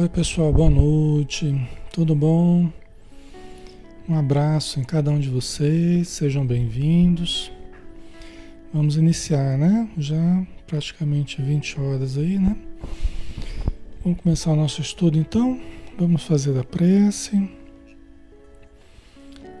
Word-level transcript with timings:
Oi, 0.00 0.08
pessoal, 0.08 0.50
boa 0.50 0.70
noite. 0.70 1.68
Tudo 1.92 2.14
bom? 2.14 2.72
Um 4.08 4.14
abraço 4.14 4.80
em 4.80 4.82
cada 4.82 5.10
um 5.10 5.18
de 5.18 5.28
vocês, 5.28 6.08
sejam 6.08 6.46
bem-vindos. 6.46 7.52
Vamos 8.72 8.96
iniciar, 8.96 9.58
né? 9.58 9.90
Já 9.98 10.46
praticamente 10.66 11.42
20 11.42 11.78
horas 11.78 12.16
aí, 12.16 12.38
né? 12.38 12.56
Vamos 14.02 14.22
começar 14.22 14.52
o 14.52 14.56
nosso 14.56 14.80
estudo 14.80 15.18
então. 15.18 15.60
Vamos 15.98 16.22
fazer 16.22 16.58
a 16.58 16.64
prece. 16.64 17.50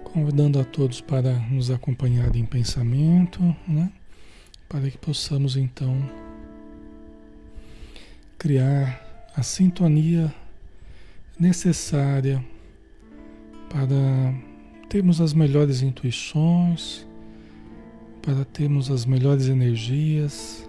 Convidando 0.04 0.58
a 0.58 0.64
todos 0.64 1.02
para 1.02 1.34
nos 1.50 1.70
acompanhar 1.70 2.34
em 2.34 2.46
pensamento, 2.46 3.42
né? 3.68 3.92
Para 4.66 4.90
que 4.90 4.96
possamos 4.96 5.54
então 5.54 6.02
criar 8.38 9.09
a 9.36 9.42
sintonia 9.42 10.32
necessária 11.38 12.44
para 13.68 14.34
termos 14.88 15.20
as 15.20 15.32
melhores 15.32 15.82
intuições, 15.82 17.06
para 18.20 18.44
termos 18.44 18.90
as 18.90 19.06
melhores 19.06 19.48
energias, 19.48 20.68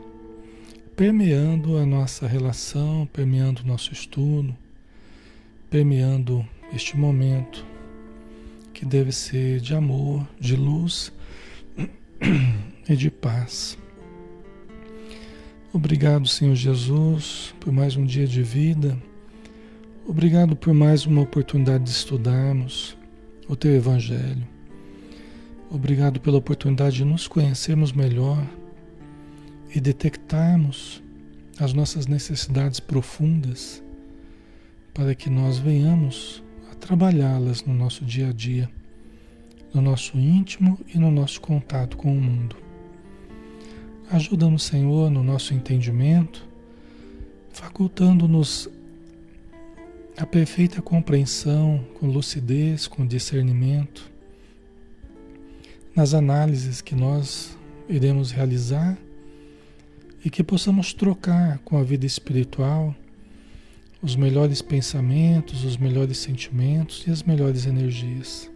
permeando 0.95 1.77
a 1.77 1.85
nossa 1.85 2.27
relação, 2.27 3.07
permeando 3.11 3.63
o 3.63 3.67
nosso 3.67 3.91
estudo, 3.91 4.55
permeando 5.69 6.47
este 6.73 6.95
momento 6.95 7.65
que 8.73 8.85
deve 8.85 9.11
ser 9.11 9.59
de 9.59 9.73
amor, 9.73 10.27
de 10.39 10.55
luz 10.55 11.11
e 12.87 12.95
de 12.95 13.09
paz. 13.09 13.77
Obrigado, 15.73 16.27
Senhor 16.27 16.53
Jesus, 16.53 17.55
por 17.57 17.71
mais 17.71 17.95
um 17.95 18.03
dia 18.03 18.27
de 18.27 18.43
vida. 18.43 19.01
Obrigado 20.05 20.53
por 20.53 20.73
mais 20.73 21.05
uma 21.05 21.21
oportunidade 21.21 21.85
de 21.85 21.91
estudarmos 21.91 22.97
o 23.47 23.55
Teu 23.55 23.73
Evangelho. 23.73 24.45
Obrigado 25.69 26.19
pela 26.19 26.39
oportunidade 26.39 26.97
de 26.97 27.05
nos 27.05 27.25
conhecermos 27.25 27.93
melhor 27.93 28.45
e 29.73 29.79
detectarmos 29.79 31.01
as 31.57 31.71
nossas 31.71 32.05
necessidades 32.05 32.81
profundas 32.81 33.81
para 34.93 35.15
que 35.15 35.29
nós 35.29 35.57
venhamos 35.57 36.43
a 36.69 36.75
trabalhá-las 36.75 37.63
no 37.63 37.73
nosso 37.73 38.03
dia 38.03 38.27
a 38.27 38.33
dia, 38.33 38.69
no 39.73 39.81
nosso 39.81 40.17
íntimo 40.17 40.77
e 40.93 40.99
no 40.99 41.09
nosso 41.09 41.39
contato 41.39 41.95
com 41.95 42.11
o 42.11 42.19
mundo. 42.19 42.70
Ajuda-nos, 44.11 44.63
Senhor, 44.63 45.09
no 45.09 45.23
nosso 45.23 45.53
entendimento, 45.53 46.45
facultando-nos 47.49 48.67
a 50.17 50.25
perfeita 50.25 50.81
compreensão, 50.81 51.81
com 51.97 52.07
lucidez, 52.07 52.87
com 52.87 53.07
discernimento, 53.07 54.11
nas 55.95 56.13
análises 56.13 56.81
que 56.81 56.93
nós 56.93 57.57
iremos 57.87 58.31
realizar 58.31 58.97
e 60.25 60.29
que 60.29 60.43
possamos 60.43 60.93
trocar 60.93 61.59
com 61.59 61.77
a 61.77 61.83
vida 61.83 62.05
espiritual 62.05 62.93
os 64.01 64.17
melhores 64.17 64.61
pensamentos, 64.61 65.63
os 65.63 65.77
melhores 65.77 66.17
sentimentos 66.17 67.07
e 67.07 67.11
as 67.11 67.23
melhores 67.23 67.65
energias. 67.65 68.50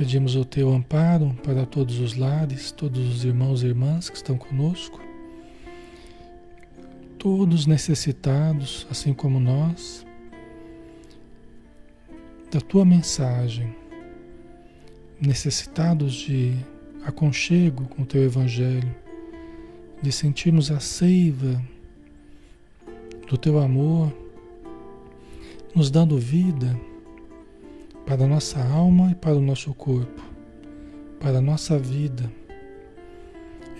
Pedimos 0.00 0.34
o 0.34 0.46
teu 0.46 0.72
amparo 0.72 1.36
para 1.44 1.66
todos 1.66 2.00
os 2.00 2.16
lares, 2.16 2.72
todos 2.72 3.06
os 3.06 3.22
irmãos 3.22 3.62
e 3.62 3.66
irmãs 3.66 4.08
que 4.08 4.16
estão 4.16 4.38
conosco, 4.38 4.98
todos 7.18 7.66
necessitados, 7.66 8.86
assim 8.90 9.12
como 9.12 9.38
nós, 9.38 10.06
da 12.50 12.62
tua 12.62 12.82
mensagem, 12.82 13.76
necessitados 15.20 16.14
de 16.14 16.54
aconchego 17.04 17.84
com 17.84 18.00
o 18.00 18.06
teu 18.06 18.22
evangelho, 18.22 18.94
de 20.00 20.10
sentirmos 20.10 20.70
a 20.70 20.80
seiva 20.80 21.62
do 23.28 23.36
teu 23.36 23.58
amor, 23.58 24.10
nos 25.74 25.90
dando 25.90 26.16
vida 26.16 26.74
para 28.10 28.24
a 28.24 28.26
nossa 28.26 28.60
alma 28.60 29.12
e 29.12 29.14
para 29.14 29.36
o 29.36 29.40
nosso 29.40 29.72
corpo, 29.72 30.20
para 31.20 31.38
a 31.38 31.40
nossa 31.40 31.78
vida. 31.78 32.28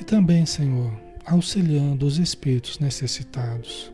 E 0.00 0.04
também, 0.04 0.46
Senhor, 0.46 0.92
auxiliando 1.26 2.06
os 2.06 2.16
espíritos 2.16 2.78
necessitados, 2.78 3.92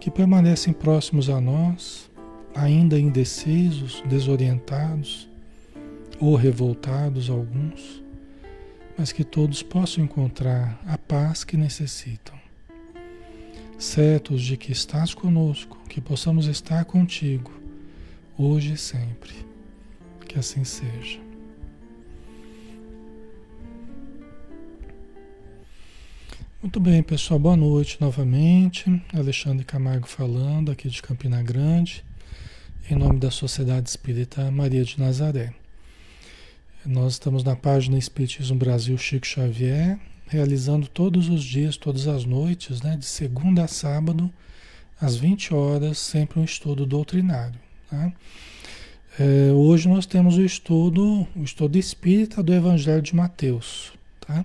que 0.00 0.10
permanecem 0.10 0.72
próximos 0.72 1.30
a 1.30 1.40
nós, 1.40 2.10
ainda 2.52 2.98
indecisos, 2.98 4.02
desorientados 4.08 5.30
ou 6.18 6.34
revoltados 6.34 7.30
alguns, 7.30 8.02
mas 8.98 9.12
que 9.12 9.22
todos 9.22 9.62
possam 9.62 10.02
encontrar 10.02 10.82
a 10.84 10.98
paz 10.98 11.44
que 11.44 11.56
necessitam. 11.56 12.34
Certos 13.78 14.42
de 14.42 14.56
que 14.56 14.72
estás 14.72 15.14
conosco, 15.14 15.78
que 15.88 16.00
possamos 16.00 16.46
estar 16.48 16.84
contigo 16.86 17.62
hoje 18.36 18.72
e 18.72 18.76
sempre. 18.76 19.43
Que 20.34 20.40
assim 20.40 20.64
seja. 20.64 21.20
Muito 26.60 26.80
bem, 26.80 27.04
pessoal, 27.04 27.38
boa 27.38 27.56
noite 27.56 27.98
novamente. 28.00 29.00
Alexandre 29.12 29.64
Camargo 29.64 30.08
falando 30.08 30.72
aqui 30.72 30.88
de 30.88 31.00
Campina 31.00 31.40
Grande, 31.40 32.04
em 32.90 32.96
nome 32.96 33.20
da 33.20 33.30
Sociedade 33.30 33.88
Espírita 33.88 34.50
Maria 34.50 34.82
de 34.82 34.98
Nazaré. 34.98 35.54
Nós 36.84 37.12
estamos 37.12 37.44
na 37.44 37.54
página 37.54 37.96
Espiritismo 37.96 38.58
Brasil 38.58 38.98
Chico 38.98 39.28
Xavier, 39.28 40.00
realizando 40.26 40.88
todos 40.88 41.28
os 41.28 41.44
dias, 41.44 41.76
todas 41.76 42.08
as 42.08 42.24
noites, 42.24 42.82
né, 42.82 42.96
de 42.96 43.06
segunda 43.06 43.62
a 43.62 43.68
sábado, 43.68 44.28
às 45.00 45.14
20 45.14 45.54
horas, 45.54 45.96
sempre 45.96 46.40
um 46.40 46.44
estudo 46.44 46.84
doutrinário. 46.84 47.60
Tá? 47.88 48.12
É, 49.16 49.52
hoje 49.52 49.88
nós 49.88 50.06
temos 50.06 50.36
o 50.36 50.42
estudo, 50.42 51.24
o 51.36 51.44
estudo 51.44 51.78
espírita 51.78 52.42
do 52.42 52.52
Evangelho 52.52 53.00
de 53.00 53.14
Mateus, 53.14 53.92
tá? 54.20 54.44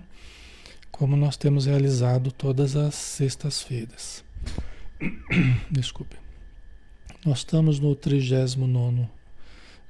Como 0.92 1.16
nós 1.16 1.36
temos 1.36 1.66
realizado 1.66 2.30
todas 2.30 2.76
as 2.76 2.94
sextas-feiras. 2.94 4.22
Desculpe. 5.68 6.16
Nós 7.26 7.38
estamos 7.38 7.80
no 7.80 7.96
39 7.96 9.08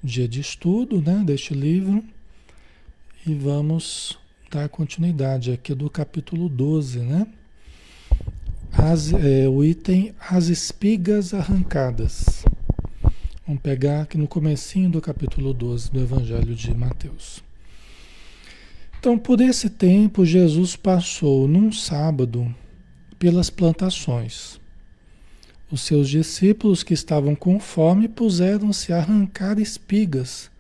dia 0.03 0.27
de 0.27 0.41
estudo 0.41 1.03
né, 1.03 1.23
deste 1.27 1.53
livro 1.53 2.03
e 3.27 3.35
vamos 3.35 4.19
dar 4.51 4.67
continuidade 4.71 5.53
aqui 5.53 5.75
do 5.75 5.91
capítulo 5.91 6.49
12, 6.49 7.01
né? 7.01 7.27
As, 8.73 9.13
é, 9.13 9.47
o 9.47 9.63
item 9.63 10.15
As 10.19 10.47
Espigas 10.47 11.35
Arrancadas. 11.35 12.45
Vamos 13.47 13.63
pegar 13.63 14.03
aqui 14.03 14.19
no 14.19 14.29
comecinho 14.29 14.91
do 14.91 15.01
capítulo 15.01 15.55
12 15.55 15.91
do 15.91 16.01
Evangelho 16.01 16.55
de 16.55 16.75
Mateus. 16.75 17.43
Então, 18.99 19.19
por 19.19 19.41
esse 19.41 19.71
tempo, 19.71 20.27
Jesus 20.27 20.77
passou 20.77 21.49
num 21.49 21.73
sábado 21.73 22.55
pelas 23.19 23.49
plantações. 23.49 24.61
Os 25.71 25.81
seus 25.81 26.09
discípulos 26.09 26.83
que 26.83 26.93
estavam 26.93 27.35
com 27.35 27.59
fome 27.59 28.09
puseram-se 28.09 28.93
a 28.93 28.99
arrancar 28.99 29.59
espigas 29.59 30.51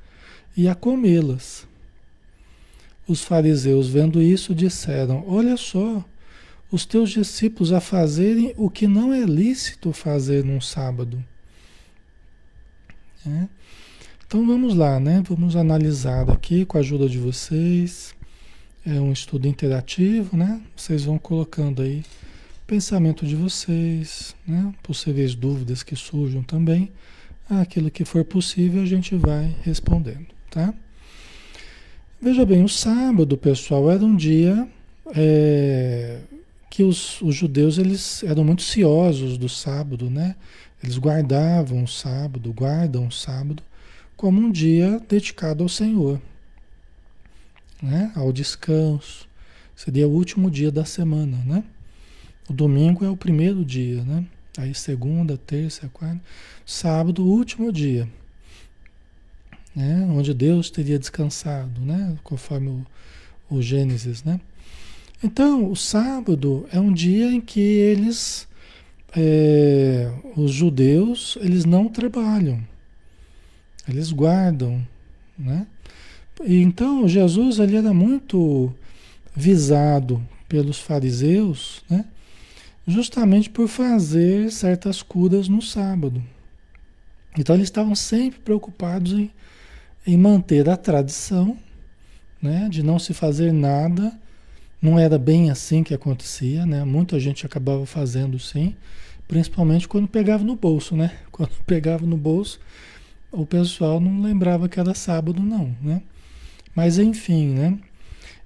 e 0.56 0.66
a 0.66 0.74
comê-las. 0.74 1.68
Os 3.06 3.22
fariseus, 3.22 3.88
vendo 3.88 4.22
isso, 4.22 4.54
disseram: 4.54 5.22
Olha 5.28 5.56
só, 5.58 6.02
os 6.72 6.86
teus 6.86 7.10
discípulos 7.10 7.72
a 7.72 7.80
fazerem 7.80 8.54
o 8.56 8.70
que 8.70 8.86
não 8.86 9.12
é 9.12 9.20
lícito 9.20 9.92
fazer 9.92 10.44
num 10.44 10.60
sábado. 10.60 11.22
É. 13.26 13.48
Então 14.26 14.46
vamos 14.46 14.74
lá, 14.74 15.00
né? 15.00 15.22
Vamos 15.28 15.56
analisar 15.56 16.30
aqui 16.30 16.64
com 16.64 16.76
a 16.76 16.80
ajuda 16.80 17.08
de 17.08 17.18
vocês. 17.18 18.14
É 18.86 19.00
um 19.00 19.12
estudo 19.12 19.46
interativo, 19.46 20.36
né? 20.36 20.60
Vocês 20.74 21.04
vão 21.04 21.18
colocando 21.18 21.82
aí 21.82 22.02
pensamento 22.66 23.26
de 23.26 23.34
vocês, 23.34 24.34
né? 24.46 24.72
Possíveis 24.82 25.34
dúvidas 25.34 25.82
que 25.82 25.96
surjam 25.96 26.42
também. 26.42 26.90
Aquilo 27.48 27.90
que 27.90 28.04
for 28.04 28.24
possível 28.24 28.82
a 28.82 28.86
gente 28.86 29.16
vai 29.16 29.54
respondendo, 29.64 30.28
tá? 30.48 30.72
Veja 32.22 32.46
bem, 32.46 32.62
o 32.62 32.68
sábado, 32.68 33.36
pessoal, 33.36 33.90
era 33.90 34.04
um 34.04 34.14
dia 34.14 34.68
é, 35.14 36.20
que 36.70 36.84
os, 36.84 37.20
os, 37.22 37.34
judeus 37.34 37.78
eles 37.78 38.22
eram 38.22 38.44
muito 38.44 38.62
ciosos 38.62 39.36
do 39.36 39.48
sábado, 39.48 40.08
né? 40.08 40.36
Eles 40.82 40.98
guardavam 40.98 41.84
o 41.84 41.88
sábado, 41.88 42.52
guardam 42.52 43.06
o 43.06 43.12
sábado 43.12 43.62
como 44.16 44.40
um 44.40 44.50
dia 44.50 45.00
dedicado 45.08 45.62
ao 45.62 45.68
Senhor 45.68 46.20
né? 47.82 48.12
ao 48.14 48.32
descanso. 48.32 49.28
Seria 49.74 50.06
o 50.06 50.12
último 50.12 50.50
dia 50.50 50.70
da 50.70 50.84
semana, 50.84 51.38
né? 51.46 51.64
O 52.48 52.52
domingo 52.52 53.04
é 53.04 53.08
o 53.08 53.16
primeiro 53.16 53.64
dia, 53.64 54.02
né? 54.02 54.26
Aí 54.58 54.74
segunda, 54.74 55.38
terça, 55.38 55.88
quarta, 55.88 56.20
sábado, 56.66 57.24
último 57.24 57.72
dia, 57.72 58.08
né? 59.74 60.06
Onde 60.10 60.34
Deus 60.34 60.68
teria 60.68 60.98
descansado, 60.98 61.80
né? 61.80 62.18
Conforme 62.22 62.68
o, 62.68 62.86
o 63.56 63.62
Gênesis, 63.62 64.22
né? 64.22 64.40
Então, 65.22 65.70
o 65.70 65.76
sábado 65.76 66.66
é 66.72 66.80
um 66.80 66.92
dia 66.92 67.30
em 67.30 67.40
que 67.40 67.60
eles, 67.60 68.46
é, 69.16 70.12
os 70.36 70.52
judeus, 70.52 71.36
eles 71.40 71.64
não 71.64 71.88
trabalham, 71.88 72.60
eles 73.88 74.12
guardam, 74.12 74.86
né? 75.38 75.66
então 76.46 77.08
Jesus 77.08 77.58
ele 77.58 77.76
era 77.76 77.92
muito 77.92 78.72
visado 79.34 80.22
pelos 80.48 80.78
fariseus, 80.78 81.82
né? 81.88 82.04
justamente 82.86 83.48
por 83.50 83.68
fazer 83.68 84.50
certas 84.50 85.02
curas 85.02 85.48
no 85.48 85.62
sábado. 85.62 86.22
Então 87.38 87.54
eles 87.54 87.68
estavam 87.68 87.94
sempre 87.94 88.40
preocupados 88.40 89.12
em, 89.12 89.30
em 90.06 90.16
manter 90.16 90.68
a 90.68 90.76
tradição, 90.76 91.56
né? 92.42 92.68
de 92.68 92.82
não 92.82 92.98
se 92.98 93.14
fazer 93.14 93.52
nada. 93.52 94.12
Não 94.80 94.98
era 94.98 95.18
bem 95.18 95.50
assim 95.50 95.82
que 95.82 95.94
acontecia, 95.94 96.64
né? 96.64 96.84
Muita 96.84 97.20
gente 97.20 97.44
acabava 97.44 97.84
fazendo 97.84 98.38
sim, 98.38 98.74
principalmente 99.28 99.86
quando 99.86 100.08
pegava 100.08 100.42
no 100.42 100.56
bolso, 100.56 100.96
né? 100.96 101.12
Quando 101.30 101.52
pegava 101.66 102.04
no 102.04 102.16
bolso, 102.16 102.60
o 103.32 103.46
pessoal 103.46 103.98
não 103.98 104.20
lembrava 104.20 104.68
que 104.68 104.78
era 104.78 104.94
sábado, 104.94 105.42
não, 105.42 105.74
né? 105.80 106.02
Mas 106.74 106.98
enfim, 106.98 107.48
né? 107.48 107.78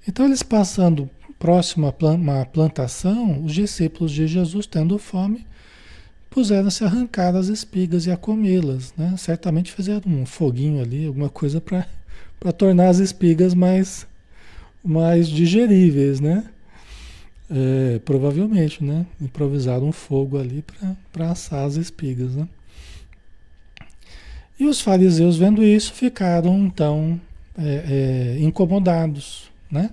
Então 0.06 0.26
eles 0.26 0.42
passando 0.42 1.08
próximo 1.38 1.86
a 1.86 2.06
uma 2.10 2.44
plantação, 2.46 3.44
os 3.44 3.52
discípulos 3.52 4.12
de 4.12 4.26
Jesus, 4.26 4.66
tendo 4.66 4.98
fome, 4.98 5.46
puseram-se 6.30 6.82
a 6.82 6.86
arrancar 6.86 7.36
as 7.36 7.48
espigas 7.48 8.06
e 8.06 8.10
a 8.10 8.16
comê-las, 8.16 8.92
né? 8.96 9.14
Certamente 9.16 9.72
fizeram 9.72 10.10
um 10.10 10.26
foguinho 10.26 10.82
ali, 10.82 11.06
alguma 11.06 11.28
coisa 11.28 11.60
para 11.60 11.86
tornar 12.56 12.88
as 12.88 12.98
espigas 12.98 13.54
mais, 13.54 14.06
mais 14.84 15.28
digeríveis, 15.28 16.20
né? 16.20 16.44
É, 17.50 17.98
provavelmente, 18.00 18.82
né? 18.82 19.06
Improvisaram 19.20 19.88
um 19.88 19.92
fogo 19.92 20.38
ali 20.38 20.64
para 21.12 21.30
assar 21.30 21.64
as 21.64 21.76
espigas, 21.76 22.34
né? 22.34 22.48
E 24.58 24.66
os 24.66 24.80
fariseus, 24.80 25.36
vendo 25.36 25.62
isso, 25.62 25.92
ficaram 25.92 26.58
então 26.58 27.20
é, 27.56 28.36
é, 28.36 28.42
incomodados, 28.42 29.50
né? 29.70 29.90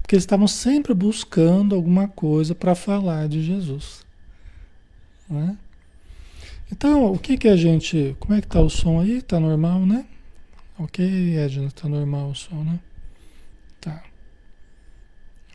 Porque 0.00 0.14
eles 0.14 0.22
estavam 0.22 0.48
sempre 0.48 0.94
buscando 0.94 1.74
alguma 1.74 2.08
coisa 2.08 2.54
para 2.54 2.74
falar 2.74 3.28
de 3.28 3.42
Jesus. 3.42 4.06
Né? 5.28 5.56
Então, 6.70 7.12
o 7.12 7.18
que 7.18 7.36
que 7.36 7.48
a 7.48 7.56
gente. 7.56 8.16
Como 8.18 8.34
é 8.34 8.40
que 8.40 8.46
tá 8.46 8.60
o 8.60 8.70
som 8.70 9.00
aí? 9.00 9.20
Tá 9.20 9.40
normal, 9.40 9.80
né? 9.84 10.06
Ok, 10.78 11.36
Edna, 11.36 11.70
tá 11.70 11.88
normal 11.88 12.30
o 12.30 12.34
som, 12.34 12.62
né? 12.62 12.78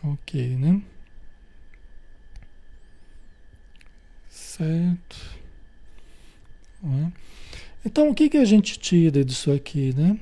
Ok, 0.03 0.57
né? 0.57 0.81
Certo. 4.29 5.15
Então, 7.85 8.09
o 8.09 8.13
que 8.15 8.29
que 8.29 8.37
a 8.37 8.45
gente 8.45 8.77
tira 8.77 9.23
disso 9.23 9.51
aqui, 9.51 9.93
né? 9.95 10.19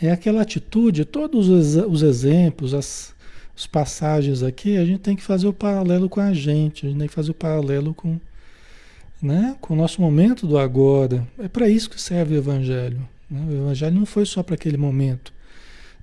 É 0.00 0.10
aquela 0.12 0.42
atitude, 0.42 1.04
todos 1.04 1.48
os, 1.48 1.74
os 1.74 2.02
exemplos, 2.02 2.72
as, 2.72 3.14
as 3.56 3.66
passagens 3.66 4.42
aqui, 4.42 4.76
a 4.76 4.84
gente 4.84 5.00
tem 5.00 5.16
que 5.16 5.22
fazer 5.22 5.48
o 5.48 5.52
paralelo 5.52 6.08
com 6.08 6.20
a 6.20 6.32
gente, 6.32 6.86
a 6.86 6.88
gente 6.88 6.98
tem 6.98 7.08
que 7.08 7.14
fazer 7.14 7.32
o 7.32 7.34
paralelo 7.34 7.92
com, 7.92 8.20
né, 9.20 9.56
com 9.60 9.74
o 9.74 9.76
nosso 9.76 10.00
momento 10.00 10.46
do 10.46 10.56
agora. 10.56 11.26
É 11.38 11.48
para 11.48 11.68
isso 11.68 11.90
que 11.90 12.00
serve 12.00 12.36
o 12.36 12.38
Evangelho. 12.38 13.08
Né? 13.28 13.44
O 13.48 13.52
Evangelho 13.64 13.96
não 13.96 14.06
foi 14.06 14.24
só 14.24 14.42
para 14.42 14.54
aquele 14.54 14.76
momento, 14.76 15.32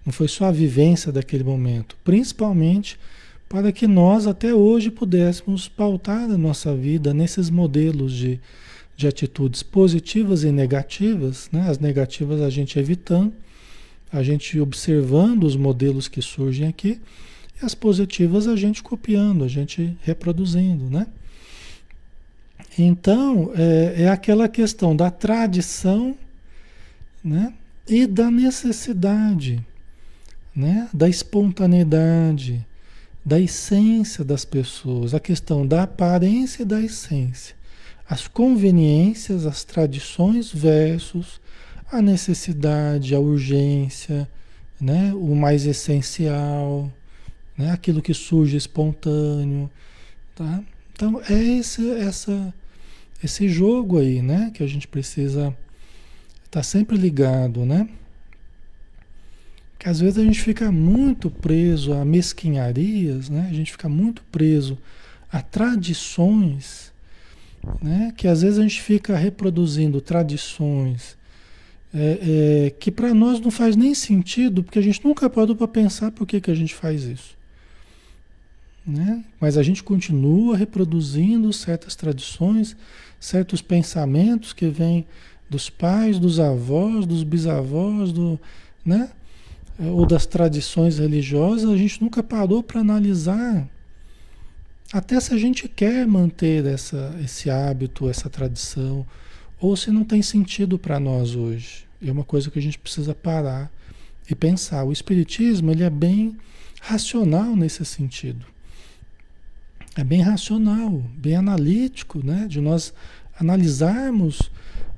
não 0.05 0.13
foi 0.13 0.27
só 0.27 0.45
a 0.45 0.51
vivência 0.51 1.11
daquele 1.11 1.43
momento, 1.43 1.97
principalmente 2.03 2.99
para 3.49 3.71
que 3.71 3.87
nós 3.87 4.27
até 4.27 4.53
hoje 4.53 4.91
pudéssemos 4.91 5.67
pautar 5.67 6.29
a 6.29 6.37
nossa 6.37 6.75
vida 6.75 7.13
nesses 7.13 7.49
modelos 7.49 8.13
de, 8.13 8.39
de 8.95 9.07
atitudes 9.07 9.63
positivas 9.63 10.43
e 10.43 10.51
negativas, 10.51 11.49
né? 11.51 11.69
as 11.69 11.79
negativas 11.79 12.41
a 12.41 12.49
gente 12.49 12.77
evitando 12.77 13.33
a 14.11 14.23
gente 14.23 14.59
observando 14.59 15.43
os 15.43 15.57
modelos 15.57 16.07
que 16.07 16.21
surgem 16.21 16.67
aqui 16.67 17.01
e 17.61 17.65
as 17.65 17.75
positivas 17.75 18.47
a 18.47 18.55
gente 18.55 18.81
copiando, 18.81 19.43
a 19.43 19.47
gente 19.47 19.95
reproduzindo, 20.03 20.89
né? 20.89 21.07
Então, 22.77 23.51
é, 23.55 24.03
é 24.03 24.09
aquela 24.09 24.47
questão 24.47 24.95
da 24.95 25.11
tradição 25.11 26.17
né? 27.23 27.53
e 27.87 28.05
da 28.05 28.29
necessidade, 28.29 29.65
né? 30.55 30.89
da 30.93 31.09
espontaneidade, 31.09 32.65
da 33.23 33.39
essência 33.39 34.23
das 34.23 34.45
pessoas, 34.45 35.13
a 35.13 35.19
questão 35.19 35.67
da 35.67 35.83
aparência 35.83 36.61
e 36.61 36.65
da 36.65 36.79
essência, 36.79 37.55
as 38.07 38.27
conveniências, 38.27 39.45
as 39.45 39.63
tradições 39.63 40.51
versus 40.51 41.41
a 41.91 42.01
necessidade, 42.01 43.15
a 43.15 43.19
urgência, 43.19 44.29
né? 44.79 45.11
o 45.13 45.35
mais 45.35 45.65
essencial, 45.65 46.91
né? 47.57 47.71
aquilo 47.71 48.01
que 48.01 48.13
surge 48.13 48.55
espontâneo. 48.55 49.69
Tá? 50.35 50.63
Então 50.93 51.21
é 51.29 51.33
esse, 51.33 51.89
essa, 51.91 52.53
esse 53.23 53.49
jogo 53.49 53.97
aí 53.99 54.21
né? 54.21 54.51
que 54.53 54.63
a 54.63 54.67
gente 54.67 54.87
precisa 54.87 55.47
estar 56.45 56.59
tá 56.59 56.63
sempre 56.63 56.95
ligado. 56.95 57.65
Né? 57.65 57.89
Que 59.85 59.89
às 59.89 59.99
vezes 59.99 60.17
a 60.17 60.23
gente 60.23 60.41
fica 60.41 60.71
muito 60.71 61.29
preso 61.29 61.93
a 61.93 62.03
mesquinharias, 62.03 63.29
né? 63.29 63.47
a 63.47 63.53
gente 63.53 63.71
fica 63.71 63.87
muito 63.87 64.23
preso 64.31 64.79
a 65.31 65.43
tradições. 65.43 66.91
Né? 67.79 68.11
Que 68.17 68.27
às 68.27 68.41
vezes 68.41 68.57
a 68.57 68.63
gente 68.63 68.81
fica 68.81 69.15
reproduzindo 69.15 70.01
tradições 70.01 71.15
é, 71.93 72.65
é, 72.65 72.69
que 72.71 72.89
para 72.89 73.13
nós 73.13 73.39
não 73.39 73.51
faz 73.51 73.75
nem 73.75 73.93
sentido, 73.93 74.63
porque 74.63 74.79
a 74.79 74.81
gente 74.81 75.05
nunca 75.05 75.29
parou 75.29 75.55
para 75.55 75.67
pensar 75.67 76.09
por 76.09 76.25
que, 76.25 76.41
que 76.41 76.49
a 76.49 76.55
gente 76.55 76.73
faz 76.73 77.03
isso. 77.03 77.37
Né? 78.87 79.23
Mas 79.39 79.55
a 79.55 79.61
gente 79.61 79.83
continua 79.83 80.57
reproduzindo 80.57 81.53
certas 81.53 81.95
tradições, 81.95 82.75
certos 83.19 83.61
pensamentos 83.61 84.51
que 84.51 84.65
vêm 84.65 85.05
dos 85.47 85.69
pais, 85.69 86.17
dos 86.17 86.39
avós, 86.39 87.05
dos 87.05 87.21
bisavós, 87.21 88.11
do, 88.11 88.39
né? 88.83 89.11
Ou 89.79 90.05
das 90.05 90.25
tradições 90.25 90.99
religiosas, 90.99 91.69
a 91.69 91.77
gente 91.77 92.01
nunca 92.01 92.23
parou 92.23 92.63
para 92.63 92.81
analisar 92.81 93.67
até 94.93 95.19
se 95.19 95.33
a 95.33 95.37
gente 95.37 95.67
quer 95.67 96.05
manter 96.07 96.65
essa, 96.65 97.15
esse 97.23 97.49
hábito, 97.49 98.09
essa 98.09 98.29
tradição, 98.29 99.05
ou 99.59 99.75
se 99.75 99.91
não 99.91 100.03
tem 100.03 100.21
sentido 100.21 100.77
para 100.77 100.99
nós 100.99 101.35
hoje. 101.35 101.85
É 102.01 102.11
uma 102.11 102.23
coisa 102.23 102.51
que 102.51 102.59
a 102.59 102.61
gente 102.61 102.77
precisa 102.77 103.13
parar 103.13 103.71
e 104.29 104.35
pensar. 104.35 104.83
O 104.83 104.91
espiritismo 104.91 105.71
ele 105.71 105.83
é 105.83 105.89
bem 105.89 106.37
racional 106.81 107.55
nesse 107.55 107.83
sentido. 107.83 108.45
É 109.97 110.03
bem 110.03 110.21
racional, 110.21 111.03
bem 111.17 111.35
analítico, 111.35 112.23
né? 112.23 112.45
De 112.47 112.61
nós 112.61 112.93
analisarmos 113.39 114.51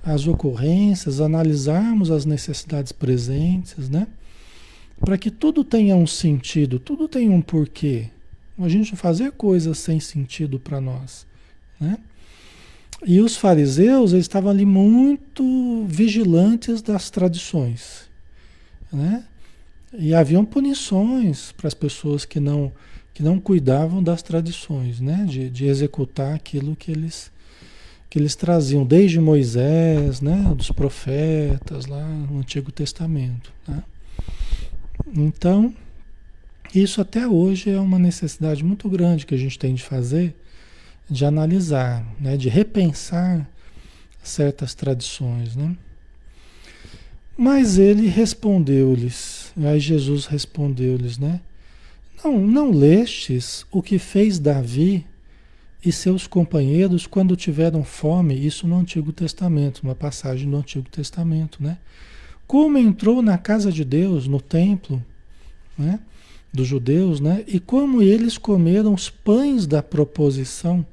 as 0.03 0.27
ocorrências, 0.27 1.22
analisarmos 1.22 2.12
as 2.12 2.25
necessidades 2.25 2.91
presentes, 2.91 3.89
né? 3.89 4.07
Para 5.00 5.18
que 5.18 5.30
tudo 5.30 5.63
tenha 5.63 5.96
um 5.96 6.08
sentido, 6.08 6.80
tudo 6.80 7.08
tenha 7.08 7.32
um 7.32 7.42
porquê. 7.42 8.10
A 8.58 8.68
gente 8.68 8.96
fazer 8.96 9.32
coisas 9.34 9.77
sem 9.77 10.00
sentido 10.00 10.60
para 10.60 10.82
nós, 10.82 11.27
né? 11.80 11.98
E 13.06 13.22
os 13.22 13.38
fariseus 13.38 14.12
eles 14.12 14.25
estavam 14.25 14.50
ali 14.50 14.66
muito 14.66 15.86
vigilantes 15.88 16.82
das 16.82 17.12
tradições, 17.12 18.10
né? 18.92 19.24
E 19.94 20.16
haviam 20.16 20.44
punições 20.44 21.51
para 21.51 21.68
as 21.68 21.74
pessoas 21.74 22.25
que 22.25 22.39
não 22.39 22.72
que 23.13 23.24
não 23.24 23.39
cuidavam 23.39 24.01
das 24.01 24.22
tradições, 24.22 25.00
né? 25.00 25.25
De, 25.27 25.50
de 25.50 25.66
executar 25.66 26.34
aquilo 26.34 26.75
que 26.75 26.92
eles 26.92 27.32
que 28.10 28.18
eles 28.18 28.36
traziam 28.36 28.86
desde 28.86 29.20
Moisés, 29.20 30.22
né? 30.22 30.54
Dos 30.56 30.72
profetas 30.72 31.86
lá 31.86 32.04
no 32.08 32.39
Antigo 32.39 32.72
Testamento, 32.72 33.51
né? 33.68 33.84
Então 35.16 35.74
isso 36.74 37.00
até 37.00 37.27
hoje 37.27 37.70
é 37.70 37.80
uma 37.80 37.98
necessidade 37.98 38.63
muito 38.63 38.89
grande 38.89 39.25
que 39.25 39.34
a 39.36 39.38
gente 39.38 39.58
tem 39.58 39.74
de 39.74 39.84
fazer 39.84 40.36
de 41.10 41.24
analisar, 41.25 42.06
né, 42.20 42.36
de 42.36 42.50
repensar 42.50 43.50
certas 44.22 44.75
tradições, 44.75 45.56
né? 45.56 45.75
Mas 47.38 47.77
ele 47.77 48.08
respondeu-lhes, 48.08 49.54
aí 49.56 49.80
Jesus 49.80 50.25
respondeu-lhes, 50.25 51.18
né? 51.18 51.39
Não, 52.24 52.39
não 52.46 52.72
lestes 52.72 53.66
o 53.72 53.82
que 53.82 54.00
fez 54.00 54.39
Davi 54.39 55.06
e 55.86 55.92
seus 55.92 56.25
companheiros 56.25 57.06
quando 57.06 57.36
tiveram 57.36 57.84
fome, 57.84 58.46
isso 58.46 58.68
no 58.68 58.77
Antigo 58.77 59.13
Testamento, 59.13 59.84
uma 59.84 59.96
passagem 59.96 60.50
do 60.50 60.58
Antigo 60.58 60.89
Testamento, 60.89 61.62
né? 61.63 61.77
Como 62.48 62.77
entrou 62.77 63.22
na 63.22 63.38
casa 63.38 63.72
de 63.72 63.84
Deus, 63.84 64.25
no 64.25 64.39
templo, 64.39 65.04
né? 65.77 66.00
Dos 66.51 66.66
judeus, 66.66 67.20
né? 67.20 67.44
E 67.46 67.60
como 67.60 68.01
eles 68.01 68.38
comeram 68.38 68.94
os 68.94 69.10
pães 69.10 69.68
da 69.68 69.84
proposição 69.84 70.86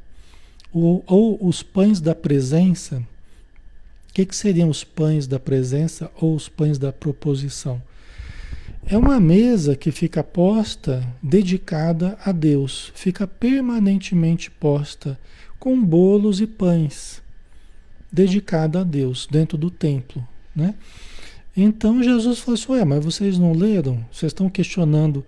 ou, 0.73 1.05
ou 1.07 1.39
os 1.47 1.63
pães 1.63 2.01
da 2.01 2.15
presença. 2.15 2.97
O 4.11 4.13
que, 4.13 4.27
que 4.27 4.35
seriam 4.35 4.69
os 4.69 4.83
pães 4.83 5.27
da 5.27 5.39
presença 5.39 6.11
ou 6.17 6.35
os 6.35 6.49
pães 6.49 6.77
da 6.77 6.93
proposição? 6.93 7.81
É 8.87 8.99
uma 8.99 9.19
mesa 9.19 9.75
que 9.75 9.91
fica 9.91 10.23
posta, 10.23 11.03
dedicada 11.23 12.19
a 12.23 12.33
Deus, 12.33 12.93
fica 12.95 13.27
permanentemente 13.27 14.51
posta 14.51 15.19
com 15.59 15.83
bolos 15.83 16.41
e 16.41 16.47
pães, 16.47 17.23
dedicada 18.13 18.83
a 18.83 18.85
Deus, 18.85 19.27
dentro 19.31 19.57
do 19.57 19.71
templo, 19.71 20.27
né? 20.55 20.75
Então 21.57 22.03
Jesus 22.03 22.41
falou 22.41 22.55
assim: 22.55 22.73
Ué, 22.73 22.85
mas 22.85 23.05
vocês 23.05 23.39
não 23.39 23.53
leram? 23.53 24.05
Vocês 24.13 24.31
estão 24.31 24.49
questionando 24.49 25.25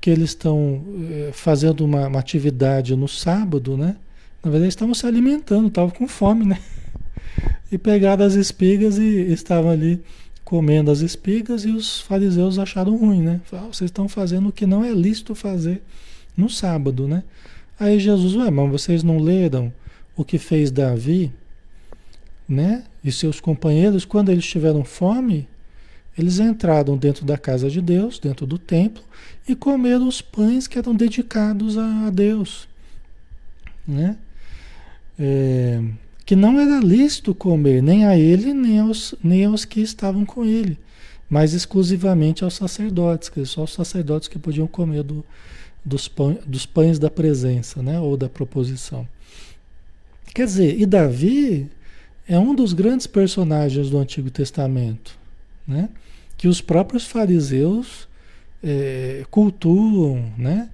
que 0.00 0.10
eles 0.10 0.30
estão 0.30 0.82
eh, 1.10 1.30
fazendo 1.32 1.84
uma, 1.84 2.08
uma 2.08 2.18
atividade 2.18 2.96
no 2.96 3.06
sábado, 3.06 3.76
né? 3.76 3.96
Na 4.42 4.50
verdade, 4.50 4.70
estavam 4.70 4.94
se 4.94 5.06
alimentando, 5.06 5.68
estavam 5.68 5.90
com 5.90 6.08
fome, 6.08 6.44
né? 6.44 6.58
E 7.70 7.78
pegaram 7.78 8.24
as 8.24 8.34
espigas 8.34 8.98
e 8.98 9.32
estavam 9.32 9.70
ali 9.70 10.02
comendo 10.44 10.90
as 10.90 11.00
espigas 11.00 11.64
e 11.64 11.70
os 11.70 12.00
fariseus 12.00 12.58
acharam 12.58 12.96
ruim, 12.96 13.22
né? 13.22 13.40
Falaram, 13.44 13.72
vocês 13.72 13.88
estão 13.88 14.08
fazendo 14.08 14.48
o 14.48 14.52
que 14.52 14.66
não 14.66 14.84
é 14.84 14.92
lícito 14.92 15.34
fazer 15.34 15.80
no 16.36 16.50
sábado, 16.50 17.06
né? 17.06 17.22
Aí 17.78 17.98
Jesus, 17.98 18.34
ué, 18.34 18.50
mas 18.50 18.70
vocês 18.70 19.02
não 19.02 19.18
leram 19.18 19.72
o 20.16 20.24
que 20.24 20.38
fez 20.38 20.70
Davi, 20.70 21.32
né? 22.48 22.84
E 23.04 23.10
seus 23.10 23.40
companheiros, 23.40 24.04
quando 24.04 24.30
eles 24.30 24.46
tiveram 24.46 24.84
fome, 24.84 25.48
eles 26.16 26.38
entraram 26.38 26.96
dentro 26.96 27.24
da 27.24 27.38
casa 27.38 27.70
de 27.70 27.80
Deus, 27.80 28.18
dentro 28.18 28.46
do 28.46 28.58
templo, 28.58 29.02
e 29.48 29.54
comeram 29.54 30.06
os 30.06 30.20
pães 30.20 30.66
que 30.66 30.78
eram 30.78 30.94
dedicados 30.94 31.78
a 31.78 32.10
Deus, 32.10 32.68
né? 33.86 34.16
é, 35.18 35.82
que 36.24 36.34
não 36.34 36.58
era 36.58 36.80
lícito 36.80 37.34
comer 37.34 37.82
nem 37.82 38.06
a 38.06 38.16
ele, 38.16 38.52
nem 38.52 38.78
aos, 38.80 39.14
nem 39.22 39.44
aos 39.44 39.64
que 39.64 39.80
estavam 39.80 40.24
com 40.24 40.44
ele, 40.44 40.78
mas 41.28 41.52
exclusivamente 41.52 42.44
aos 42.44 42.54
sacerdotes, 42.54 43.28
que 43.28 43.44
só 43.44 43.64
os 43.64 43.72
sacerdotes 43.72 44.28
que 44.28 44.38
podiam 44.38 44.66
comer 44.66 45.02
do, 45.02 45.24
dos, 45.84 46.08
pães, 46.08 46.38
dos 46.46 46.66
pães 46.66 46.98
da 46.98 47.10
presença, 47.10 47.82
né, 47.82 48.00
ou 48.00 48.16
da 48.16 48.28
proposição. 48.28 49.06
Quer 50.34 50.46
dizer, 50.46 50.80
e 50.80 50.86
Davi 50.86 51.70
é 52.28 52.38
um 52.38 52.54
dos 52.54 52.72
grandes 52.72 53.06
personagens 53.06 53.90
do 53.90 53.98
Antigo 53.98 54.30
Testamento, 54.30 55.18
né, 55.66 55.88
que 56.36 56.48
os 56.48 56.60
próprios 56.60 57.06
fariseus 57.06 58.08
é, 58.62 59.24
cultuam, 59.30 60.32
né, 60.36 60.68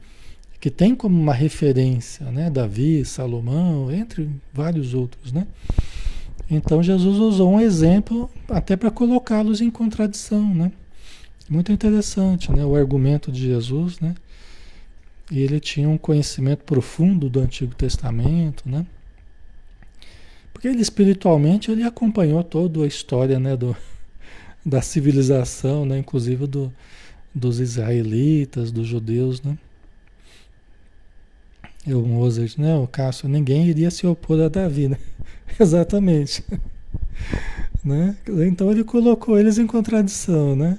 que 0.60 0.70
tem 0.70 0.94
como 0.94 1.20
uma 1.20 1.32
referência, 1.32 2.26
né, 2.30 2.50
Davi, 2.50 3.04
Salomão, 3.04 3.90
entre 3.92 4.28
vários 4.52 4.92
outros, 4.92 5.32
né? 5.32 5.46
Então 6.50 6.82
Jesus 6.82 7.18
usou 7.18 7.52
um 7.52 7.60
exemplo 7.60 8.30
até 8.48 8.76
para 8.76 8.90
colocá-los 8.90 9.60
em 9.60 9.70
contradição, 9.70 10.54
né? 10.54 10.72
Muito 11.48 11.70
interessante, 11.70 12.50
né, 12.50 12.64
o 12.64 12.74
argumento 12.74 13.30
de 13.30 13.40
Jesus, 13.40 14.00
né? 14.00 14.14
E 15.30 15.40
ele 15.40 15.60
tinha 15.60 15.88
um 15.88 15.98
conhecimento 15.98 16.64
profundo 16.64 17.28
do 17.28 17.40
Antigo 17.40 17.74
Testamento, 17.74 18.68
né? 18.68 18.86
Porque 20.58 20.66
ele 20.66 20.82
espiritualmente 20.82 21.70
ele 21.70 21.84
acompanhou 21.84 22.42
toda 22.42 22.82
a 22.82 22.86
história, 22.86 23.38
né, 23.38 23.56
do, 23.56 23.76
da 24.66 24.82
civilização, 24.82 25.86
né, 25.86 25.98
inclusive 25.98 26.48
do, 26.48 26.72
dos 27.32 27.60
israelitas, 27.60 28.72
dos 28.72 28.84
judeus, 28.84 29.40
né? 29.40 29.56
o 31.86 32.00
Mozart, 32.00 32.58
né? 32.58 32.74
O 32.74 32.88
Cássio, 32.88 33.28
ninguém 33.28 33.68
iria 33.68 33.88
se 33.88 34.04
opor 34.04 34.42
a 34.42 34.48
Davi, 34.48 34.88
né? 34.88 34.98
Exatamente. 35.60 36.44
né? 37.84 38.16
Então 38.26 38.68
ele 38.72 38.82
colocou 38.82 39.38
eles 39.38 39.58
em 39.58 39.66
contradição, 39.66 40.56
né? 40.56 40.76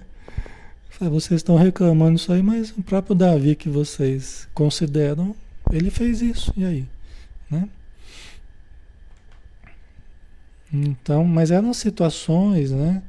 Vocês 1.00 1.40
estão 1.40 1.56
reclamando 1.56 2.18
isso 2.18 2.34
aí, 2.34 2.44
mas 2.44 2.72
o 2.78 2.84
próprio 2.84 3.16
Davi 3.16 3.56
que 3.56 3.70
vocês 3.70 4.46
consideram, 4.54 5.34
ele 5.72 5.90
fez 5.90 6.22
isso, 6.22 6.54
e 6.58 6.66
aí? 6.66 6.86
Né? 7.50 7.70
Então, 10.72 11.24
mas 11.24 11.52
eram 11.52 11.74
situações, 11.74 12.72
né? 12.72 13.02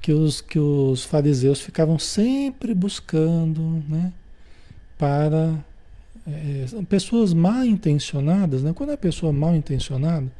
Que 0.00 0.12
os, 0.12 0.40
que 0.40 0.58
os 0.58 1.04
fariseus 1.04 1.60
ficavam 1.60 1.98
sempre 1.98 2.74
buscando, 2.74 3.82
né? 3.88 4.12
Para 4.96 5.64
é, 6.26 6.66
pessoas 6.88 7.32
mal 7.32 7.64
intencionadas, 7.64 8.62
né? 8.62 8.72
quando 8.74 8.92
é 8.92 8.96
pessoa 8.96 9.32
mal 9.32 9.54
intencionada, 9.54 10.30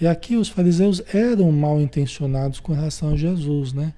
e 0.00 0.06
aqui 0.06 0.36
os 0.36 0.48
fariseus 0.48 1.02
eram 1.12 1.52
mal 1.52 1.78
intencionados 1.78 2.58
com 2.58 2.72
relação 2.72 3.12
a 3.12 3.16
Jesus, 3.16 3.74
né? 3.74 3.92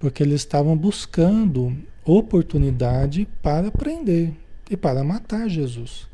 Porque 0.00 0.22
eles 0.22 0.40
estavam 0.40 0.76
buscando 0.76 1.76
oportunidade 2.04 3.28
para 3.40 3.70
prender 3.70 4.32
e 4.68 4.76
para 4.76 5.04
matar 5.04 5.48
Jesus. 5.48 6.08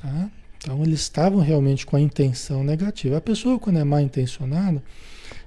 Tá? 0.00 0.30
Então 0.62 0.82
eles 0.82 1.00
estavam 1.00 1.40
realmente 1.40 1.86
com 1.86 1.96
a 1.96 2.00
intenção 2.00 2.62
negativa. 2.62 3.16
A 3.16 3.20
pessoa, 3.20 3.58
quando 3.58 3.78
é 3.78 3.84
mal 3.84 4.00
intencionada, 4.00 4.82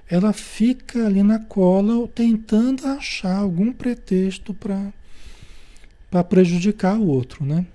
ela 0.10 0.34
fica 0.34 1.06
ali 1.06 1.22
na 1.22 1.40
cola 1.40 2.08
tentando 2.08 2.86
achar 2.88 3.38
algum 3.38 3.72
pretexto 3.72 4.54
para 4.54 6.24
prejudicar 6.24 6.98
o 6.98 7.08
outro, 7.08 7.46
né? 7.46 7.66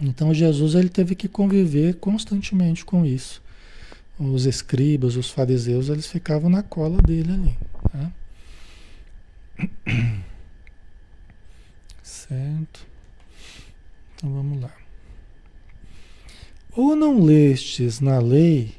Então 0.00 0.32
Jesus 0.32 0.74
ele 0.74 0.88
teve 0.88 1.14
que 1.14 1.28
conviver 1.28 1.94
constantemente 1.96 2.84
com 2.84 3.04
isso. 3.04 3.42
Os 4.18 4.46
escribas, 4.46 5.16
os 5.16 5.30
fariseus, 5.30 5.88
eles 5.88 6.06
ficavam 6.06 6.50
na 6.50 6.62
cola 6.62 7.00
dele 7.00 7.32
ali. 7.32 7.56
Tá? 7.90 8.12
Certo? 12.02 12.86
Então 14.14 14.32
vamos 14.32 14.62
lá. 14.62 14.81
Ou 16.74 16.96
não 16.96 17.22
lestes 17.22 18.00
na 18.00 18.18
lei 18.18 18.74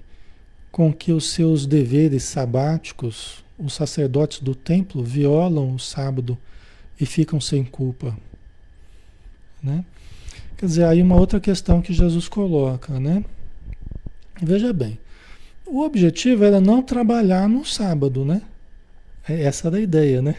com 0.72 0.92
que 0.92 1.12
os 1.12 1.30
seus 1.30 1.68
deveres 1.68 2.24
sabáticos, 2.24 3.44
os 3.58 3.74
sacerdotes 3.74 4.40
do 4.40 4.56
templo, 4.56 5.04
violam 5.04 5.76
o 5.76 5.80
sábado 5.80 6.38
e 7.00 7.06
ficam 7.06 7.40
sem 7.40 7.64
culpa? 7.64 8.18
Né? 9.62 9.86
Quer 10.58 10.66
dizer, 10.66 10.86
aí 10.86 11.02
uma 11.02 11.16
outra 11.16 11.40
questão 11.40 11.82
que 11.82 11.94
Jesus 11.94 12.28
coloca, 12.28 13.00
né? 13.00 13.24
Veja 14.42 14.74
bem, 14.74 14.98
o 15.66 15.82
objetivo 15.82 16.44
era 16.44 16.60
não 16.60 16.82
trabalhar 16.82 17.48
no 17.48 17.64
sábado, 17.64 18.26
né? 18.26 18.42
É, 19.28 19.44
essa 19.44 19.68
era 19.68 19.78
a 19.78 19.82
ideia, 19.82 20.22
né? 20.22 20.36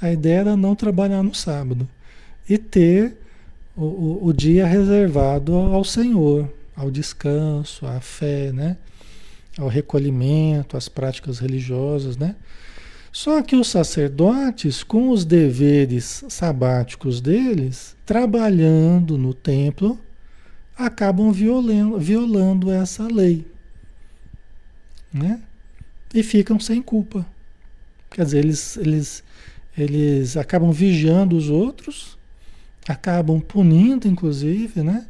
A 0.00 0.10
ideia 0.10 0.40
era 0.40 0.56
não 0.56 0.74
trabalhar 0.74 1.22
no 1.22 1.34
sábado 1.34 1.88
e 2.48 2.56
ter 2.56 3.16
o, 3.80 3.84
o, 3.84 4.26
o 4.26 4.32
dia 4.32 4.66
reservado 4.66 5.54
ao 5.54 5.82
Senhor, 5.82 6.48
ao 6.76 6.90
descanso, 6.90 7.86
à 7.86 8.00
fé, 8.00 8.52
né? 8.52 8.76
ao 9.58 9.68
recolhimento, 9.68 10.76
às 10.76 10.88
práticas 10.88 11.38
religiosas, 11.38 12.16
né? 12.16 12.36
Só 13.12 13.42
que 13.42 13.56
os 13.56 13.66
sacerdotes, 13.66 14.84
com 14.84 15.10
os 15.10 15.24
deveres 15.24 16.24
sabáticos 16.28 17.20
deles, 17.20 17.96
trabalhando 18.06 19.18
no 19.18 19.34
templo, 19.34 19.98
acabam 20.76 21.32
violando, 21.32 21.98
violando 21.98 22.70
essa 22.70 23.08
lei. 23.08 23.44
Né? 25.12 25.40
E 26.14 26.22
ficam 26.22 26.60
sem 26.60 26.80
culpa. 26.80 27.26
Quer 28.12 28.24
dizer, 28.24 28.38
eles, 28.38 28.76
eles, 28.76 29.24
eles 29.76 30.36
acabam 30.36 30.70
vigiando 30.70 31.36
os 31.36 31.50
outros, 31.50 32.16
acabam 32.88 33.40
punindo, 33.40 34.08
inclusive, 34.08 34.82
né? 34.82 35.06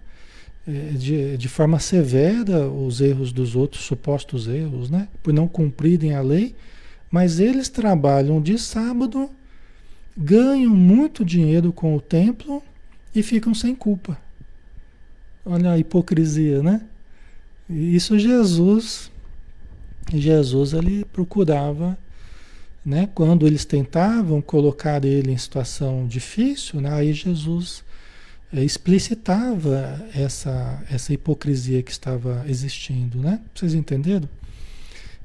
É, 0.66 0.92
de, 0.92 1.36
de 1.36 1.48
forma 1.48 1.78
severa 1.78 2.68
os 2.68 3.00
erros 3.00 3.32
dos 3.32 3.56
outros, 3.56 3.84
supostos 3.84 4.46
erros, 4.46 4.90
né? 4.90 5.08
Por 5.22 5.32
não 5.32 5.48
cumprirem 5.48 6.14
a 6.14 6.20
lei, 6.20 6.54
mas 7.10 7.40
eles 7.40 7.68
trabalham 7.68 8.40
de 8.40 8.58
sábado, 8.58 9.30
ganham 10.16 10.74
muito 10.74 11.24
dinheiro 11.24 11.72
com 11.72 11.96
o 11.96 12.00
templo 12.00 12.62
e 13.14 13.22
ficam 13.22 13.54
sem 13.54 13.74
culpa. 13.74 14.18
Olha 15.44 15.72
a 15.72 15.78
hipocrisia, 15.78 16.62
né? 16.62 16.82
Isso 17.68 18.18
Jesus, 18.18 19.10
Jesus 20.12 20.72
ele 20.72 21.04
procurava, 21.06 21.96
né? 22.84 23.08
Quando 23.14 23.46
eles 23.46 23.64
tentavam 23.64 24.40
colocar 24.40 25.04
ele 25.04 25.32
em 25.32 25.38
situação 25.38 26.06
difícil, 26.06 26.80
né? 26.80 26.92
aí 26.92 27.12
Jesus 27.12 27.84
é, 28.52 28.64
explicitava 28.64 30.04
essa, 30.14 30.82
essa 30.90 31.12
hipocrisia 31.12 31.82
que 31.82 31.90
estava 31.90 32.44
existindo, 32.48 33.18
né? 33.18 33.40
Vocês 33.54 33.74
entenderam? 33.74 34.28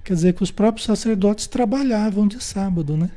Quer 0.03 0.13
dizer 0.13 0.33
que 0.33 0.43
os 0.43 0.51
próprios 0.51 0.85
sacerdotes 0.85 1.47
trabalhavam 1.47 2.27
de 2.27 2.43
sábado, 2.43 2.95
né? 2.95 3.09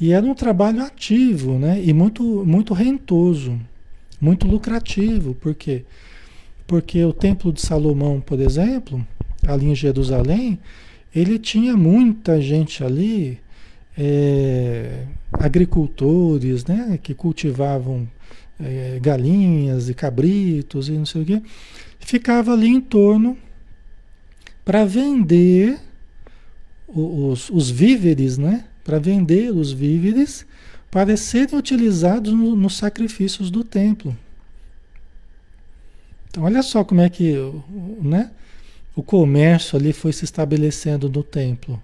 E 0.00 0.12
era 0.12 0.24
um 0.24 0.34
trabalho 0.34 0.82
ativo, 0.82 1.58
né? 1.58 1.82
E 1.82 1.92
muito, 1.92 2.44
muito 2.44 2.74
rentoso, 2.74 3.60
muito 4.20 4.46
lucrativo. 4.46 5.34
Por 5.34 5.54
quê? 5.54 5.84
Porque 6.66 7.04
o 7.04 7.12
Templo 7.12 7.52
de 7.52 7.60
Salomão, 7.60 8.20
por 8.20 8.40
exemplo, 8.40 9.06
ali 9.46 9.66
em 9.66 9.74
Jerusalém, 9.74 10.58
ele 11.14 11.38
tinha 11.38 11.76
muita 11.76 12.40
gente 12.40 12.84
ali, 12.84 13.40
é, 13.96 15.04
agricultores, 15.32 16.64
né? 16.64 16.98
Que 17.02 17.14
cultivavam 17.14 18.08
é, 18.60 18.98
galinhas 19.00 19.88
e 19.88 19.94
cabritos 19.94 20.88
e 20.88 20.92
não 20.92 21.06
sei 21.06 21.22
o 21.22 21.24
quê, 21.24 21.42
ficava 22.00 22.52
ali 22.52 22.68
em 22.68 22.80
torno 22.80 23.36
para 24.64 24.84
vender 24.84 25.78
os, 26.86 27.50
os, 27.50 27.70
víveres, 27.70 28.38
né? 28.38 28.64
Para 28.84 28.98
vender 28.98 29.50
os 29.50 29.72
víveres 29.72 30.46
para 30.90 31.16
serem 31.16 31.58
utilizados 31.58 32.32
no, 32.32 32.56
nos 32.56 32.76
sacrifícios 32.76 33.50
do 33.50 33.62
templo. 33.62 34.16
Então, 36.30 36.44
olha 36.44 36.62
só 36.62 36.84
como 36.84 37.00
é 37.00 37.08
que 37.08 37.34
né, 38.00 38.30
o 38.98 39.02
comércio 39.02 39.78
ali 39.78 39.92
foi 39.92 40.12
se 40.12 40.24
estabelecendo 40.24 41.08
no 41.08 41.22
templo. 41.22 41.80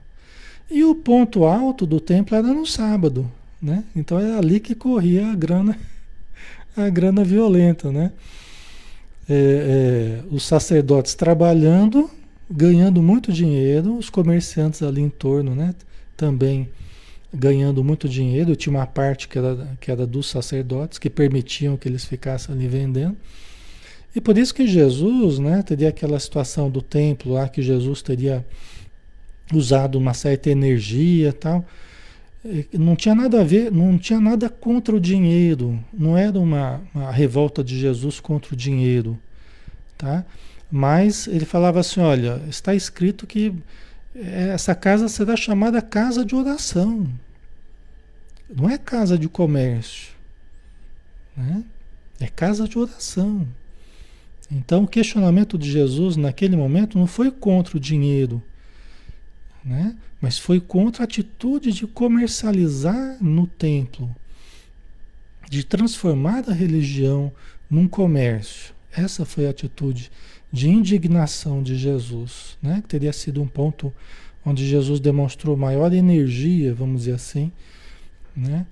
E 0.68 0.82
o 0.82 0.96
ponto 0.96 1.44
alto 1.44 1.86
do 1.86 2.00
templo 2.00 2.36
era 2.36 2.48
no 2.48 2.66
sábado. 2.66 3.30
Né? 3.62 3.84
Então 3.94 4.18
era 4.18 4.36
ali 4.36 4.58
que 4.58 4.74
corria 4.74 5.30
a 5.30 5.34
grana 5.36 5.78
a 6.76 6.88
grana 6.88 7.22
violenta, 7.22 7.92
né? 7.92 8.10
É, 9.28 9.34
é, 9.34 10.24
os 10.28 10.42
sacerdotes 10.44 11.14
trabalhando, 11.14 12.10
ganhando 12.50 13.00
muito 13.00 13.32
dinheiro, 13.32 13.96
os 13.96 14.10
comerciantes 14.10 14.82
ali 14.82 15.00
em 15.00 15.08
torno, 15.08 15.54
né? 15.54 15.72
Também 16.16 16.68
ganhando 17.32 17.84
muito 17.84 18.08
dinheiro. 18.08 18.56
Tinha 18.56 18.74
uma 18.74 18.88
parte 18.88 19.28
que 19.28 19.38
era, 19.38 19.78
que 19.80 19.88
era 19.88 20.04
dos 20.04 20.28
sacerdotes 20.28 20.98
que 20.98 21.08
permitiam 21.08 21.76
que 21.76 21.88
eles 21.88 22.04
ficassem 22.04 22.52
ali 22.52 22.66
vendendo. 22.66 23.16
E 24.14 24.20
por 24.20 24.38
isso 24.38 24.54
que 24.54 24.66
Jesus, 24.66 25.38
né? 25.38 25.62
Teria 25.62 25.88
aquela 25.88 26.18
situação 26.18 26.70
do 26.70 26.80
templo 26.80 27.32
lá 27.32 27.48
que 27.48 27.62
Jesus 27.62 28.00
teria 28.02 28.44
usado 29.52 29.96
uma 29.96 30.14
certa 30.14 30.50
energia, 30.50 31.32
tal 31.32 31.64
é, 32.44 32.66
não 32.76 32.94
tinha 32.94 33.14
nada 33.14 33.40
a 33.40 33.44
ver, 33.44 33.72
não 33.72 33.96
tinha 33.96 34.20
nada 34.20 34.50
contra 34.50 34.94
o 34.94 35.00
dinheiro, 35.00 35.82
não 35.92 36.16
era 36.16 36.38
uma, 36.38 36.82
uma 36.94 37.10
revolta 37.10 37.64
de 37.64 37.78
Jesus 37.78 38.20
contra 38.20 38.52
o 38.52 38.56
dinheiro, 38.56 39.18
tá? 39.96 40.24
Mas 40.70 41.26
ele 41.26 41.46
falava 41.46 41.80
assim, 41.80 42.00
olha, 42.00 42.42
está 42.48 42.74
escrito 42.74 43.26
que 43.26 43.54
essa 44.14 44.74
casa 44.74 45.08
será 45.08 45.36
chamada 45.36 45.80
casa 45.80 46.24
de 46.24 46.34
oração, 46.34 47.08
não 48.54 48.68
é 48.68 48.76
casa 48.76 49.16
de 49.16 49.28
comércio, 49.28 50.12
né? 51.34 51.64
É 52.20 52.28
casa 52.28 52.68
de 52.68 52.78
oração. 52.78 53.46
Então 54.54 54.84
o 54.84 54.88
questionamento 54.88 55.58
de 55.58 55.68
Jesus 55.68 56.16
naquele 56.16 56.54
momento 56.56 56.96
não 56.96 57.08
foi 57.08 57.28
contra 57.28 57.76
o 57.76 57.80
dinheiro, 57.80 58.40
né? 59.64 59.96
Mas 60.20 60.38
foi 60.38 60.60
contra 60.60 61.02
a 61.02 61.04
atitude 61.04 61.72
de 61.72 61.88
comercializar 61.88 63.18
no 63.20 63.48
templo, 63.48 64.14
de 65.50 65.64
transformar 65.64 66.48
a 66.48 66.52
religião 66.52 67.32
num 67.68 67.88
comércio. 67.88 68.72
Essa 68.92 69.24
foi 69.24 69.48
a 69.48 69.50
atitude 69.50 70.10
de 70.52 70.68
indignação 70.68 71.60
de 71.60 71.76
Jesus, 71.76 72.56
né? 72.62 72.80
Que 72.80 72.88
teria 72.88 73.12
sido 73.12 73.42
um 73.42 73.48
ponto 73.48 73.92
onde 74.46 74.64
Jesus 74.68 75.00
demonstrou 75.00 75.56
maior 75.56 75.92
energia, 75.92 76.72
vamos 76.72 77.00
dizer 77.00 77.14
assim, 77.14 77.50
né? 78.36 78.66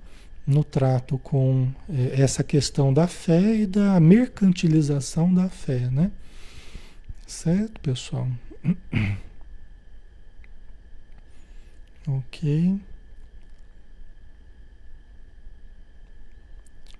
No 0.46 0.64
trato 0.64 1.18
com 1.18 1.70
eh, 1.88 2.20
essa 2.20 2.42
questão 2.42 2.92
da 2.92 3.06
fé 3.06 3.56
e 3.56 3.66
da 3.66 3.98
mercantilização 4.00 5.32
da 5.32 5.48
fé, 5.48 5.90
né? 5.90 6.10
Certo, 7.26 7.80
pessoal? 7.80 8.28
Ok. 12.04 12.80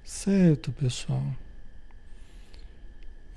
Certo, 0.05 0.71
pessoal. 0.71 1.25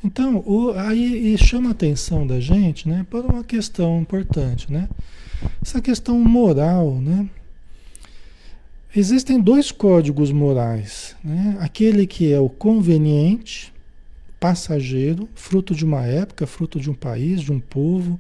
Então, 0.04 0.44
o, 0.46 0.72
aí 0.74 1.36
chama 1.38 1.70
a 1.70 1.72
atenção 1.72 2.28
da 2.28 2.40
gente, 2.40 2.88
né, 2.88 3.04
para 3.10 3.22
uma 3.22 3.44
questão 3.44 4.00
importante, 4.00 4.72
né? 4.72 4.88
Essa 5.62 5.82
questão 5.82 6.20
moral, 6.20 7.02
né? 7.02 7.28
Existem 8.96 9.42
dois 9.42 9.72
códigos 9.72 10.32
morais, 10.32 11.16
né? 11.24 11.58
Aquele 11.60 12.08
que 12.08 12.32
é 12.32 12.40
o 12.40 12.48
conveniente, 12.48 13.74
passageiro, 14.40 15.28
fruto 15.36 15.76
de 15.76 15.84
uma 15.84 16.06
época, 16.06 16.48
fruto 16.48 16.80
de 16.80 16.90
um 16.90 16.94
país, 16.94 17.42
de 17.42 17.52
um 17.52 17.60
povo, 17.60 18.20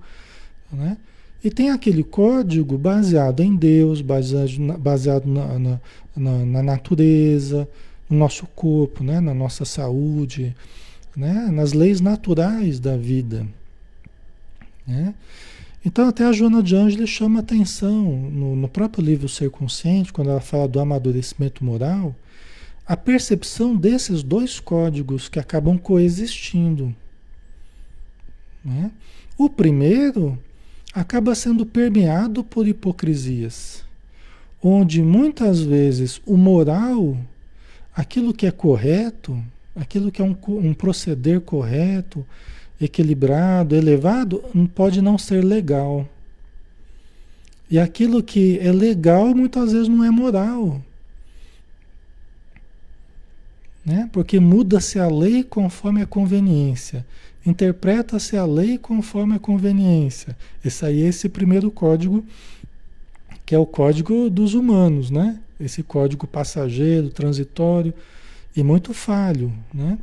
né? 0.71 0.97
E 1.45 1.49
tem 1.51 1.69
aquele 1.69 2.03
código 2.03 2.75
baseado 2.75 3.41
em 3.41 3.55
Deus, 3.55 4.01
baseado, 4.01 4.77
baseado 4.79 5.25
na, 5.27 5.59
na, 5.59 5.79
na, 6.15 6.45
na 6.45 6.63
natureza, 6.63 7.69
no 8.09 8.17
nosso 8.17 8.47
corpo, 8.47 9.03
né? 9.03 9.19
na 9.19 9.31
nossa 9.31 9.63
saúde, 9.63 10.55
né? 11.15 11.47
nas 11.51 11.71
leis 11.71 12.01
naturais 12.01 12.79
da 12.79 12.97
vida. 12.97 13.45
Né? 14.87 15.13
Então 15.85 16.07
até 16.07 16.25
a 16.25 16.31
Joana 16.31 16.63
de 16.63 16.75
Ângeles 16.75 17.11
chama 17.11 17.41
atenção 17.41 18.03
no, 18.31 18.55
no 18.55 18.67
próprio 18.67 19.05
livro 19.05 19.29
Ser 19.29 19.51
Consciente, 19.51 20.11
quando 20.11 20.31
ela 20.31 20.41
fala 20.41 20.67
do 20.67 20.79
amadurecimento 20.79 21.63
moral, 21.63 22.15
a 22.87 22.97
percepção 22.97 23.75
desses 23.75 24.23
dois 24.23 24.59
códigos 24.59 25.29
que 25.29 25.37
acabam 25.37 25.77
coexistindo. 25.77 26.93
Né? 28.63 28.89
O 29.37 29.47
primeiro 29.47 30.35
acaba 30.91 31.35
sendo 31.35 31.67
permeado 31.67 32.43
por 32.43 32.67
hipocrisias, 32.67 33.83
onde 34.63 35.03
muitas 35.03 35.61
vezes 35.61 36.19
o 36.25 36.35
moral, 36.35 37.15
aquilo 37.95 38.33
que 38.33 38.47
é 38.47 38.51
correto, 38.51 39.39
aquilo 39.75 40.11
que 40.11 40.19
é 40.19 40.25
um, 40.25 40.35
um 40.47 40.73
proceder 40.73 41.41
correto, 41.41 42.25
equilibrado, 42.79 43.75
elevado, 43.75 44.43
pode 44.73 45.01
não 45.01 45.17
ser 45.17 45.43
legal. 45.43 46.07
E 47.69 47.79
aquilo 47.79 48.21
que 48.21 48.59
é 48.59 48.71
legal 48.71 49.33
muitas 49.33 49.71
vezes 49.71 49.87
não 49.87 50.03
é 50.03 50.11
moral. 50.11 50.81
Né? 53.85 54.09
Porque 54.11 54.39
muda-se 54.39 54.99
a 54.99 55.07
lei 55.07 55.43
conforme 55.43 56.01
a 56.01 56.05
conveniência. 56.05 57.05
Interpreta-se 57.45 58.35
a 58.35 58.45
lei 58.45 58.77
conforme 58.77 59.35
a 59.35 59.39
conveniência. 59.39 60.35
Esse 60.63 60.85
aí 60.85 61.03
é 61.03 61.07
esse 61.07 61.29
primeiro 61.29 61.69
código, 61.69 62.25
que 63.45 63.53
é 63.53 63.59
o 63.59 63.65
código 63.65 64.29
dos 64.29 64.55
humanos, 64.55 65.11
né? 65.11 65.39
Esse 65.59 65.83
código 65.83 66.25
passageiro, 66.25 67.09
transitório 67.09 67.93
e 68.57 68.63
muito 68.63 68.93
falho, 68.95 69.53
né? 69.71 69.99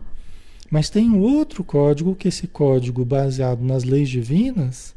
Mas 0.73 0.89
tem 0.89 1.11
um 1.11 1.21
outro 1.21 1.63
código, 1.63 2.15
que 2.15 2.29
esse 2.29 2.47
código 2.47 3.05
baseado 3.05 3.63
nas 3.63 3.85
leis 3.85 4.09
divinas, 4.09 4.95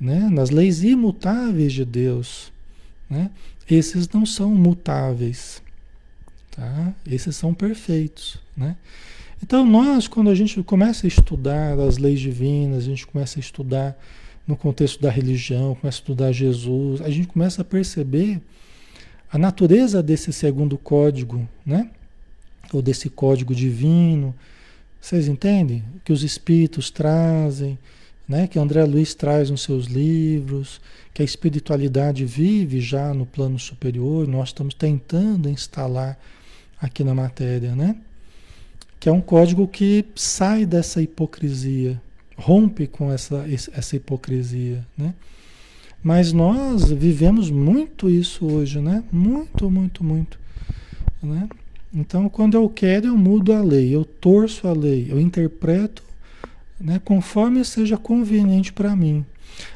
né? 0.00 0.28
nas 0.30 0.50
leis 0.50 0.84
imutáveis 0.84 1.72
de 1.72 1.84
Deus, 1.84 2.52
né? 3.10 3.28
esses 3.68 4.08
não 4.10 4.24
são 4.24 4.54
mutáveis, 4.54 5.60
tá? 6.52 6.94
esses 7.04 7.34
são 7.34 7.52
perfeitos. 7.52 8.38
Né? 8.56 8.76
Então 9.42 9.66
nós, 9.66 10.06
quando 10.06 10.30
a 10.30 10.34
gente 10.36 10.62
começa 10.62 11.04
a 11.04 11.08
estudar 11.08 11.76
as 11.80 11.98
leis 11.98 12.20
divinas, 12.20 12.84
a 12.84 12.86
gente 12.86 13.04
começa 13.04 13.36
a 13.36 13.42
estudar 13.42 14.00
no 14.46 14.56
contexto 14.56 15.02
da 15.02 15.10
religião, 15.10 15.74
começa 15.74 15.98
a 15.98 16.02
estudar 16.02 16.30
Jesus, 16.30 17.00
a 17.00 17.10
gente 17.10 17.26
começa 17.26 17.62
a 17.62 17.64
perceber 17.64 18.40
a 19.28 19.36
natureza 19.36 20.04
desse 20.04 20.32
segundo 20.32 20.78
código, 20.78 21.48
né? 21.66 21.90
ou 22.72 22.80
desse 22.80 23.10
código 23.10 23.52
divino, 23.52 24.32
vocês 25.00 25.28
entendem? 25.28 25.82
Que 26.04 26.12
os 26.12 26.22
espíritos 26.22 26.90
trazem, 26.90 27.78
né? 28.28 28.46
que 28.46 28.58
André 28.58 28.84
Luiz 28.84 29.14
traz 29.14 29.50
nos 29.50 29.62
seus 29.62 29.86
livros, 29.86 30.80
que 31.12 31.22
a 31.22 31.24
espiritualidade 31.24 32.24
vive 32.24 32.80
já 32.80 33.12
no 33.12 33.26
plano 33.26 33.58
superior, 33.58 34.28
nós 34.28 34.50
estamos 34.50 34.74
tentando 34.74 35.48
instalar 35.48 36.18
aqui 36.80 37.02
na 37.02 37.14
matéria, 37.14 37.74
né? 37.74 37.96
Que 38.98 39.08
é 39.08 39.12
um 39.12 39.20
código 39.20 39.66
que 39.66 40.04
sai 40.14 40.64
dessa 40.64 41.02
hipocrisia, 41.02 42.00
rompe 42.36 42.86
com 42.86 43.10
essa, 43.10 43.44
essa 43.72 43.96
hipocrisia, 43.96 44.86
né? 44.96 45.14
Mas 46.02 46.32
nós 46.32 46.90
vivemos 46.90 47.50
muito 47.50 48.08
isso 48.08 48.46
hoje, 48.46 48.80
né? 48.80 49.04
Muito, 49.12 49.70
muito, 49.70 50.02
muito, 50.02 50.38
né? 51.22 51.48
Então, 51.92 52.28
quando 52.28 52.54
eu 52.54 52.68
quero, 52.68 53.08
eu 53.08 53.16
mudo 53.16 53.52
a 53.52 53.60
lei, 53.60 53.94
eu 53.94 54.04
torço 54.04 54.68
a 54.68 54.72
lei, 54.72 55.08
eu 55.10 55.20
interpreto 55.20 56.02
né, 56.80 57.00
conforme 57.04 57.64
seja 57.64 57.96
conveniente 57.96 58.72
para 58.72 58.94
mim. 58.96 59.24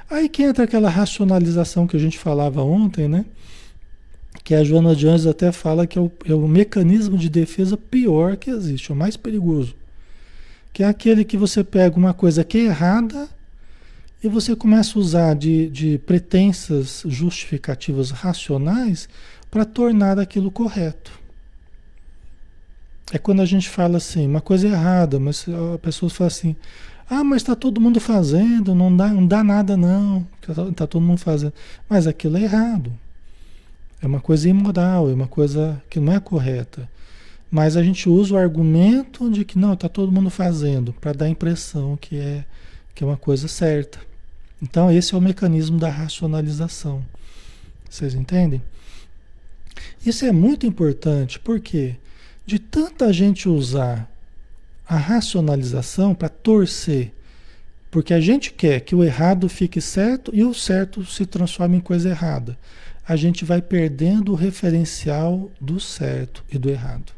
Aí 0.09 0.29
que 0.29 0.43
entra 0.43 0.65
aquela 0.65 0.89
racionalização 0.89 1.87
que 1.87 1.97
a 1.97 2.01
gente 2.01 2.19
falava 2.19 2.63
ontem, 2.63 3.09
né? 3.09 3.25
Que 4.43 4.55
a 4.55 4.63
Joana 4.63 4.91
Anjos 4.91 5.27
até 5.27 5.53
fala 5.53 5.87
que 5.87 5.99
é 5.99 6.01
o, 6.01 6.11
é 6.25 6.35
o 6.35 6.47
mecanismo 6.47 7.19
de 7.19 7.29
defesa 7.29 7.77
pior 7.77 8.37
que 8.37 8.51
existe, 8.51 8.93
o 8.93 8.97
mais 8.97 9.17
perigoso. 9.17 9.75
Que 10.73 10.83
é 10.83 10.87
aquele 10.87 11.25
que 11.25 11.37
você 11.37 11.63
pega 11.65 11.97
uma 11.97 12.15
coisa 12.15 12.45
que 12.45 12.59
é 12.59 12.65
errada 12.65 13.29
e 14.23 14.29
você 14.29 14.57
começa 14.57 14.99
a 14.99 15.01
usar 15.01 15.35
de, 15.35 15.69
de 15.69 15.99
pretensas 15.99 17.03
justificativas 17.07 18.11
racionais 18.11 19.09
para 19.51 19.65
tornar 19.65 20.19
aquilo 20.19 20.51
correto. 20.51 21.24
É 23.15 23.19
quando 23.19 23.41
a 23.41 23.45
gente 23.45 23.69
fala 23.69 23.99
assim, 23.99 24.27
uma 24.27 24.41
coisa 24.41 24.67
errada, 24.67 25.21
mas 25.21 25.47
a 25.73 25.79
pessoa 25.79 26.11
fala 26.11 26.27
assim, 26.27 26.57
ah, 27.09 27.23
mas 27.23 27.43
está 27.43 27.55
todo 27.55 27.81
mundo 27.81 28.01
fazendo, 28.01 28.75
não 28.75 28.95
dá, 28.95 29.07
não 29.07 29.25
dá 29.25 29.45
nada 29.45 29.77
não, 29.77 30.27
está 30.43 30.73
tá 30.73 30.85
todo 30.85 31.01
mundo 31.01 31.19
fazendo. 31.19 31.53
Mas 31.89 32.09
aquilo 32.09 32.37
é 32.37 32.43
errado. 32.43 32.93
É 34.03 34.07
uma 34.09 34.19
coisa 34.19 34.49
imoral, 34.49 35.09
é 35.09 35.15
uma 35.15 35.29
coisa 35.29 35.81
que 35.89 36.01
não 36.01 36.13
é 36.13 36.19
correta. 36.19 36.91
Mas 37.49 37.77
a 37.77 37.85
gente 37.85 38.09
usa 38.09 38.35
o 38.35 38.37
argumento 38.37 39.31
de 39.31 39.45
que 39.45 39.61
não, 39.61 39.75
está 39.75 39.89
todo 39.89 40.11
mundo 40.11 40.29
fazendo, 40.29 40.93
para 40.95 41.13
dar 41.13 41.27
a 41.27 41.31
impressão 41.31 41.97
que 41.97 42.19
é, 42.19 42.45
que 42.97 43.05
é 43.05 43.07
uma 43.07 43.17
coisa 43.17 43.47
certa. 43.47 44.01
Então, 44.61 44.91
esse 44.91 45.15
é 45.15 45.17
o 45.17 45.21
mecanismo 45.21 45.79
da 45.79 45.89
racionalização. 45.89 47.05
Vocês 47.89 48.13
entendem? 48.13 48.61
Isso 50.05 50.25
é 50.25 50.33
muito 50.33 50.67
importante, 50.67 51.39
por 51.39 51.61
quê? 51.61 51.95
De 52.47 52.59
tanta 52.59 53.13
gente 53.13 53.49
usar 53.49 54.11
a 54.87 54.97
racionalização 54.97 56.15
para 56.15 56.29
torcer, 56.29 57.13
porque 57.91 58.13
a 58.13 58.21
gente 58.21 58.53
quer 58.53 58.81
que 58.81 58.95
o 58.95 59.03
errado 59.03 59.49
fique 59.49 59.81
certo 59.81 60.31
e 60.35 60.45
o 60.45 60.53
certo 60.53 61.05
se 61.07 61.25
transforme 61.25 61.79
em 61.79 61.81
coisa 61.81 62.11
errada. 62.11 62.59
A 63.07 63.17
gente 63.17 63.45
vai 63.45 63.63
perdendo 63.63 64.33
o 64.33 64.35
referencial 64.35 65.51
do 65.61 65.79
certo 65.79 66.45
e 66.51 66.59
do 66.59 66.69
errado. 66.69 67.13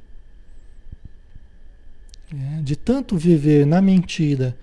É, 2.32 2.62
de 2.62 2.76
tanto 2.76 3.16
viver 3.16 3.66
na 3.66 3.80
mentira, 3.80 4.56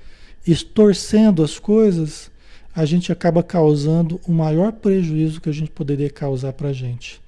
estorcendo 0.45 1.43
as 1.43 1.57
coisas, 1.57 2.29
a 2.75 2.85
gente 2.85 3.11
acaba 3.11 3.41
causando 3.41 4.19
o 4.27 4.31
maior 4.31 4.73
prejuízo 4.73 5.39
que 5.39 5.49
a 5.49 5.53
gente 5.53 5.71
poderia 5.71 6.09
causar 6.09 6.53
para 6.53 6.69
a 6.69 6.73
gente 6.73 7.22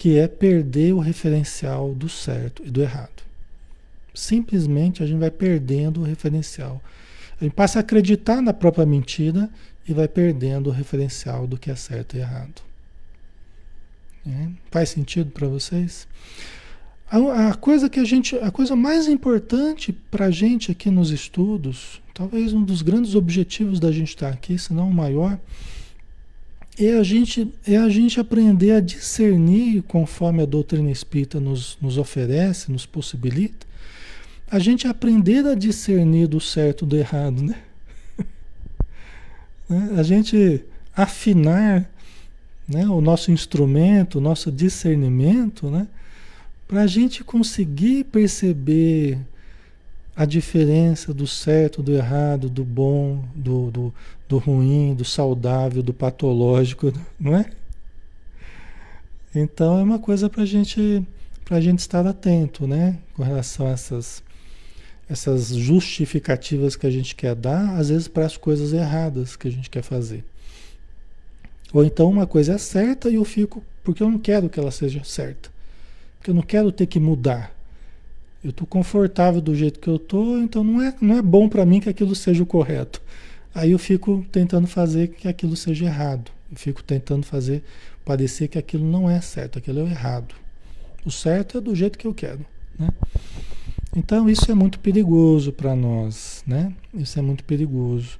que 0.00 0.18
é 0.18 0.26
perder 0.26 0.94
o 0.94 0.98
referencial 0.98 1.92
do 1.92 2.08
certo 2.08 2.62
e 2.64 2.70
do 2.70 2.80
errado. 2.80 3.22
Simplesmente 4.14 5.02
a 5.02 5.06
gente 5.06 5.18
vai 5.18 5.30
perdendo 5.30 6.00
o 6.00 6.04
referencial. 6.04 6.82
A 7.38 7.44
gente 7.44 7.52
passa 7.52 7.78
a 7.78 7.80
acreditar 7.80 8.40
na 8.40 8.54
própria 8.54 8.86
mentira 8.86 9.50
e 9.86 9.92
vai 9.92 10.08
perdendo 10.08 10.68
o 10.68 10.72
referencial 10.72 11.46
do 11.46 11.58
que 11.58 11.70
é 11.70 11.76
certo 11.76 12.16
e 12.16 12.20
errado. 12.20 12.62
É? 14.26 14.48
Faz 14.70 14.88
sentido 14.88 15.32
para 15.32 15.46
vocês? 15.48 16.08
A, 17.10 17.50
a, 17.50 17.54
coisa 17.54 17.90
que 17.90 18.00
a 18.00 18.04
gente, 18.04 18.36
a 18.36 18.50
coisa 18.50 18.74
mais 18.74 19.06
importante 19.06 19.92
para 19.92 20.24
a 20.26 20.30
gente 20.30 20.72
aqui 20.72 20.90
nos 20.90 21.10
estudos, 21.10 22.00
talvez 22.14 22.54
um 22.54 22.64
dos 22.64 22.80
grandes 22.80 23.14
objetivos 23.14 23.78
da 23.78 23.92
gente 23.92 24.08
estar 24.08 24.30
aqui, 24.30 24.56
se 24.58 24.72
não 24.72 24.88
o 24.88 24.94
maior, 24.94 25.38
é 26.86 26.96
a 26.96 27.02
gente, 27.02 27.52
é 27.66 27.76
a 27.76 27.88
gente 27.88 28.18
aprender 28.18 28.72
a 28.72 28.80
discernir 28.80 29.82
conforme 29.82 30.42
a 30.42 30.46
doutrina 30.46 30.90
espírita 30.90 31.38
nos, 31.38 31.76
nos 31.80 31.98
oferece, 31.98 32.72
nos 32.72 32.86
possibilita, 32.86 33.66
a 34.50 34.58
gente 34.58 34.88
aprender 34.88 35.46
a 35.46 35.54
discernir 35.54 36.26
do 36.26 36.40
certo 36.40 36.86
do 36.86 36.96
errado, 36.96 37.42
né? 37.42 37.56
né? 39.68 39.90
A 39.96 40.02
gente 40.02 40.64
afinar 40.96 41.88
né, 42.66 42.86
o 42.86 43.00
nosso 43.00 43.30
instrumento, 43.30 44.18
o 44.18 44.20
nosso 44.20 44.50
discernimento, 44.50 45.70
né? 45.70 45.86
Para 46.66 46.82
a 46.82 46.86
gente 46.86 47.22
conseguir 47.22 48.04
perceber 48.04 49.18
a 50.14 50.24
diferença 50.24 51.14
do 51.14 51.26
certo, 51.26 51.82
do 51.82 51.92
errado, 51.92 52.50
do 52.50 52.64
bom, 52.64 53.24
do, 53.34 53.70
do, 53.70 53.94
do 54.28 54.38
ruim, 54.38 54.94
do 54.94 55.04
saudável, 55.04 55.82
do 55.82 55.94
patológico, 55.94 56.92
não 57.18 57.36
é? 57.36 57.50
Então 59.34 59.78
é 59.78 59.82
uma 59.82 59.98
coisa 59.98 60.28
para 60.28 60.44
gente, 60.44 61.06
a 61.48 61.60
gente 61.60 61.78
estar 61.78 62.06
atento, 62.06 62.66
né? 62.66 62.98
Com 63.14 63.22
relação 63.22 63.66
a 63.66 63.70
essas, 63.70 64.22
essas 65.08 65.48
justificativas 65.48 66.74
que 66.76 66.86
a 66.86 66.90
gente 66.90 67.14
quer 67.14 67.34
dar, 67.34 67.76
às 67.76 67.88
vezes 67.88 68.08
para 68.08 68.26
as 68.26 68.36
coisas 68.36 68.72
erradas 68.72 69.36
que 69.36 69.46
a 69.46 69.50
gente 69.50 69.70
quer 69.70 69.82
fazer. 69.82 70.24
Ou 71.72 71.84
então 71.84 72.10
uma 72.10 72.26
coisa 72.26 72.54
é 72.54 72.58
certa 72.58 73.08
e 73.08 73.14
eu 73.14 73.24
fico, 73.24 73.62
porque 73.84 74.02
eu 74.02 74.10
não 74.10 74.18
quero 74.18 74.48
que 74.48 74.58
ela 74.58 74.72
seja 74.72 75.04
certa. 75.04 75.48
Porque 76.18 76.30
eu 76.30 76.34
não 76.34 76.42
quero 76.42 76.72
ter 76.72 76.86
que 76.86 76.98
mudar. 76.98 77.54
Eu 78.42 78.50
estou 78.50 78.66
confortável 78.66 79.40
do 79.40 79.54
jeito 79.54 79.78
que 79.78 79.88
eu 79.88 79.96
estou, 79.96 80.38
então 80.38 80.64
não 80.64 80.82
é, 80.82 80.94
não 81.00 81.16
é 81.18 81.22
bom 81.22 81.48
para 81.48 81.66
mim 81.66 81.80
que 81.80 81.88
aquilo 81.88 82.14
seja 82.14 82.42
o 82.42 82.46
correto. 82.46 83.02
Aí 83.54 83.72
eu 83.72 83.78
fico 83.78 84.24
tentando 84.32 84.66
fazer 84.66 85.08
que 85.08 85.28
aquilo 85.28 85.56
seja 85.56 85.84
errado. 85.84 86.30
Eu 86.50 86.56
fico 86.56 86.82
tentando 86.82 87.26
fazer 87.26 87.62
parecer 88.04 88.48
que 88.48 88.58
aquilo 88.58 88.84
não 88.84 89.10
é 89.10 89.20
certo, 89.20 89.58
aquilo 89.58 89.80
é 89.80 89.82
o 89.82 89.88
errado. 89.88 90.34
O 91.04 91.10
certo 91.10 91.58
é 91.58 91.60
do 91.60 91.74
jeito 91.74 91.98
que 91.98 92.06
eu 92.06 92.14
quero, 92.14 92.44
né? 92.78 92.88
Então 93.94 94.28
isso 94.28 94.50
é 94.50 94.54
muito 94.54 94.78
perigoso 94.78 95.52
para 95.52 95.74
nós, 95.74 96.42
né? 96.46 96.72
Isso 96.94 97.18
é 97.18 97.22
muito 97.22 97.44
perigoso. 97.44 98.18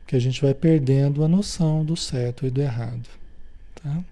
Porque 0.00 0.16
a 0.16 0.18
gente 0.18 0.40
vai 0.42 0.54
perdendo 0.54 1.24
a 1.24 1.28
noção 1.28 1.84
do 1.84 1.96
certo 1.96 2.46
e 2.46 2.50
do 2.50 2.60
errado, 2.60 3.08
tá? 3.74 4.02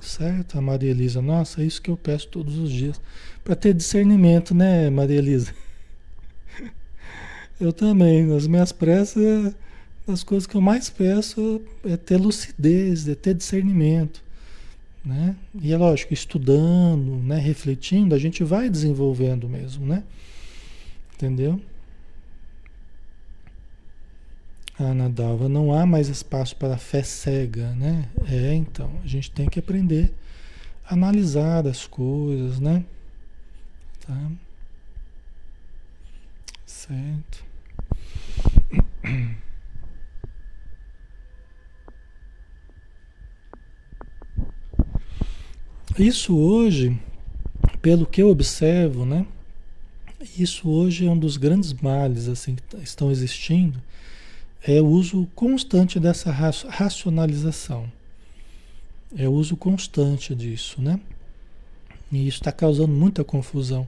Certo, 0.00 0.58
a 0.58 0.60
Maria 0.60 0.90
Elisa. 0.90 1.20
Nossa, 1.20 1.62
é 1.62 1.66
isso 1.66 1.82
que 1.82 1.90
eu 1.90 1.96
peço 1.96 2.28
todos 2.28 2.56
os 2.58 2.70
dias. 2.70 3.00
Para 3.44 3.56
ter 3.56 3.74
discernimento, 3.74 4.54
né, 4.54 4.90
Maria 4.90 5.18
Elisa? 5.18 5.54
Eu 7.60 7.72
também. 7.72 8.24
Nas 8.24 8.46
minhas 8.46 8.70
preces, 8.70 9.54
as 10.06 10.22
coisas 10.22 10.46
que 10.46 10.54
eu 10.54 10.60
mais 10.60 10.88
peço 10.88 11.60
é 11.84 11.96
ter 11.96 12.16
lucidez, 12.16 13.08
é 13.08 13.14
ter 13.14 13.34
discernimento. 13.34 14.22
Né? 15.04 15.34
E 15.60 15.72
é 15.72 15.76
lógico, 15.76 16.12
estudando, 16.12 17.16
né, 17.24 17.38
refletindo, 17.38 18.14
a 18.14 18.18
gente 18.18 18.44
vai 18.44 18.68
desenvolvendo 18.68 19.48
mesmo, 19.48 19.86
né? 19.86 20.02
Entendeu? 21.14 21.60
Ana 24.78 25.08
Dalva, 25.10 25.48
não 25.48 25.72
há 25.72 25.84
mais 25.84 26.08
espaço 26.08 26.54
para 26.54 26.78
fé 26.78 27.02
cega, 27.02 27.72
né? 27.74 28.08
É, 28.28 28.54
então, 28.54 28.90
a 29.02 29.06
gente 29.06 29.30
tem 29.30 29.48
que 29.48 29.58
aprender 29.58 30.14
a 30.84 30.94
analisar 30.94 31.66
as 31.66 31.86
coisas, 31.86 32.60
né? 32.60 32.84
Tá? 34.06 34.30
Certo. 36.64 37.44
isso 45.98 46.36
hoje, 46.36 46.96
pelo 47.82 48.06
que 48.06 48.22
eu 48.22 48.28
observo, 48.28 49.04
né? 49.04 49.26
Isso 50.38 50.68
hoje 50.68 51.06
é 51.06 51.10
um 51.10 51.18
dos 51.18 51.36
grandes 51.36 51.72
males 51.72 52.28
assim 52.28 52.54
que 52.54 52.76
estão 52.76 53.10
existindo, 53.10 53.82
é 54.66 54.80
o 54.80 54.86
uso 54.86 55.28
constante 55.34 56.00
dessa 56.00 56.30
racionalização. 56.30 57.90
É 59.16 59.28
o 59.28 59.32
uso 59.32 59.56
constante 59.56 60.34
disso, 60.34 60.82
né? 60.82 61.00
E 62.10 62.26
isso 62.26 62.38
está 62.38 62.52
causando 62.52 62.92
muita 62.92 63.22
confusão, 63.24 63.86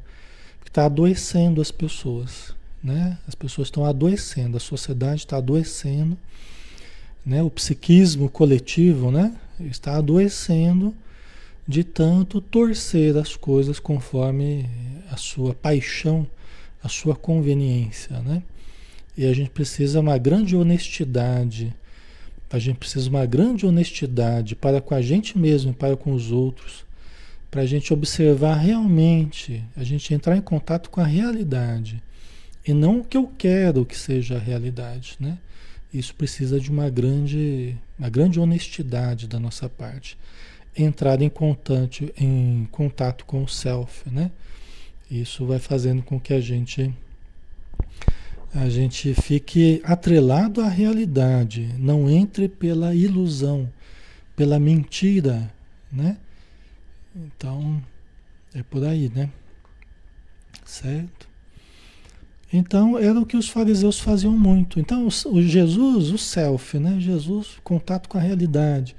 está 0.65 0.87
adoecendo 0.87 1.61
as 1.61 1.71
pessoas, 1.71 2.55
né? 2.83 3.19
As 3.27 3.35
pessoas 3.35 3.69
estão 3.69 3.85
adoecendo, 3.85 4.57
a 4.57 4.61
sociedade 4.61 5.23
está 5.23 5.37
adoecendo, 5.37 6.17
né? 7.27 7.43
O 7.43 7.51
psiquismo 7.51 8.31
coletivo, 8.31 9.11
né? 9.11 9.37
Está 9.59 9.97
adoecendo 9.97 10.95
de 11.67 11.85
tanto 11.85 12.41
torcer 12.41 13.17
as 13.17 13.37
coisas 13.37 13.79
conforme 13.79 14.69
a 15.11 15.17
sua 15.17 15.55
paixão, 15.55 16.27
a 16.83 16.89
sua 16.89 17.15
conveniência, 17.15 18.21
né? 18.21 18.43
E 19.21 19.27
a 19.27 19.35
gente 19.35 19.51
precisa 19.51 20.01
uma 20.01 20.17
grande 20.17 20.57
honestidade, 20.57 21.77
a 22.51 22.59
gente 22.59 22.79
precisa 22.79 23.11
uma 23.11 23.27
grande 23.27 23.67
honestidade 23.67 24.57
para 24.57 24.81
com 24.81 24.95
a 24.95 25.03
gente 25.03 25.39
mesmo 25.39 25.75
para 25.75 25.95
com 25.95 26.15
os 26.15 26.33
outros, 26.33 26.87
para 27.51 27.61
a 27.61 27.67
gente 27.67 27.93
observar 27.93 28.55
realmente, 28.55 29.63
a 29.77 29.85
gente 29.85 30.15
entrar 30.15 30.39
em 30.39 30.41
contato 30.41 30.89
com 30.89 31.03
a 31.03 31.07
realidade 31.07 32.03
e 32.67 32.73
não 32.73 33.01
o 33.01 33.05
que 33.05 33.15
eu 33.15 33.31
quero 33.37 33.85
que 33.85 33.95
seja 33.95 34.37
a 34.37 34.41
realidade, 34.41 35.17
né? 35.21 35.37
Isso 35.93 36.15
precisa 36.15 36.59
de 36.59 36.71
uma 36.71 36.89
grande, 36.89 37.77
uma 37.99 38.09
grande 38.09 38.41
honestidade 38.41 39.29
da 39.29 39.39
nossa 39.39 39.69
parte 39.69 40.17
entrar 40.75 41.21
em 41.21 41.29
contato, 41.29 42.11
em 42.17 42.67
contato 42.73 43.27
com 43.27 43.45
o 43.45 43.49
self, 43.49 44.09
né? 44.09 44.31
Isso 45.11 45.45
vai 45.45 45.59
fazendo 45.59 46.03
com 46.03 46.19
que 46.19 46.33
a 46.33 46.41
gente 46.41 46.91
a 48.55 48.69
gente 48.69 49.15
fique 49.15 49.81
atrelado 49.85 50.61
à 50.61 50.69
realidade, 50.69 51.75
não 51.79 52.11
entre 52.11 52.49
pela 52.49 52.95
ilusão, 52.95 53.71
pela 54.35 54.59
mentira, 54.59 55.53
né? 55.93 56.17
Então, 57.15 57.83
é 58.55 58.63
por 58.63 58.85
aí, 58.85 59.11
né? 59.15 59.31
Certo? 60.65 61.29
Então, 62.53 62.99
era 62.99 63.19
o 63.19 63.27
que 63.27 63.37
os 63.37 63.49
fariseus 63.49 64.01
faziam 64.01 64.37
muito. 64.37 64.81
Então, 64.81 65.07
o, 65.07 65.43
Jesus, 65.43 66.11
o 66.11 66.19
self, 66.19 66.79
né? 66.79 66.99
Jesus, 66.99 67.59
contato 67.63 68.09
com 68.09 68.19
a 68.19 68.21
realidade 68.21 68.97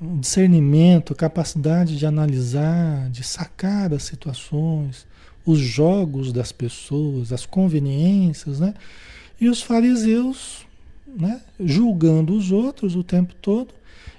discernimento, 0.00 1.14
capacidade 1.14 1.96
de 1.96 2.06
analisar, 2.06 3.10
de 3.10 3.22
sacar 3.22 3.92
as 3.92 4.02
situações, 4.04 5.06
os 5.50 5.58
jogos 5.58 6.32
das 6.32 6.52
pessoas, 6.52 7.32
as 7.32 7.46
conveniências, 7.46 8.60
né? 8.60 8.74
E 9.40 9.48
os 9.48 9.62
fariseus, 9.62 10.66
né, 11.06 11.40
julgando 11.58 12.34
os 12.34 12.52
outros 12.52 12.94
o 12.94 13.02
tempo 13.02 13.34
todo 13.40 13.74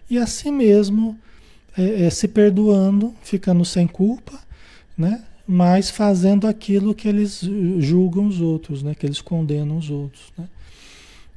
e 0.10 0.18
assim 0.18 0.52
mesmo 0.52 1.18
é, 1.78 2.06
é, 2.06 2.10
se 2.10 2.28
perdoando, 2.28 3.16
ficando 3.22 3.64
sem 3.64 3.88
culpa, 3.88 4.40
né? 4.98 5.24
Mas 5.48 5.90
fazendo 5.90 6.48
aquilo 6.48 6.94
que 6.94 7.08
eles 7.08 7.42
julgam 7.80 8.28
os 8.28 8.42
outros, 8.42 8.84
né? 8.84 8.94
Que 8.94 9.06
eles 9.06 9.22
condenam 9.22 9.78
os 9.78 9.90
outros, 9.90 10.32
né? 10.38 10.48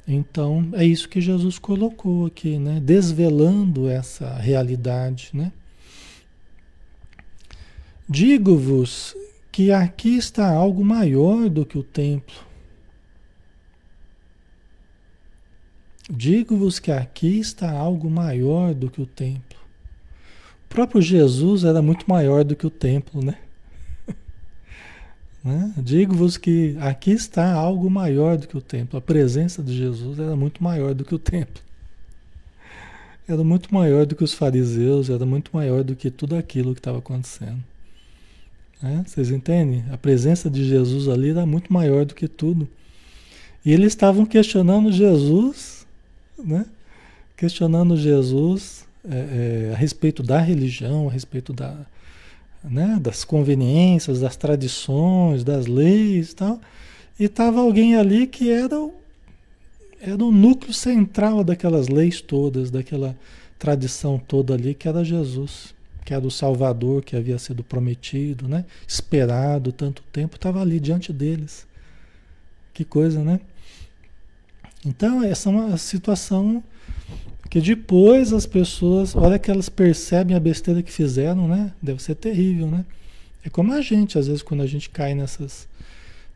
Então, 0.07 0.69
é 0.73 0.85
isso 0.85 1.09
que 1.09 1.19
Jesus 1.19 1.57
colocou 1.57 2.25
aqui, 2.25 2.59
né? 2.59 2.79
Desvelando 2.79 3.89
essa 3.89 4.35
realidade, 4.35 5.29
né? 5.33 5.51
Digo-vos 8.07 9.15
que 9.55 9.71
aqui 9.71 10.17
está 10.17 10.49
algo 10.49 10.83
maior 10.83 11.47
do 11.49 11.65
que 11.65 11.77
o 11.77 11.83
templo. 11.83 12.35
Digo-vos 16.09 16.77
que 16.77 16.91
aqui 16.91 17.39
está 17.39 17.71
algo 17.71 18.09
maior 18.09 18.73
do 18.73 18.89
que 18.89 19.01
o 19.01 19.05
templo. 19.05 19.57
O 20.65 20.67
próprio 20.67 21.01
Jesus 21.01 21.63
era 21.63 21.81
muito 21.81 22.03
maior 22.05 22.43
do 22.43 22.53
que 22.53 22.67
o 22.67 22.69
templo, 22.69 23.23
né? 23.23 23.37
Né? 25.41 25.73
Digo-vos 25.77 26.35
que 26.35 26.75
aqui 26.81 27.11
está 27.11 27.53
algo 27.53 27.89
maior 27.89 28.35
do 28.35 28.49
que 28.49 28.57
o 28.57 28.61
templo. 28.61 28.99
A 28.99 29.01
presença 29.01 29.63
de 29.63 29.73
Jesus 29.73 30.19
era 30.19 30.35
muito 30.35 30.61
maior 30.61 30.93
do 30.93 31.05
que 31.05 31.15
o 31.15 31.19
templo. 31.19 31.63
Era 33.25 33.41
muito 33.41 33.73
maior 33.73 34.05
do 34.05 34.17
que 34.17 34.23
os 34.25 34.33
fariseus, 34.33 35.09
era 35.09 35.25
muito 35.25 35.51
maior 35.53 35.81
do 35.81 35.95
que 35.95 36.11
tudo 36.11 36.35
aquilo 36.35 36.73
que 36.73 36.81
estava 36.81 36.97
acontecendo. 36.97 37.63
Né? 38.81 39.03
Vocês 39.05 39.31
entendem? 39.31 39.83
A 39.91 39.97
presença 39.97 40.49
de 40.49 40.67
Jesus 40.67 41.07
ali 41.07 41.29
era 41.29 41.45
muito 41.45 41.71
maior 41.71 42.05
do 42.05 42.15
que 42.15 42.27
tudo. 42.27 42.67
E 43.65 43.71
eles 43.71 43.87
estavam 43.87 44.25
questionando 44.25 44.91
Jesus, 44.91 45.85
né? 46.37 46.65
questionando 47.35 47.97
Jesus 47.97 48.85
é, 49.07 49.69
é, 49.69 49.73
a 49.73 49.77
respeito 49.77 50.23
da 50.23 50.39
religião, 50.39 51.07
a 51.07 51.11
respeito 51.11 51.53
da, 51.53 51.85
né, 52.63 52.97
das 52.99 53.23
conveniências, 53.23 54.19
das 54.19 54.35
tradições, 54.35 55.43
das 55.43 55.67
leis 55.67 56.31
e 56.31 56.35
tal. 56.35 56.59
E 57.19 57.25
estava 57.25 57.59
alguém 57.59 57.95
ali 57.95 58.25
que 58.25 58.49
era 58.49 58.79
o, 58.79 58.93
era 60.01 60.23
o 60.23 60.31
núcleo 60.31 60.73
central 60.73 61.43
daquelas 61.43 61.87
leis 61.87 62.19
todas, 62.19 62.71
daquela 62.71 63.15
tradição 63.59 64.17
toda 64.17 64.53
ali, 64.53 64.73
que 64.73 64.87
era 64.87 65.03
Jesus, 65.03 65.74
que 66.05 66.13
era 66.13 66.25
o 66.25 66.29
Salvador 66.29 67.03
que 67.03 67.15
havia 67.15 67.39
sido 67.39 67.63
prometido, 67.63 68.47
né? 68.47 68.63
esperado 68.87 69.71
tanto 69.71 70.03
tempo, 70.13 70.35
estava 70.35 70.61
ali 70.61 70.79
diante 70.79 71.11
deles. 71.11 71.67
Que 72.71 72.85
coisa, 72.85 73.23
né? 73.23 73.39
Então, 74.85 75.23
essa 75.23 75.49
é 75.49 75.51
uma 75.51 75.77
situação 75.77 76.63
que 77.49 77.59
depois 77.59 78.31
as 78.31 78.45
pessoas, 78.45 79.15
olha 79.15 79.39
que 79.39 79.49
elas 79.49 79.67
percebem 79.67 80.35
a 80.35 80.39
besteira 80.39 80.83
que 80.83 80.91
fizeram, 80.91 81.47
né? 81.47 81.73
Deve 81.81 82.03
ser 82.03 82.13
terrível, 82.13 82.67
né? 82.67 82.85
É 83.43 83.49
como 83.49 83.73
a 83.73 83.81
gente, 83.81 84.19
às 84.19 84.27
vezes, 84.27 84.43
quando 84.43 84.61
a 84.61 84.67
gente 84.67 84.89
cai 84.89 85.15
nessas 85.15 85.67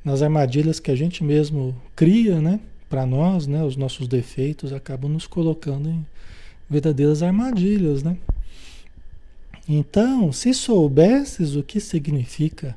nas 0.03 0.21
armadilhas 0.21 0.79
que 0.79 0.89
a 0.89 0.95
gente 0.95 1.23
mesmo 1.23 1.79
cria, 1.95 2.41
né? 2.41 2.59
Para 2.89 3.05
nós, 3.05 3.45
né? 3.45 3.63
Os 3.63 3.75
nossos 3.75 4.07
defeitos 4.07 4.73
acabam 4.73 5.11
nos 5.11 5.27
colocando 5.27 5.89
em 5.89 6.05
verdadeiras 6.69 7.21
armadilhas, 7.21 8.01
né? 8.01 8.17
Então, 9.71 10.31
se 10.31 10.51
soubesses 10.51 11.55
o 11.55 11.61
que 11.61 11.79
significa 11.79 12.75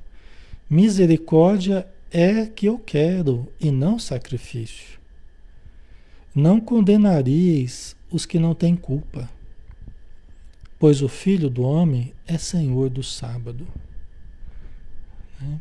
misericórdia 0.68 1.86
é 2.10 2.44
que 2.44 2.66
eu 2.66 2.78
quero 2.78 3.50
e 3.58 3.70
não 3.70 3.98
sacrifício. 3.98 5.00
Não 6.34 6.60
condenareis 6.60 7.96
os 8.10 8.26
que 8.26 8.38
não 8.38 8.54
têm 8.54 8.76
culpa, 8.76 9.30
pois 10.78 11.00
o 11.00 11.08
Filho 11.08 11.48
do 11.48 11.62
Homem 11.62 12.12
é 12.26 12.36
Senhor 12.36 12.90
do 12.90 13.02
sábado. 13.02 13.66
Né? 15.40 15.60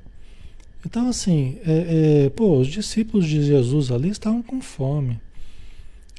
Então, 0.86 1.08
assim, 1.08 1.60
é, 1.66 2.26
é, 2.26 2.30
pô, 2.30 2.58
os 2.58 2.68
discípulos 2.68 3.26
de 3.26 3.42
Jesus 3.42 3.90
ali 3.90 4.10
estavam 4.10 4.44
com 4.44 4.60
fome. 4.60 5.18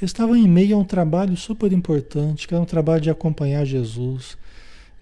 Estavam 0.00 0.34
em 0.34 0.48
meio 0.48 0.74
a 0.74 0.80
um 0.80 0.84
trabalho 0.84 1.36
super 1.36 1.70
importante, 1.70 2.48
que 2.48 2.54
era 2.54 2.62
um 2.62 2.66
trabalho 2.66 3.02
de 3.02 3.10
acompanhar 3.10 3.66
Jesus, 3.66 4.38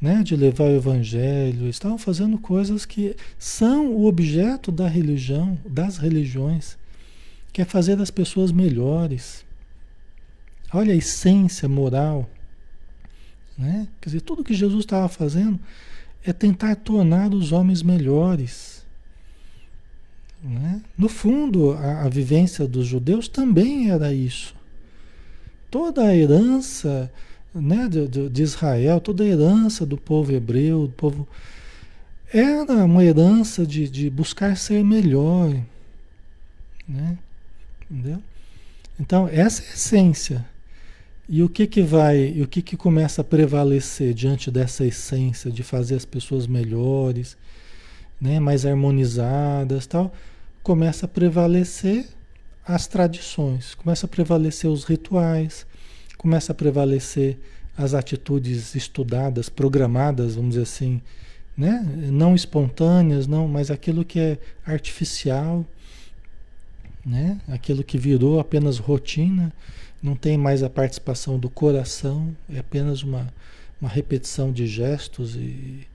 né, 0.00 0.22
de 0.22 0.34
levar 0.34 0.64
o 0.64 0.76
evangelho. 0.76 1.68
Estavam 1.68 1.98
fazendo 1.98 2.38
coisas 2.38 2.86
que 2.86 3.14
são 3.38 3.92
o 3.94 4.06
objeto 4.06 4.72
da 4.72 4.88
religião, 4.88 5.58
das 5.68 5.98
religiões, 5.98 6.78
que 7.52 7.60
é 7.60 7.64
fazer 7.64 8.00
as 8.00 8.10
pessoas 8.10 8.50
melhores. 8.50 9.44
Olha 10.72 10.94
a 10.94 10.96
essência 10.96 11.68
moral. 11.68 12.28
Né? 13.58 13.86
Quer 14.00 14.08
dizer, 14.08 14.20
tudo 14.22 14.44
que 14.44 14.54
Jesus 14.54 14.84
estava 14.84 15.08
fazendo 15.08 15.60
é 16.24 16.32
tentar 16.32 16.76
tornar 16.76 17.34
os 17.34 17.52
homens 17.52 17.82
melhores. 17.82 18.86
Né? 20.42 20.80
No 20.96 21.08
fundo, 21.08 21.72
a, 21.72 22.04
a 22.04 22.08
vivência 22.08 22.66
dos 22.66 22.86
judeus 22.86 23.28
também 23.28 23.90
era 23.90 24.14
isso. 24.14 24.54
Toda 25.70 26.04
a 26.04 26.16
herança 26.16 27.12
né, 27.54 27.88
de, 27.88 28.28
de, 28.28 28.42
Israel, 28.42 29.00
toda 29.00 29.24
a 29.24 29.26
herança 29.26 29.84
do 29.84 29.96
povo 29.96 30.32
hebreu, 30.32 30.86
do 30.86 30.92
povo 30.92 31.28
era 32.32 32.84
uma 32.84 33.04
herança 33.04 33.66
de, 33.66 33.88
de 33.88 34.08
buscar 34.08 34.56
ser 34.56 34.84
melhor. 34.84 35.50
Né? 36.88 37.18
Entendeu? 37.90 38.22
Então, 38.98 39.28
essa 39.28 39.62
é 39.62 39.66
a 39.66 39.74
essência. 39.74 40.46
E 41.28 41.42
o 41.42 41.48
que 41.48 41.66
que 41.66 41.82
vai, 41.82 42.40
o 42.40 42.46
que 42.46 42.60
que 42.60 42.76
começa 42.76 43.20
a 43.20 43.24
prevalecer 43.24 44.12
diante 44.12 44.50
dessa 44.50 44.84
essência 44.84 45.50
de 45.50 45.62
fazer 45.62 45.94
as 45.94 46.04
pessoas 46.04 46.46
melhores, 46.46 47.36
né, 48.20 48.38
mais 48.40 48.66
harmonizadas, 48.66 49.86
tal? 49.86 50.12
Começa 50.62 51.06
a 51.06 51.08
prevalecer 51.08 52.06
as 52.66 52.86
tradições, 52.86 53.74
começa 53.74 54.06
a 54.06 54.08
prevalecer 54.08 54.68
os 54.68 54.84
rituais, 54.84 55.66
começa 56.20 56.52
a 56.52 56.54
prevalecer 56.54 57.38
as 57.74 57.94
atitudes 57.94 58.74
estudadas, 58.74 59.48
programadas, 59.48 60.34
vamos 60.34 60.50
dizer 60.50 60.64
assim, 60.64 61.00
né? 61.56 61.82
Não 62.12 62.34
espontâneas, 62.34 63.26
não, 63.26 63.48
mas 63.48 63.70
aquilo 63.70 64.04
que 64.04 64.20
é 64.20 64.38
artificial, 64.66 65.64
né? 67.06 67.40
Aquilo 67.48 67.82
que 67.82 67.96
virou 67.96 68.38
apenas 68.38 68.76
rotina, 68.76 69.50
não 70.02 70.14
tem 70.14 70.36
mais 70.36 70.62
a 70.62 70.68
participação 70.68 71.38
do 71.38 71.48
coração, 71.48 72.36
é 72.52 72.58
apenas 72.58 73.02
uma, 73.02 73.32
uma 73.80 73.88
repetição 73.88 74.52
de 74.52 74.66
gestos 74.66 75.34
e, 75.36 75.88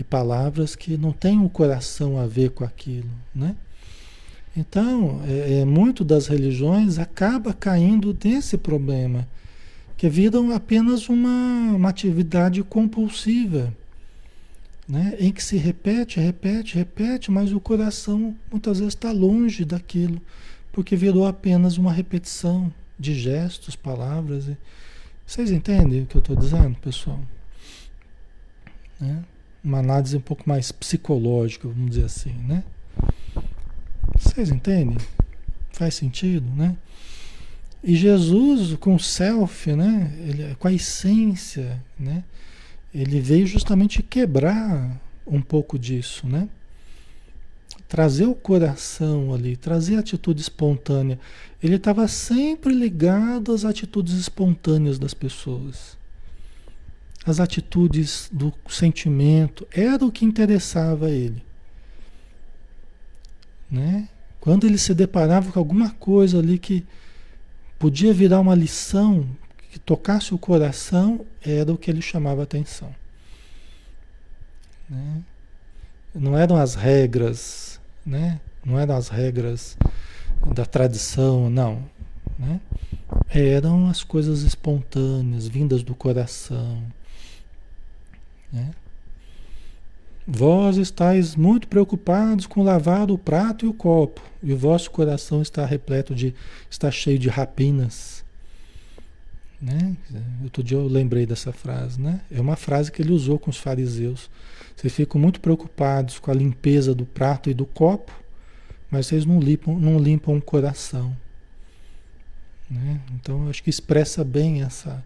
e 0.00 0.02
palavras 0.02 0.74
que 0.74 0.96
não 0.96 1.12
tem 1.12 1.38
o 1.38 1.44
um 1.44 1.48
coração 1.48 2.18
a 2.18 2.26
ver 2.26 2.50
com 2.50 2.64
aquilo, 2.64 3.10
né? 3.32 3.54
Então, 4.56 5.20
é, 5.28 5.60
é, 5.60 5.64
muito 5.64 6.04
das 6.04 6.26
religiões 6.26 6.98
acaba 6.98 7.52
caindo 7.52 8.16
nesse 8.24 8.58
problema, 8.58 9.28
que 10.04 10.08
viram 10.10 10.54
apenas 10.54 11.08
uma, 11.08 11.72
uma 11.74 11.88
atividade 11.88 12.62
compulsiva 12.62 13.74
né? 14.86 15.16
em 15.18 15.32
que 15.32 15.42
se 15.42 15.56
repete, 15.56 16.20
repete, 16.20 16.76
repete, 16.76 17.30
mas 17.30 17.54
o 17.54 17.58
coração 17.58 18.36
muitas 18.50 18.80
vezes 18.80 18.92
está 18.92 19.10
longe 19.10 19.64
daquilo, 19.64 20.20
porque 20.70 20.94
virou 20.94 21.26
apenas 21.26 21.78
uma 21.78 21.90
repetição 21.90 22.70
de 22.98 23.14
gestos, 23.14 23.76
palavras. 23.76 24.44
Vocês 25.26 25.50
entendem 25.50 26.02
o 26.02 26.06
que 26.06 26.16
eu 26.16 26.20
estou 26.20 26.36
dizendo, 26.36 26.76
pessoal? 26.80 27.20
Né? 29.00 29.24
Uma 29.64 29.78
análise 29.78 30.18
um 30.18 30.20
pouco 30.20 30.46
mais 30.46 30.70
psicológica, 30.70 31.66
vamos 31.66 31.88
dizer 31.92 32.04
assim, 32.04 32.34
né? 32.46 32.62
Vocês 34.18 34.50
entendem? 34.50 34.98
Faz 35.72 35.94
sentido, 35.94 36.46
né? 36.54 36.76
E 37.84 37.94
Jesus 37.94 38.74
com 38.76 38.94
o 38.94 39.00
self, 39.00 39.70
né? 39.76 40.16
Ele, 40.26 40.54
com 40.54 40.66
a 40.66 40.72
essência, 40.72 41.84
né? 41.98 42.24
ele 42.94 43.20
veio 43.20 43.46
justamente 43.46 44.02
quebrar 44.02 45.00
um 45.26 45.42
pouco 45.42 45.78
disso, 45.78 46.28
né? 46.28 46.48
Trazer 47.88 48.26
o 48.26 48.34
coração 48.34 49.34
ali, 49.34 49.56
trazer 49.56 49.96
a 49.96 50.00
atitude 50.00 50.40
espontânea. 50.40 51.18
Ele 51.62 51.74
estava 51.74 52.06
sempre 52.06 52.72
ligado 52.72 53.52
às 53.52 53.64
atitudes 53.64 54.14
espontâneas 54.14 54.98
das 54.98 55.12
pessoas. 55.12 55.98
As 57.26 57.40
atitudes 57.40 58.28
do 58.32 58.52
sentimento, 58.68 59.66
era 59.72 60.04
o 60.04 60.12
que 60.12 60.24
interessava 60.24 61.06
a 61.06 61.10
ele. 61.10 61.42
Né? 63.70 64.08
Quando 64.40 64.66
ele 64.66 64.78
se 64.78 64.94
deparava 64.94 65.50
com 65.50 65.58
alguma 65.58 65.90
coisa 65.90 66.38
ali 66.38 66.58
que 66.58 66.84
podia 67.84 68.14
virar 68.14 68.40
uma 68.40 68.54
lição, 68.54 69.28
que 69.70 69.78
tocasse 69.78 70.32
o 70.32 70.38
coração 70.38 71.20
era 71.44 71.70
o 71.70 71.76
que 71.76 71.90
ele 71.90 72.00
chamava 72.00 72.42
atenção. 72.42 72.94
Né? 74.88 75.22
Não 76.14 76.34
eram 76.34 76.56
as 76.56 76.74
regras, 76.74 77.78
né? 78.06 78.40
não 78.64 78.78
eram 78.78 78.96
as 78.96 79.10
regras 79.10 79.76
da 80.54 80.64
tradição, 80.64 81.50
não. 81.50 81.84
Né? 82.38 82.58
Eram 83.28 83.90
as 83.90 84.02
coisas 84.02 84.40
espontâneas, 84.40 85.46
vindas 85.46 85.82
do 85.82 85.94
coração. 85.94 86.82
Né? 88.50 88.70
Vós 90.26 90.78
estáis 90.78 91.36
muito 91.36 91.68
preocupados 91.68 92.46
com 92.46 92.62
lavar 92.62 93.10
o 93.10 93.18
prato 93.18 93.66
e 93.66 93.68
o 93.68 93.74
copo, 93.74 94.22
e 94.42 94.54
o 94.54 94.56
vosso 94.56 94.90
coração 94.90 95.42
está 95.42 95.66
repleto 95.66 96.14
de, 96.14 96.34
está 96.70 96.90
cheio 96.90 97.18
de 97.18 97.28
rapinas. 97.28 98.24
Né? 99.60 99.96
Outro 100.42 100.62
dia 100.62 100.78
eu 100.78 100.86
lembrei 100.86 101.26
dessa 101.26 101.52
frase, 101.52 102.00
né? 102.00 102.20
É 102.30 102.40
uma 102.40 102.56
frase 102.56 102.90
que 102.90 103.02
ele 103.02 103.12
usou 103.12 103.38
com 103.38 103.50
os 103.50 103.58
fariseus. 103.58 104.30
Vocês 104.74 104.94
ficam 104.94 105.20
muito 105.20 105.40
preocupados 105.40 106.18
com 106.18 106.30
a 106.30 106.34
limpeza 106.34 106.94
do 106.94 107.04
prato 107.04 107.50
e 107.50 107.54
do 107.54 107.66
copo, 107.66 108.12
mas 108.90 109.06
vocês 109.06 109.24
não 109.24 109.40
limpam, 109.40 109.78
não 109.78 109.98
limpam 109.98 110.36
o 110.36 110.42
coração. 110.42 111.16
Né? 112.70 113.00
Então 113.14 113.44
eu 113.44 113.50
acho 113.50 113.62
que 113.62 113.70
expressa 113.70 114.24
bem 114.24 114.62
essa, 114.62 115.04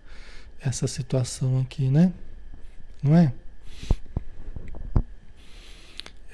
essa 0.60 0.86
situação 0.86 1.60
aqui, 1.60 1.88
né? 1.88 2.12
Não 3.02 3.16
é? 3.16 3.32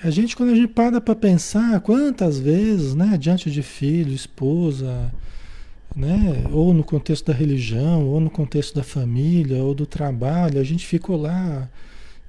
A 0.04 0.10
gente, 0.10 0.36
quando 0.36 0.50
a 0.50 0.54
gente 0.54 0.68
para 0.68 1.00
para 1.00 1.14
pensar, 1.14 1.80
quantas 1.80 2.38
vezes, 2.38 2.94
né, 2.94 3.16
diante 3.16 3.50
de 3.50 3.62
filho, 3.62 4.12
esposa, 4.12 5.10
né? 5.96 6.44
Ou 6.52 6.74
no 6.74 6.84
contexto 6.84 7.24
da 7.24 7.32
religião, 7.32 8.06
ou 8.06 8.20
no 8.20 8.28
contexto 8.28 8.74
da 8.74 8.82
família, 8.82 9.64
ou 9.64 9.74
do 9.74 9.86
trabalho, 9.86 10.60
a 10.60 10.62
gente 10.62 10.84
ficou 10.86 11.16
lá 11.16 11.70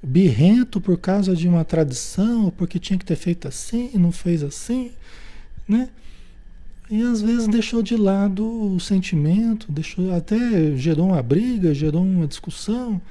birrento 0.02 0.80
por 0.80 0.96
causa 0.96 1.36
de 1.36 1.46
uma 1.46 1.66
tradição, 1.66 2.50
porque 2.56 2.78
tinha 2.78 2.98
que 2.98 3.04
ter 3.04 3.16
feito 3.16 3.46
assim, 3.46 3.90
não 3.92 4.10
fez 4.10 4.42
assim, 4.42 4.92
né? 5.68 5.90
E 6.90 7.02
às 7.02 7.20
vezes 7.20 7.46
deixou 7.46 7.82
de 7.82 7.94
lado 7.94 8.74
o 8.74 8.80
sentimento, 8.80 9.70
deixou 9.70 10.14
até 10.14 10.74
gerou 10.76 11.08
uma 11.08 11.22
briga, 11.22 11.74
gerou 11.74 12.02
uma 12.02 12.26
discussão, 12.26 13.02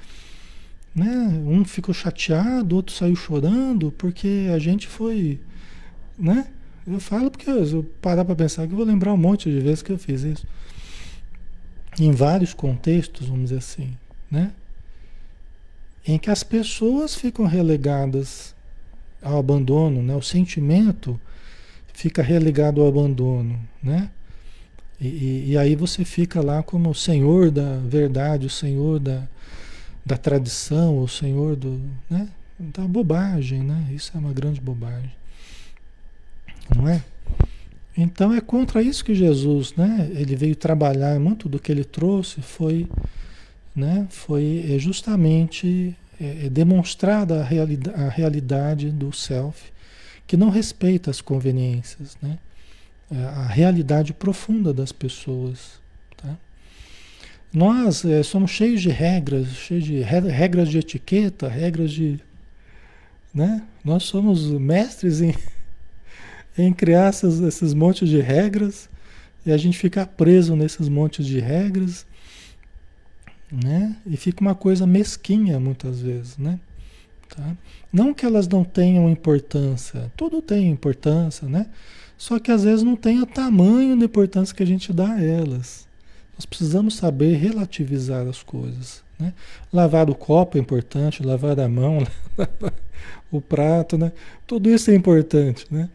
né? 0.95 1.43
Um 1.45 1.65
ficou 1.65 1.93
chateado, 1.93 2.77
outro 2.77 2.95
saiu 2.95 3.15
chorando 3.15 3.91
porque 3.91 4.49
a 4.53 4.57
gente 4.57 4.87
foi, 4.87 5.41
né? 6.17 6.47
Eu 6.87 6.99
falo 6.99 7.29
porque 7.29 7.49
eu, 7.49 7.65
eu 7.65 7.83
parar 8.01 8.23
para 8.23 8.35
pensar 8.35 8.65
que 8.65 8.71
eu 8.71 8.77
vou 8.77 8.85
lembrar 8.85 9.11
um 9.11 9.17
monte 9.17 9.51
de 9.51 9.59
vezes 9.59 9.81
que 9.81 9.91
eu 9.91 9.97
fiz 9.97 10.23
isso. 10.23 10.47
Em 11.99 12.11
vários 12.11 12.53
contextos, 12.53 13.27
vamos 13.27 13.45
dizer 13.45 13.57
assim, 13.57 13.97
né? 14.31 14.53
Em 16.07 16.17
que 16.17 16.29
as 16.29 16.43
pessoas 16.43 17.15
ficam 17.15 17.45
relegadas 17.45 18.55
ao 19.21 19.39
abandono, 19.39 20.01
né? 20.01 20.15
O 20.15 20.21
sentimento 20.21 21.19
fica 21.93 22.21
relegado 22.21 22.81
ao 22.81 22.87
abandono, 22.87 23.59
né? 23.81 24.09
E, 25.01 25.07
e, 25.07 25.51
e, 25.51 25.57
aí 25.57 25.75
você 25.75 26.05
fica 26.05 26.41
lá 26.41 26.63
como 26.63 26.89
o 26.89 26.95
senhor 26.95 27.51
da 27.51 27.77
verdade, 27.79 28.45
o 28.45 28.49
senhor 28.49 28.97
da, 28.99 29.27
da 30.05 30.17
tradição, 30.17 30.99
o 30.99 31.07
senhor 31.07 31.55
do, 31.55 31.81
né? 32.09 32.29
Da 32.59 32.83
bobagem, 32.83 33.63
né? 33.63 33.87
Isso 33.91 34.11
é 34.15 34.19
uma 34.19 34.31
grande 34.31 34.61
bobagem. 34.61 35.11
Não 36.73 36.87
é? 36.87 37.03
Então 37.97 38.33
é 38.33 38.41
contra 38.41 38.81
isso 38.81 39.03
que 39.03 39.15
Jesus, 39.15 39.73
né? 39.75 40.09
Ele 40.13 40.35
veio 40.35 40.55
trabalhar 40.55 41.19
muito 41.19 41.49
do 41.49 41.59
que 41.59 41.71
ele 41.71 41.83
trouxe 41.83 42.41
foi, 42.41 42.87
né? 43.75 44.05
Foi 44.09 44.65
é, 44.69 44.77
justamente 44.77 45.95
é, 46.19 46.45
é 46.45 46.49
demonstrada 46.49 47.41
a, 47.41 47.43
realidade, 47.43 48.01
a 48.01 48.09
realidade 48.09 48.91
do 48.91 49.11
self 49.13 49.73
que 50.27 50.35
não 50.35 50.49
respeita 50.49 51.09
as 51.09 51.21
conveniências, 51.21 52.17
né? 52.21 52.37
É, 53.11 53.23
a 53.23 53.45
realidade 53.45 54.13
profunda 54.13 54.73
das 54.73 54.91
pessoas? 54.91 55.79
Nós 57.55 58.03
é, 58.03 58.21
somos 58.21 58.51
cheios 58.51 58.81
de 58.81 58.89
regras, 58.89 59.47
cheios 59.47 59.85
de 59.85 60.01
regras 60.01 60.67
de 60.67 60.77
etiqueta, 60.77 61.47
regras 61.47 61.89
de, 61.89 62.19
né? 63.33 63.63
Nós 63.81 64.03
somos 64.03 64.51
mestres 64.51 65.21
em 65.21 65.33
em 66.57 66.73
criar 66.73 67.07
essas, 67.07 67.39
esses 67.39 67.73
montes 67.73 68.09
de 68.09 68.19
regras 68.19 68.89
e 69.45 69.53
a 69.53 69.57
gente 69.57 69.77
ficar 69.77 70.05
preso 70.05 70.53
nesses 70.53 70.89
montes 70.89 71.25
de 71.25 71.39
regras, 71.39 72.05
né? 73.49 73.95
E 74.05 74.17
fica 74.17 74.41
uma 74.41 74.55
coisa 74.55 74.85
mesquinha 74.85 75.57
muitas 75.57 76.01
vezes, 76.01 76.37
né? 76.37 76.59
Tá? 77.29 77.55
Não 77.91 78.13
que 78.13 78.25
elas 78.25 78.49
não 78.49 78.65
tenham 78.65 79.09
importância, 79.09 80.11
tudo 80.17 80.41
tem 80.41 80.69
importância, 80.69 81.47
né? 81.47 81.67
Só 82.17 82.37
que 82.37 82.51
às 82.51 82.65
vezes 82.65 82.83
não 82.83 82.97
tem 82.97 83.21
o 83.21 83.25
tamanho 83.25 83.97
da 83.97 84.03
importância 84.03 84.53
que 84.53 84.63
a 84.63 84.67
gente 84.67 84.91
dá 84.91 85.13
a 85.13 85.23
elas. 85.23 85.84
Nós 86.35 86.45
precisamos 86.45 86.95
saber 86.95 87.35
relativizar 87.35 88.27
as 88.27 88.43
coisas. 88.43 89.03
Né? 89.17 89.33
Lavar 89.71 90.09
o 90.09 90.15
copo 90.15 90.57
é 90.57 90.61
importante, 90.61 91.23
lavar 91.23 91.59
a 91.59 91.69
mão, 91.69 92.05
o 93.31 93.39
prato, 93.39 93.97
né? 93.97 94.11
Tudo 94.45 94.69
isso 94.69 94.91
é 94.91 94.95
importante, 94.95 95.65
né? 95.71 95.89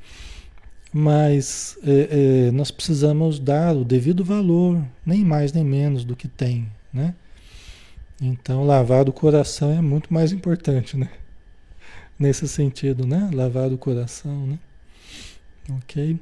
Mas 0.92 1.78
é, 1.84 2.46
é, 2.48 2.50
nós 2.50 2.70
precisamos 2.70 3.38
dar 3.38 3.76
o 3.76 3.84
devido 3.84 4.24
valor, 4.24 4.82
nem 5.04 5.24
mais 5.24 5.52
nem 5.52 5.64
menos 5.64 6.04
do 6.04 6.16
que 6.16 6.26
tem, 6.26 6.66
né? 6.92 7.14
Então, 8.20 8.64
lavar 8.64 9.08
o 9.08 9.12
coração 9.12 9.70
é 9.70 9.80
muito 9.80 10.12
mais 10.12 10.32
importante, 10.32 10.96
né? 10.96 11.08
Nesse 12.18 12.48
sentido, 12.48 13.06
né? 13.06 13.30
Lavar 13.32 13.72
o 13.72 13.78
coração, 13.78 14.46
né? 14.46 14.58
Ok? 15.70 16.18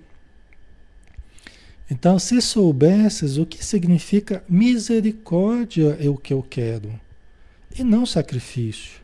Então, 1.91 2.19
se 2.19 2.41
soubesses 2.41 3.39
o 3.39 3.47
que 3.47 3.65
significa 3.65 4.45
misericórdia 4.49 5.97
é 6.01 6.09
o 6.09 6.17
que 6.17 6.33
eu 6.33 6.43
quero, 6.43 6.93
e 7.79 7.83
não 7.83 8.05
sacrifício. 8.05 9.01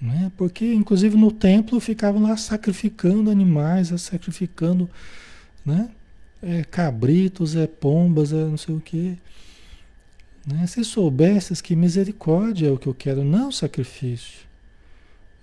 Né? 0.00 0.30
Porque, 0.36 0.72
inclusive, 0.72 1.16
no 1.16 1.30
templo 1.30 1.78
ficavam 1.80 2.22
lá 2.22 2.36
sacrificando 2.36 3.30
animais, 3.30 3.88
sacrificando 4.00 4.88
né? 5.64 5.90
É, 6.42 6.64
cabritos, 6.64 7.54
é 7.54 7.66
pombas, 7.66 8.32
é 8.32 8.44
não 8.44 8.56
sei 8.56 8.74
o 8.74 8.80
que. 8.80 9.18
Né? 10.46 10.66
Se 10.66 10.82
soubesses 10.84 11.60
que 11.60 11.76
misericórdia 11.76 12.68
é 12.68 12.70
o 12.70 12.78
que 12.78 12.86
eu 12.86 12.94
quero, 12.94 13.22
não 13.22 13.52
sacrifício, 13.52 14.40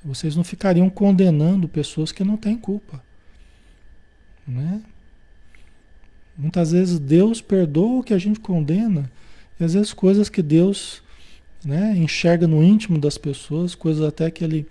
vocês 0.03 0.35
não 0.35 0.43
ficariam 0.43 0.89
condenando 0.89 1.67
pessoas 1.67 2.11
que 2.11 2.23
não 2.23 2.35
têm 2.35 2.57
culpa. 2.57 3.03
Né? 4.47 4.81
Muitas 6.37 6.71
vezes 6.71 6.99
Deus 6.99 7.41
perdoa 7.41 7.99
o 7.99 8.03
que 8.03 8.13
a 8.13 8.17
gente 8.17 8.39
condena, 8.39 9.11
e 9.59 9.63
às 9.63 9.73
vezes 9.73 9.91
coisas 9.91 10.29
que 10.29 10.41
Deus 10.41 11.01
né, 11.65 11.97
enxerga 11.97 12.47
no 12.47 12.63
íntimo 12.63 12.99
das 12.99 13.17
pessoas, 13.17 13.75
coisas 13.75 14.03
até 14.03 14.29
que 14.29 14.43
Ele 14.43 14.67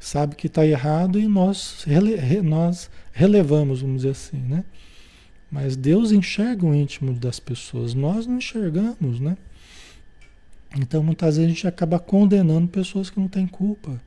sabe 0.00 0.34
que 0.34 0.46
está 0.46 0.66
errado 0.66 1.18
e 1.18 1.26
nós, 1.26 1.84
rele, 1.86 2.42
nós 2.42 2.90
relevamos, 3.12 3.80
vamos 3.80 3.98
dizer 3.98 4.10
assim, 4.10 4.38
né? 4.38 4.64
Mas 5.50 5.76
Deus 5.76 6.10
enxerga 6.10 6.66
o 6.66 6.74
íntimo 6.74 7.14
das 7.14 7.38
pessoas, 7.38 7.94
nós 7.94 8.26
não 8.26 8.38
enxergamos, 8.38 9.20
né? 9.20 9.36
Então 10.76 11.02
muitas 11.02 11.36
vezes 11.36 11.50
a 11.50 11.54
gente 11.54 11.66
acaba 11.66 11.98
condenando 11.98 12.66
pessoas 12.68 13.08
que 13.08 13.20
não 13.20 13.28
têm 13.28 13.46
culpa. 13.46 14.00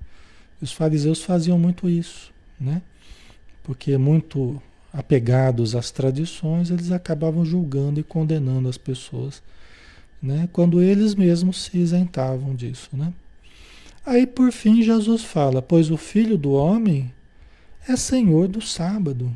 Os 0.62 0.72
fariseus 0.72 1.24
faziam 1.24 1.58
muito 1.58 1.90
isso, 1.90 2.34
né? 2.60 2.82
Porque 3.64 3.98
muito 3.98 4.62
apegados 4.98 5.76
às 5.76 5.92
tradições, 5.92 6.72
eles 6.72 6.92
acabavam 6.92 7.46
julgando 7.46 8.00
e 8.00 8.04
condenando 8.04 8.68
as 8.68 8.80
pessoas, 8.80 9.44
né? 10.20 10.50
Quando 10.52 10.82
eles 10.82 11.14
mesmos 11.14 11.66
se 11.66 11.78
isentavam 11.78 12.56
disso, 12.56 12.90
né? 12.94 13.14
Aí 14.04 14.26
por 14.26 14.52
fim 14.52 14.82
Jesus 14.82 15.24
fala: 15.24 15.62
Pois 15.62 15.92
o 15.92 15.98
filho 15.98 16.36
do 16.36 16.52
homem 16.54 17.14
é 17.88 17.96
senhor 17.96 18.48
do 18.48 18.60
sábado. 18.60 19.32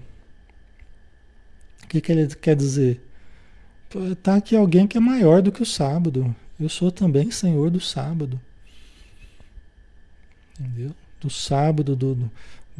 O 1.83 1.87
que, 1.87 2.01
que 2.01 2.11
ele 2.11 2.27
quer 2.35 2.55
dizer? 2.55 2.99
Está 4.11 4.37
aqui 4.37 4.55
alguém 4.55 4.87
que 4.87 4.97
é 4.97 5.01
maior 5.01 5.43
do 5.43 5.51
que 5.51 5.61
o 5.61 5.65
sábado. 5.65 6.35
Eu 6.59 6.69
sou 6.69 6.91
também 6.91 7.29
senhor 7.29 7.69
do 7.69 7.79
sábado. 7.79 8.41
Entendeu? 10.59 10.91
Do 11.19 11.29
sábado, 11.29 11.95
do, 11.95 12.31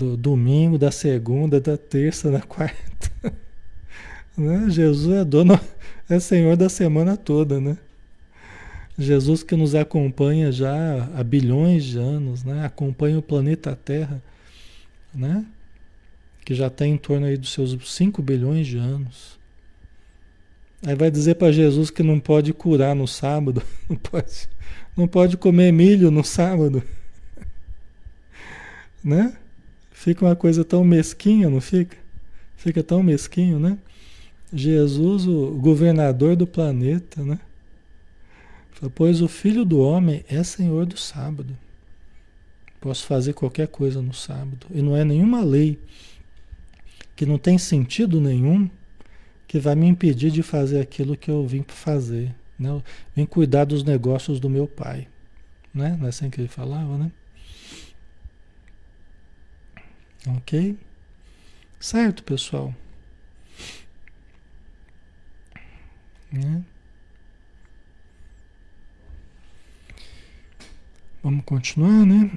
do, 0.02 0.12
do 0.12 0.18
domingo, 0.18 0.78
da 0.78 0.92
segunda, 0.92 1.62
da 1.62 1.78
terça, 1.78 2.32
da 2.32 2.42
quarta. 2.42 3.12
né? 4.36 4.66
Jesus 4.70 5.16
é 5.16 5.24
dono, 5.24 5.60
é 6.10 6.20
senhor 6.20 6.58
da 6.58 6.68
semana 6.68 7.16
toda, 7.16 7.62
né? 7.62 7.78
Jesus 8.98 9.44
que 9.44 9.56
nos 9.56 9.74
acompanha 9.76 10.52
já 10.52 11.10
há 11.16 11.24
bilhões 11.24 11.84
de 11.84 11.98
anos, 11.98 12.44
né? 12.44 12.66
Acompanha 12.66 13.18
o 13.18 13.22
planeta 13.22 13.76
Terra, 13.76 14.22
né? 15.14 15.46
Que 16.44 16.54
já 16.54 16.70
tem 16.70 16.94
em 16.94 16.98
torno 16.98 17.28
aí 17.28 17.38
dos 17.38 17.54
seus 17.54 17.78
5 17.96 18.22
bilhões 18.22 18.68
de 18.68 18.78
anos. 18.78 19.40
Aí 20.86 20.96
vai 20.96 21.12
dizer 21.12 21.36
para 21.36 21.52
Jesus 21.52 21.92
que 21.92 22.02
não 22.02 22.20
pode 22.20 22.54
curar 22.54 22.96
no 22.96 23.08
sábado, 23.08 23.62
não 23.88 23.96
pode, 23.96 24.50
não 24.98 25.08
pode 25.08 25.38
comer 25.38 25.72
milho 25.72 26.10
no 26.10 26.24
sábado. 26.24 26.84
Né? 29.04 29.36
Fica 30.02 30.26
uma 30.26 30.36
coisa 30.36 30.66
tão 30.66 30.84
mesquinha, 30.84 31.48
não 31.48 31.62
fica? 31.62 31.96
Fica 32.58 32.82
tão 32.82 33.04
mesquinho, 33.04 33.60
né? 33.60 33.78
Jesus, 34.52 35.28
o 35.28 35.52
governador 35.52 36.36
do 36.36 36.48
planeta, 36.48 37.24
né? 37.24 37.40
Pois 38.96 39.22
o 39.22 39.28
filho 39.28 39.64
do 39.64 39.80
homem 39.80 40.26
é 40.28 40.44
senhor 40.44 40.88
do 40.88 40.98
sábado. 40.98 41.56
Posso 42.80 43.06
fazer 43.06 43.34
qualquer 43.34 43.68
coisa 43.68 44.02
no 44.02 44.12
sábado. 44.12 44.66
E 44.72 44.82
não 44.82 44.98
é 44.98 45.06
nenhuma 45.06 45.44
lei 45.44 45.78
que 47.16 47.24
não 47.24 47.38
tem 47.38 47.60
sentido 47.60 48.20
nenhum 48.20 48.68
que 49.48 49.60
vai 49.60 49.76
me 49.76 49.86
impedir 49.86 50.32
de 50.32 50.42
fazer 50.42 50.80
aquilo 50.80 51.16
que 51.16 51.30
eu 51.30 51.46
vim 51.46 51.64
fazer. 51.68 52.34
Né? 52.58 52.82
Vim 53.16 53.28
cuidar 53.28 53.66
dos 53.66 53.84
negócios 53.84 54.40
do 54.40 54.50
meu 54.50 54.66
pai. 54.66 55.08
Né? 55.72 55.96
Não 56.00 56.08
é 56.08 56.10
assim 56.10 56.28
que 56.32 56.42
ele 56.42 56.48
falava, 56.48 56.98
né? 56.98 57.12
Ok? 60.28 60.78
Certo, 61.80 62.24
pessoal? 62.24 62.74
Né? 66.32 66.64
Vamos 71.24 71.44
continuar, 71.46 72.06
né? 72.06 72.32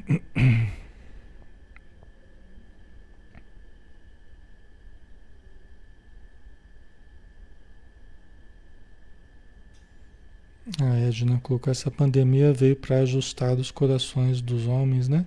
A 10.81 10.97
Edna 10.97 11.39
colocou 11.41 11.71
essa 11.71 11.91
pandemia 11.91 12.53
veio 12.53 12.75
para 12.77 13.01
ajustar 13.01 13.55
os 13.59 13.71
corações 13.71 14.41
dos 14.41 14.67
homens, 14.67 15.09
né? 15.09 15.27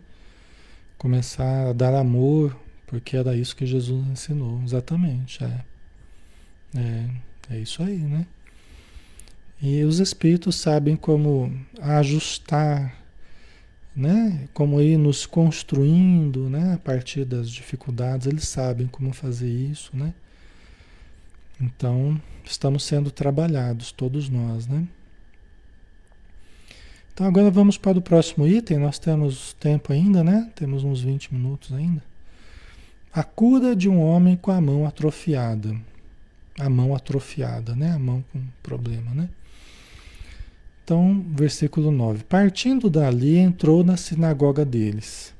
Começar 0.97 1.69
a 1.69 1.73
dar 1.73 1.93
amor, 1.93 2.57
porque 2.87 3.17
era 3.17 3.35
isso 3.35 3.55
que 3.55 3.65
Jesus 3.65 4.05
ensinou. 4.07 4.61
Exatamente, 4.63 5.43
é. 5.43 5.61
É, 6.75 7.55
é 7.55 7.59
isso 7.59 7.81
aí, 7.83 7.97
né? 7.97 8.25
E 9.61 9.83
os 9.83 9.99
espíritos 9.99 10.55
sabem 10.55 10.95
como 10.95 11.51
ajustar 11.81 13.07
né? 13.97 14.47
Como 14.53 14.79
ir 14.79 14.95
nos 14.95 15.25
construindo, 15.25 16.47
né? 16.51 16.75
A 16.75 16.77
partir 16.77 17.25
das 17.25 17.49
dificuldades, 17.49 18.27
eles 18.27 18.47
sabem 18.47 18.85
como 18.85 19.11
fazer 19.11 19.49
isso, 19.49 19.89
né? 19.97 20.13
Então, 21.59 22.21
estamos 22.45 22.83
sendo 22.83 23.09
trabalhados, 23.09 23.91
todos 23.91 24.29
nós, 24.29 24.67
né? 24.67 24.87
Então, 27.17 27.25
agora 27.25 27.49
vamos 27.49 27.79
para 27.79 27.97
o 27.97 28.01
próximo 28.01 28.47
item. 28.47 28.77
Nós 28.77 28.99
temos 28.99 29.53
tempo 29.53 29.91
ainda, 29.91 30.23
né? 30.23 30.51
Temos 30.53 30.83
uns 30.83 31.01
20 31.01 31.33
minutos 31.33 31.73
ainda. 31.73 32.03
A 33.11 33.23
cura 33.23 33.75
de 33.75 33.89
um 33.89 33.99
homem 33.99 34.37
com 34.37 34.51
a 34.51 34.61
mão 34.61 34.85
atrofiada. 34.85 35.75
A 36.59 36.69
mão 36.69 36.93
atrofiada, 36.93 37.75
né? 37.75 37.89
A 37.89 37.97
mão 37.97 38.23
com 38.31 38.39
problema, 38.61 39.15
né? 39.15 39.29
Então, 40.83 41.25
versículo 41.29 41.89
9: 41.89 42.23
Partindo 42.23 42.87
dali, 42.87 43.35
entrou 43.35 43.83
na 43.83 43.97
sinagoga 43.97 44.63
deles. 44.63 45.33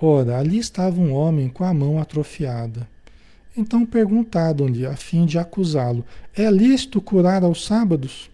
Ora, 0.00 0.38
ali 0.38 0.58
estava 0.58 1.00
um 1.00 1.12
homem 1.12 1.48
com 1.48 1.64
a 1.64 1.74
mão 1.74 1.98
atrofiada. 1.98 2.88
Então 3.56 3.84
perguntaram-lhe, 3.84 4.86
a 4.86 4.94
fim 4.94 5.26
de 5.26 5.40
acusá-lo: 5.40 6.04
É 6.36 6.48
lícito 6.48 7.00
curar 7.00 7.42
aos 7.42 7.66
sábados? 7.66 8.30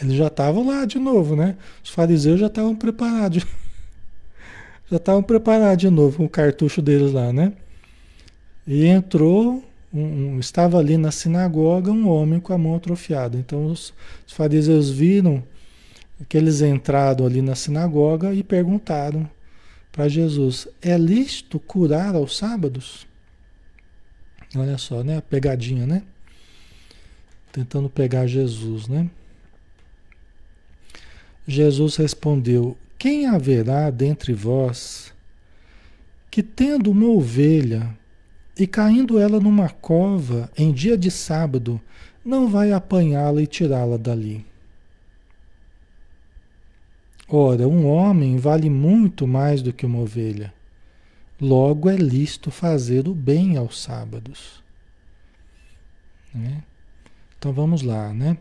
Eles 0.00 0.14
já 0.14 0.26
estavam 0.26 0.66
lá 0.66 0.84
de 0.84 0.98
novo, 0.98 1.36
né? 1.36 1.56
Os 1.82 1.90
fariseus 1.90 2.40
já 2.40 2.46
estavam 2.46 2.74
preparados. 2.74 3.44
Já 4.90 4.98
estavam 4.98 5.22
preparados 5.22 5.78
de 5.78 5.88
novo 5.88 6.18
com 6.18 6.24
o 6.26 6.28
cartucho 6.28 6.82
deles 6.82 7.10
lá, 7.10 7.32
né? 7.32 7.54
E 8.66 8.84
entrou 8.84 9.64
um, 9.92 10.02
um, 10.34 10.38
estava 10.38 10.78
ali 10.78 10.98
na 10.98 11.10
sinagoga 11.10 11.90
um 11.90 12.06
homem 12.06 12.38
com 12.38 12.52
a 12.52 12.58
mão 12.58 12.76
atrofiada. 12.76 13.38
Então 13.38 13.66
os, 13.66 13.94
os 14.26 14.32
fariseus 14.34 14.90
viram 14.90 15.42
que 16.28 16.36
eles 16.36 16.60
entraram 16.60 17.24
ali 17.24 17.40
na 17.40 17.54
sinagoga 17.54 18.34
e 18.34 18.42
perguntaram 18.42 19.28
para 19.90 20.08
Jesus: 20.08 20.68
é 20.82 20.98
lícito 20.98 21.58
curar 21.58 22.14
aos 22.14 22.36
sábados? 22.36 23.06
Olha 24.56 24.78
só, 24.78 25.02
né? 25.02 25.16
A 25.18 25.22
pegadinha, 25.22 25.86
né? 25.86 26.02
Tentando 27.52 27.88
pegar 27.88 28.26
Jesus, 28.26 28.88
né? 28.88 29.08
Jesus 31.46 31.96
respondeu: 31.96 32.76
Quem 32.98 33.26
haverá 33.26 33.90
dentre 33.90 34.32
vós 34.32 35.12
que, 36.30 36.42
tendo 36.42 36.90
uma 36.90 37.06
ovelha 37.06 37.96
e 38.58 38.66
caindo 38.66 39.18
ela 39.18 39.38
numa 39.38 39.68
cova 39.68 40.50
em 40.56 40.72
dia 40.72 40.96
de 40.96 41.10
sábado, 41.10 41.80
não 42.24 42.48
vai 42.48 42.72
apanhá-la 42.72 43.42
e 43.42 43.46
tirá-la 43.46 43.96
dali. 43.96 44.44
Ora, 47.28 47.66
um 47.66 47.86
homem 47.86 48.36
vale 48.36 48.70
muito 48.70 49.26
mais 49.26 49.62
do 49.62 49.72
que 49.72 49.86
uma 49.86 50.00
ovelha. 50.00 50.52
Logo 51.40 51.90
é 51.90 51.96
lícito 51.96 52.50
fazer 52.50 53.08
o 53.08 53.14
bem 53.14 53.56
aos 53.56 53.80
sábados. 53.80 54.62
Né? 56.32 56.62
Então 57.38 57.52
vamos 57.52 57.82
lá, 57.82 58.12
né? 58.12 58.36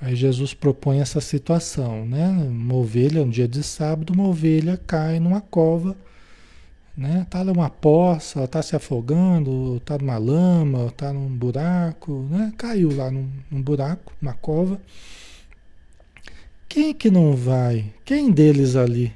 Aí 0.00 0.14
Jesus 0.14 0.54
propõe 0.54 1.00
essa 1.00 1.20
situação, 1.20 2.04
né? 2.06 2.28
Uma 2.28 2.74
ovelha, 2.74 3.22
um 3.22 3.30
dia 3.30 3.48
de 3.48 3.62
sábado, 3.62 4.12
uma 4.12 4.28
ovelha 4.28 4.80
cai 4.86 5.18
numa 5.18 5.40
cova 5.40 5.96
né? 6.96 7.26
Tá 7.28 7.44
numa 7.44 7.68
poça, 7.68 8.48
tá 8.48 8.62
se 8.62 8.74
afogando, 8.74 9.80
tá 9.84 9.98
numa 9.98 10.16
lama, 10.16 10.90
tá 10.96 11.12
num 11.12 11.28
buraco, 11.28 12.26
né? 12.30 12.52
Caiu 12.56 12.96
lá 12.96 13.10
num, 13.10 13.28
num 13.50 13.60
buraco, 13.60 14.12
numa 14.20 14.34
cova. 14.34 14.80
Quem 16.68 16.94
que 16.94 17.10
não 17.10 17.36
vai? 17.36 17.92
Quem 18.04 18.30
deles 18.30 18.76
ali? 18.76 19.14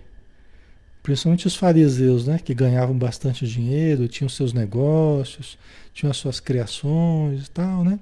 Principalmente 1.03 1.47
os 1.47 1.57
fariseus, 1.57 2.27
né? 2.27 2.39
Que 2.39 2.55
ganhavam 2.55 2.97
bastante 2.97 3.47
dinheiro, 3.47 4.09
tinham 4.09 4.29
seus 4.29 4.53
negócios, 4.53 5.59
tinham 5.95 6.11
as 6.11 6.19
suas 6.19 6.39
criações 6.39 7.47
e 7.47 7.51
tal, 7.51 7.83
né? 7.83 7.99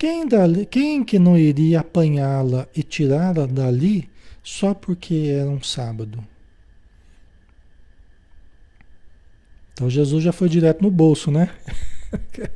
Quem, 0.00 0.26
dali, 0.26 0.64
quem 0.64 1.04
que 1.04 1.18
não 1.18 1.36
iria 1.36 1.80
apanhá-la 1.80 2.66
e 2.74 2.82
tirá-la 2.82 3.44
dali 3.44 4.08
só 4.42 4.72
porque 4.72 5.28
era 5.30 5.50
um 5.50 5.62
sábado? 5.62 6.26
Então 9.74 9.90
Jesus 9.90 10.24
já 10.24 10.32
foi 10.32 10.48
direto 10.48 10.80
no 10.80 10.90
bolso, 10.90 11.30
né? 11.30 11.50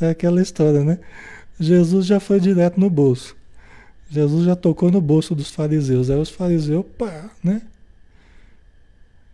É 0.00 0.10
aquela 0.10 0.42
história, 0.42 0.84
né? 0.84 0.98
Jesus 1.58 2.04
já 2.04 2.18
foi 2.18 2.40
direto 2.40 2.80
no 2.80 2.90
bolso. 2.90 3.36
Jesus 4.10 4.44
já 4.44 4.56
tocou 4.56 4.90
no 4.90 5.00
bolso 5.00 5.36
dos 5.36 5.50
fariseus. 5.50 6.10
Aí 6.10 6.18
os 6.18 6.30
fariseus, 6.30 6.84
pá, 6.96 7.30
né? 7.42 7.62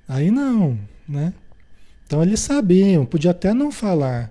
Aí 0.07 0.31
não, 0.31 0.79
né? 1.09 1.33
Então 2.07 2.23
eles 2.23 2.41
sabiam, 2.41 3.07
podia 3.07 3.31
até 3.31 3.55
não 3.55 3.73
falar. 3.73 4.31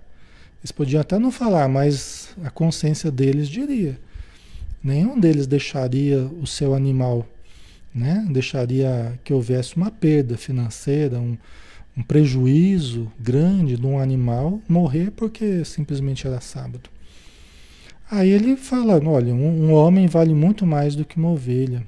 Eles 0.64 0.72
podiam 0.72 1.02
até 1.02 1.20
não 1.20 1.30
falar, 1.30 1.68
mas 1.68 2.30
a 2.42 2.50
consciência 2.50 3.12
deles 3.12 3.50
diria. 3.50 4.00
Nenhum 4.82 5.20
deles 5.20 5.46
deixaria 5.46 6.24
o 6.42 6.48
seu 6.48 6.74
animal, 6.74 7.28
né? 7.94 8.26
Deixaria 8.32 9.20
que 9.26 9.34
houvesse 9.34 9.76
uma 9.76 9.92
perda 9.92 10.38
financeira, 10.38 11.20
um, 11.20 11.38
um 11.98 12.02
prejuízo 12.02 13.12
grande 13.20 13.76
de 13.76 13.86
um 13.86 14.00
animal 14.00 14.62
morrer 14.68 15.12
porque 15.12 15.66
simplesmente 15.66 16.26
era 16.26 16.40
sábado. 16.40 16.90
Aí 18.10 18.30
ele 18.30 18.56
fala, 18.56 19.02
olha, 19.06 19.34
um, 19.34 19.70
um 19.70 19.74
homem 19.74 20.08
vale 20.08 20.34
muito 20.34 20.66
mais 20.66 20.96
do 20.96 21.04
que 21.04 21.18
uma 21.18 21.32
ovelha. 21.32 21.86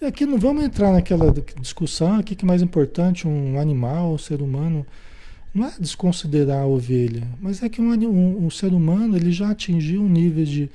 E 0.00 0.06
aqui 0.06 0.26
não 0.26 0.38
vamos 0.38 0.64
entrar 0.64 0.92
naquela 0.92 1.32
discussão, 1.60 2.18
o 2.18 2.22
que 2.22 2.44
é 2.44 2.46
mais 2.46 2.62
importante, 2.62 3.28
um 3.28 3.60
animal, 3.60 4.12
um 4.12 4.18
ser 4.18 4.42
humano. 4.42 4.84
Não 5.54 5.68
é 5.68 5.72
desconsiderar 5.78 6.62
a 6.62 6.66
ovelha, 6.66 7.22
mas 7.40 7.62
é 7.62 7.68
que 7.68 7.80
um, 7.80 7.92
um, 7.92 8.46
um 8.46 8.50
ser 8.50 8.72
humano 8.72 9.16
ele 9.16 9.30
já 9.30 9.50
atingiu 9.50 10.02
um 10.02 10.08
nível 10.08 10.44
de, 10.44 10.70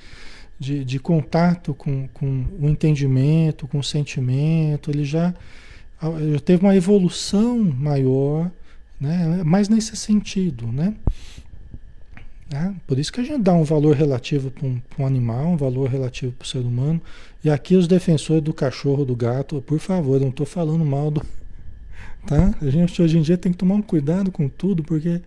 de, 0.58 0.86
de 0.86 1.00
contato 1.00 1.74
com, 1.74 2.08
com 2.14 2.46
o 2.60 2.70
entendimento, 2.70 3.68
com 3.68 3.80
o 3.80 3.84
sentimento, 3.84 4.90
ele 4.90 5.04
já, 5.04 5.34
já 6.02 6.40
teve 6.40 6.64
uma 6.64 6.76
evolução 6.76 7.60
maior, 7.60 8.50
né? 9.00 9.44
mais 9.44 9.68
nesse 9.68 9.98
sentido, 9.98 10.68
né? 10.68 10.96
Né? 12.52 12.76
Por 12.88 12.98
isso 12.98 13.14
que 13.14 13.22
a 13.22 13.24
gente 13.24 13.44
dá 13.44 13.54
um 13.54 13.64
valor 13.64 13.96
relativo 13.96 14.50
para 14.50 14.66
um, 14.66 14.82
um, 14.98 15.06
animal, 15.06 15.50
um 15.50 15.58
valor 15.58 15.88
relativo 15.88 16.32
para 16.34 16.46
o 16.46 16.48
ser 16.48 16.60
humano. 16.60 17.00
E 17.44 17.50
aqui 17.50 17.76
os 17.76 17.88
defensores 17.88 18.42
do 18.44 18.54
cachorro, 18.54 19.06
do 19.06 19.16
gato, 19.16 19.62
por 19.62 19.80
favor, 19.80 20.20
não 20.20 20.30
estou 20.30 20.46
falando 20.46 20.84
mal 20.84 21.12
do. 21.12 21.22
Tá? 22.30 22.54
A 22.62 22.70
gente 22.70 23.02
hoje 23.02 23.18
em 23.18 23.24
dia 23.24 23.40
tem 23.40 23.52
que 23.52 23.58
tomar 23.58 23.74
um 23.74 23.82
cuidado 23.82 24.32
com 24.32 24.48
tudo, 24.48 24.84
porque 24.84 25.20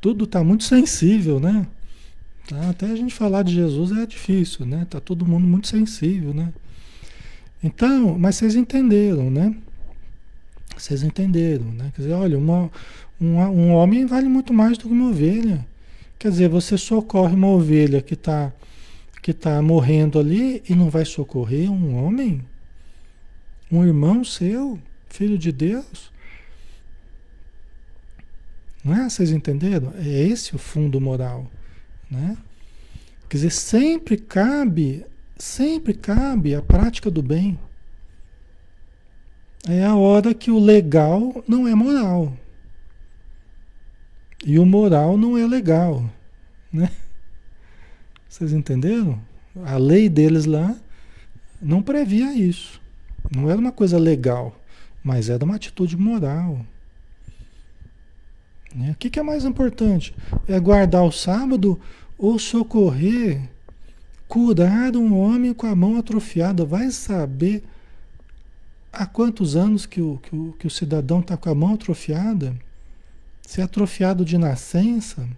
tudo 0.00 0.24
está 0.24 0.42
muito 0.42 0.64
sensível, 0.64 1.38
né? 1.38 1.64
Tá? 2.48 2.70
Até 2.70 2.86
a 2.86 2.96
gente 2.96 3.14
falar 3.14 3.44
de 3.44 3.54
Jesus 3.54 3.96
é 3.96 4.04
difícil, 4.04 4.66
né? 4.66 4.84
Tá 4.90 4.98
todo 4.98 5.24
mundo 5.24 5.46
muito 5.46 5.68
sensível, 5.68 6.34
né? 6.34 6.52
Então, 7.62 8.18
mas 8.18 8.34
vocês 8.34 8.56
entenderam, 8.56 9.30
né? 9.30 9.54
Vocês 10.76 11.04
entenderam, 11.04 11.66
né? 11.66 11.92
Quer 11.94 12.02
dizer, 12.02 12.14
olha, 12.14 12.36
uma, 12.36 12.68
um 13.20 13.70
homem 13.70 14.04
vale 14.04 14.28
muito 14.28 14.52
mais 14.52 14.76
do 14.76 14.88
que 14.88 14.92
uma 14.92 15.10
ovelha. 15.10 15.64
Quer 16.18 16.32
dizer, 16.32 16.48
você 16.48 16.76
socorre 16.76 17.32
uma 17.32 17.46
ovelha 17.46 18.02
que 18.02 18.14
está 18.14 18.52
que 19.22 19.32
tá 19.32 19.62
morrendo 19.62 20.18
ali 20.18 20.64
e 20.68 20.74
não 20.74 20.90
vai 20.90 21.04
socorrer 21.04 21.70
um 21.70 21.94
homem? 22.04 22.42
Um 23.70 23.86
irmão 23.86 24.24
seu, 24.24 24.80
filho 25.08 25.38
de 25.38 25.52
Deus? 25.52 26.12
Não 28.84 28.94
é? 28.94 29.08
Vocês 29.08 29.30
entenderam? 29.30 29.92
É 29.96 30.06
esse 30.06 30.54
o 30.54 30.58
fundo 30.58 31.00
moral, 31.00 31.50
né? 32.10 32.36
Quer 33.28 33.38
dizer, 33.38 33.50
sempre 33.50 34.18
cabe, 34.18 35.06
sempre 35.38 35.94
cabe 35.94 36.54
a 36.54 36.60
prática 36.60 37.10
do 37.10 37.22
bem. 37.22 37.58
É 39.66 39.84
a 39.84 39.94
hora 39.94 40.34
que 40.34 40.50
o 40.50 40.58
legal 40.58 41.42
não 41.48 41.66
é 41.66 41.74
moral. 41.74 42.36
E 44.44 44.58
o 44.58 44.66
moral 44.66 45.16
não 45.16 45.38
é 45.38 45.46
legal, 45.46 46.04
né? 46.70 46.90
Vocês 48.28 48.52
entenderam? 48.52 49.18
A 49.64 49.78
lei 49.78 50.08
deles 50.08 50.44
lá 50.44 50.76
não 51.62 51.82
previa 51.82 52.34
isso. 52.34 52.78
Não 53.34 53.48
era 53.48 53.58
uma 53.58 53.72
coisa 53.72 53.98
legal, 53.98 54.60
mas 55.02 55.30
era 55.30 55.44
uma 55.44 55.56
atitude 55.56 55.96
moral. 55.96 56.66
Né? 58.74 58.90
O 58.92 58.94
que, 58.96 59.08
que 59.08 59.20
é 59.20 59.22
mais 59.22 59.44
importante? 59.44 60.14
É 60.48 60.58
guardar 60.58 61.04
o 61.04 61.12
sábado 61.12 61.80
ou 62.18 62.38
socorrer, 62.38 63.40
curar 64.26 64.96
um 64.96 65.16
homem 65.18 65.54
com 65.54 65.66
a 65.66 65.74
mão 65.76 65.98
atrofiada? 65.98 66.64
Vai 66.64 66.90
saber 66.90 67.62
há 68.92 69.06
quantos 69.06 69.56
anos 69.56 69.86
que 69.86 70.00
o, 70.00 70.18
que 70.22 70.34
o, 70.34 70.52
que 70.58 70.66
o 70.66 70.70
cidadão 70.70 71.20
está 71.20 71.36
com 71.36 71.50
a 71.50 71.54
mão 71.54 71.74
atrofiada? 71.74 72.54
se 73.46 73.60
é 73.60 73.64
atrofiado 73.64 74.24
de 74.24 74.38
nascença, 74.38 75.28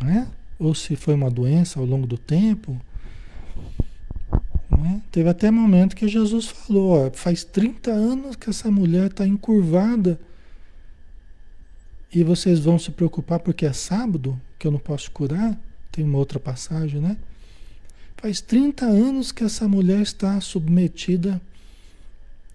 né? 0.00 0.28
ou 0.58 0.74
se 0.74 0.94
foi 0.94 1.14
uma 1.14 1.30
doença 1.30 1.80
ao 1.80 1.86
longo 1.86 2.06
do 2.06 2.18
tempo. 2.18 2.78
Né? 4.70 5.02
Teve 5.10 5.28
até 5.28 5.50
momento 5.50 5.96
que 5.96 6.06
Jesus 6.06 6.46
falou: 6.46 7.06
ó, 7.06 7.10
faz 7.10 7.44
30 7.44 7.90
anos 7.90 8.36
que 8.36 8.50
essa 8.50 8.70
mulher 8.70 9.06
está 9.06 9.26
encurvada 9.26 10.20
e 12.12 12.22
vocês 12.22 12.60
vão 12.60 12.78
se 12.78 12.90
preocupar 12.90 13.40
porque 13.40 13.64
é 13.64 13.72
sábado, 13.72 14.38
que 14.58 14.66
eu 14.66 14.70
não 14.70 14.78
posso 14.78 15.10
curar. 15.10 15.58
Tem 15.90 16.04
uma 16.04 16.18
outra 16.18 16.38
passagem, 16.38 17.00
né? 17.00 17.16
Faz 18.16 18.40
30 18.40 18.84
anos 18.84 19.32
que 19.32 19.42
essa 19.42 19.66
mulher 19.66 20.00
está 20.00 20.40
submetida 20.40 21.40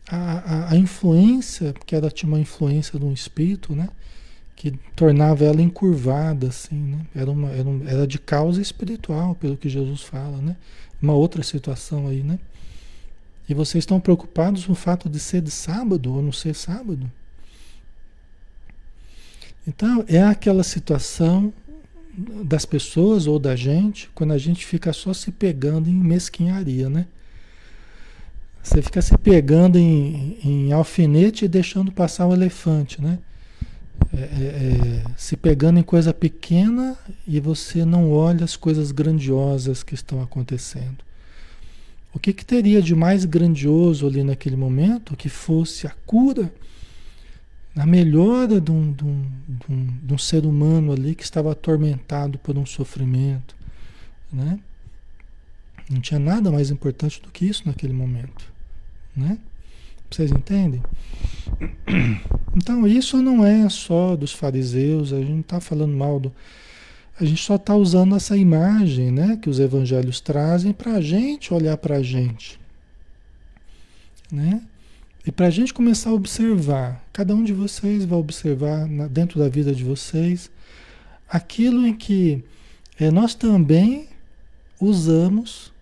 a, 0.08 0.16
a, 0.16 0.72
a 0.74 0.78
influência, 0.78 1.74
porque 1.74 1.96
ela 1.96 2.10
tinha 2.10 2.30
uma 2.30 2.40
influência 2.40 2.98
de 2.98 3.06
um 3.06 3.12
espírito, 3.12 3.76
né? 3.76 3.90
Que 4.56 4.72
tornava 4.96 5.44
ela 5.44 5.62
encurvada, 5.62 6.48
assim, 6.48 6.76
né? 6.76 7.06
Era, 7.14 7.30
uma, 7.30 7.50
era, 7.50 7.68
um, 7.68 7.88
era 7.88 8.08
de 8.08 8.18
causa 8.18 8.62
espiritual, 8.62 9.36
pelo 9.36 9.58
que 9.58 9.68
Jesus 9.68 10.02
fala, 10.02 10.38
né? 10.38 10.56
Uma 11.02 11.14
outra 11.14 11.44
situação 11.44 12.08
aí, 12.08 12.24
né? 12.24 12.40
E 13.50 13.54
vocês 13.54 13.82
estão 13.84 14.00
preocupados 14.00 14.66
com 14.66 14.74
o 14.74 14.76
fato 14.76 15.10
de 15.10 15.20
ser 15.20 15.42
de 15.42 15.52
sábado 15.52 16.14
ou 16.14 16.22
não 16.22 16.32
ser 16.32 16.54
sábado? 16.54 17.12
Então, 19.68 20.06
é 20.08 20.24
aquela 20.24 20.64
situação 20.64 21.54
das 22.18 22.66
pessoas 22.66 23.28
ou 23.28 23.38
da 23.38 23.56
gente, 23.56 24.10
quando 24.16 24.32
a 24.32 24.38
gente 24.38 24.66
fica 24.66 24.94
só 24.94 25.14
se 25.14 25.32
pegando 25.32 25.90
em 25.90 25.94
mesquinharia, 25.94 26.90
né? 26.90 27.06
Você 28.64 28.82
fica 28.82 29.02
se 29.02 29.18
pegando 29.18 29.78
em, 29.78 30.40
em 30.44 30.72
alfinete 30.72 31.46
e 31.46 31.48
deixando 31.48 31.92
passar 31.92 32.28
o 32.28 32.34
elefante, 32.34 33.02
né? 33.02 33.20
É, 34.14 34.20
é, 34.20 34.24
é, 34.24 35.04
se 35.18 35.36
pegando 35.36 35.80
em 35.80 35.84
coisa 35.84 36.14
pequena 36.14 36.98
e 37.28 37.40
você 37.40 37.84
não 37.84 38.12
olha 38.12 38.46
as 38.46 38.56
coisas 38.56 38.92
grandiosas 38.92 39.84
que 39.84 39.94
estão 39.94 40.22
acontecendo. 40.22 40.98
O 42.14 42.20
que, 42.20 42.34
que 42.34 42.46
teria 42.46 42.82
de 42.82 42.96
mais 42.96 43.26
grandioso 43.26 44.08
ali 44.08 44.24
naquele 44.24 44.56
momento 44.56 45.16
que 45.16 45.30
fosse 45.30 45.86
a 45.86 45.92
cura, 46.06 46.52
a 47.78 47.86
melhora 47.86 48.60
de 48.60 48.72
um, 48.72 48.92
de 48.92 49.06
um, 49.06 49.26
de 49.48 49.72
um, 49.74 49.86
de 50.04 50.14
um 50.14 50.18
ser 50.18 50.46
humano 50.46 50.92
ali 50.92 51.14
que 51.14 51.24
estava 51.24 51.52
atormentado 51.52 52.40
por 52.40 52.58
um 52.58 52.66
sofrimento, 52.66 53.56
né? 54.32 54.60
Não 55.90 56.02
tinha 56.02 56.20
nada 56.20 56.52
mais 56.52 56.70
importante 56.70 57.22
do 57.22 57.30
que 57.30 57.46
isso 57.46 57.64
naquele 57.66 57.94
momento. 57.94 58.52
Né? 59.16 59.38
Vocês 60.10 60.32
entendem? 60.32 60.82
Então 62.56 62.88
isso 62.88 63.22
não 63.22 63.46
é 63.46 63.70
só 63.70 64.16
dos 64.16 64.34
fariseus, 64.34 65.14
a 65.14 65.20
gente 65.20 65.30
não 65.30 65.40
está 65.42 65.60
falando 65.60 65.96
mal 65.96 66.20
do. 66.20 66.34
A 67.20 67.24
gente 67.24 67.44
só 67.44 67.56
está 67.56 67.76
usando 67.76 68.16
essa 68.16 68.36
imagem 68.36 69.12
né, 69.12 69.38
que 69.40 69.48
os 69.48 69.60
evangelhos 69.60 70.20
trazem 70.20 70.74
para 70.74 70.94
a 70.94 71.02
gente 71.02 71.54
olhar 71.54 71.78
para 71.78 71.98
a 71.98 72.02
gente. 72.02 72.60
Né? 74.32 74.60
E 75.28 75.32
para 75.32 75.48
a 75.48 75.50
gente 75.50 75.74
começar 75.74 76.12
a 76.12 76.14
observar, 76.14 77.04
cada 77.12 77.36
um 77.36 77.44
de 77.44 77.52
vocês 77.52 78.06
vai 78.06 78.18
observar 78.18 78.88
na, 78.88 79.08
dentro 79.08 79.38
da 79.38 79.50
vida 79.50 79.76
de 79.76 79.84
vocês 79.84 80.50
aquilo 81.28 81.86
em 81.86 81.94
que 81.94 82.46
é, 82.98 83.12
nós 83.12 83.36
também 83.36 84.08
usamos 84.80 85.74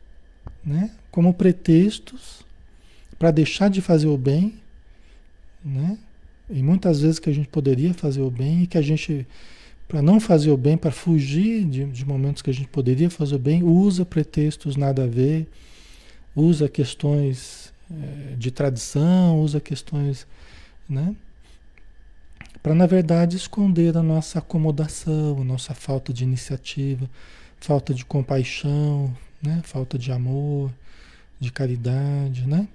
né, 0.66 0.90
como 1.12 1.32
pretextos 1.32 2.44
para 3.20 3.30
deixar 3.30 3.70
de 3.70 3.82
fazer 3.82 4.08
o 4.08 4.18
bem, 4.18 4.56
né? 5.64 6.00
E 6.50 6.64
muitas 6.64 7.02
vezes 7.02 7.20
que 7.20 7.30
a 7.30 7.34
gente 7.34 7.48
poderia 7.48 7.94
fazer 7.94 8.22
o 8.22 8.32
bem 8.32 8.64
e 8.64 8.68
que 8.68 8.80
a 8.80 8.82
gente, 8.82 9.28
para 9.88 10.02
não 10.02 10.20
fazer 10.20 10.50
o 10.50 10.58
bem, 10.58 10.76
para 10.76 10.92
fugir 10.92 11.66
de, 11.66 11.86
de 11.86 12.04
momentos 12.04 12.42
que 12.42 12.50
a 12.50 12.54
gente 12.54 12.70
poderia 12.70 13.12
fazer 13.12 13.36
o 13.36 13.40
bem, 13.40 13.62
usa 13.62 14.04
pretextos 14.04 14.76
nada 14.76 15.04
a 15.04 15.08
ver, 15.08 15.48
usa 16.36 16.68
questões 16.68 17.75
de 18.38 18.52
tradição, 18.52 19.40
usa 19.40 19.60
questões, 19.60 20.28
né? 20.90 21.16
Para, 22.62 22.74
na 22.74 22.88
verdade, 22.88 23.38
esconder 23.38 23.96
a 23.96 24.02
nossa 24.02 24.40
acomodação, 24.40 25.42
a 25.42 25.44
nossa 25.44 25.74
falta 25.76 26.12
de 26.12 26.24
iniciativa, 26.24 27.08
falta 27.60 27.94
de 27.94 28.04
compaixão, 28.04 29.16
né? 29.42 29.62
falta 29.64 30.00
de 30.00 30.12
amor, 30.12 30.74
de 31.40 31.52
caridade, 31.52 32.48
né? 32.48 32.68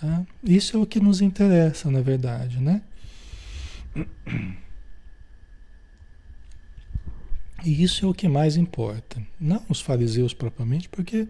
Tá? 0.00 0.26
Isso 0.42 0.76
é 0.76 0.80
o 0.80 0.86
que 0.86 0.98
nos 0.98 1.20
interessa, 1.20 1.90
na 1.90 2.00
verdade, 2.00 2.58
né? 2.60 2.82
E 7.64 7.82
isso 7.82 8.04
é 8.04 8.08
o 8.08 8.14
que 8.14 8.28
mais 8.28 8.56
importa. 8.56 9.22
Não 9.40 9.62
os 9.68 9.80
fariseus 9.80 10.34
propriamente, 10.34 10.88
porque 10.88 11.28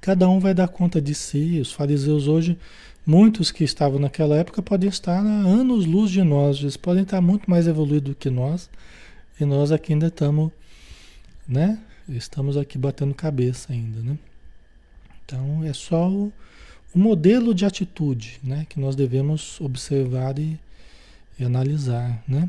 cada 0.00 0.28
um 0.28 0.38
vai 0.38 0.54
dar 0.54 0.68
conta 0.68 1.00
de 1.00 1.14
si. 1.14 1.60
Os 1.60 1.72
fariseus 1.72 2.28
hoje, 2.28 2.58
muitos 3.04 3.50
que 3.50 3.64
estavam 3.64 3.98
naquela 3.98 4.36
época 4.36 4.62
podem 4.62 4.88
estar 4.88 5.18
a 5.18 5.20
anos-luz 5.20 6.10
de 6.10 6.22
nós, 6.22 6.58
eles 6.58 6.76
podem 6.76 7.02
estar 7.02 7.20
muito 7.20 7.48
mais 7.48 7.66
evoluídos 7.66 8.10
do 8.10 8.16
que 8.16 8.30
nós, 8.30 8.68
e 9.40 9.44
nós 9.44 9.70
aqui 9.70 9.92
ainda 9.92 10.08
estamos, 10.08 10.50
né? 11.46 11.78
Estamos 12.08 12.56
aqui 12.56 12.78
batendo 12.78 13.14
cabeça 13.14 13.72
ainda, 13.72 14.00
né? 14.00 14.18
Então 15.24 15.64
é 15.64 15.72
só 15.72 16.08
o, 16.08 16.32
o 16.94 16.98
modelo 16.98 17.54
de 17.54 17.64
atitude, 17.64 18.40
né? 18.42 18.66
Que 18.68 18.78
nós 18.78 18.94
devemos 18.94 19.60
observar 19.60 20.38
e, 20.38 20.58
e 21.38 21.44
analisar, 21.44 22.22
né? 22.26 22.48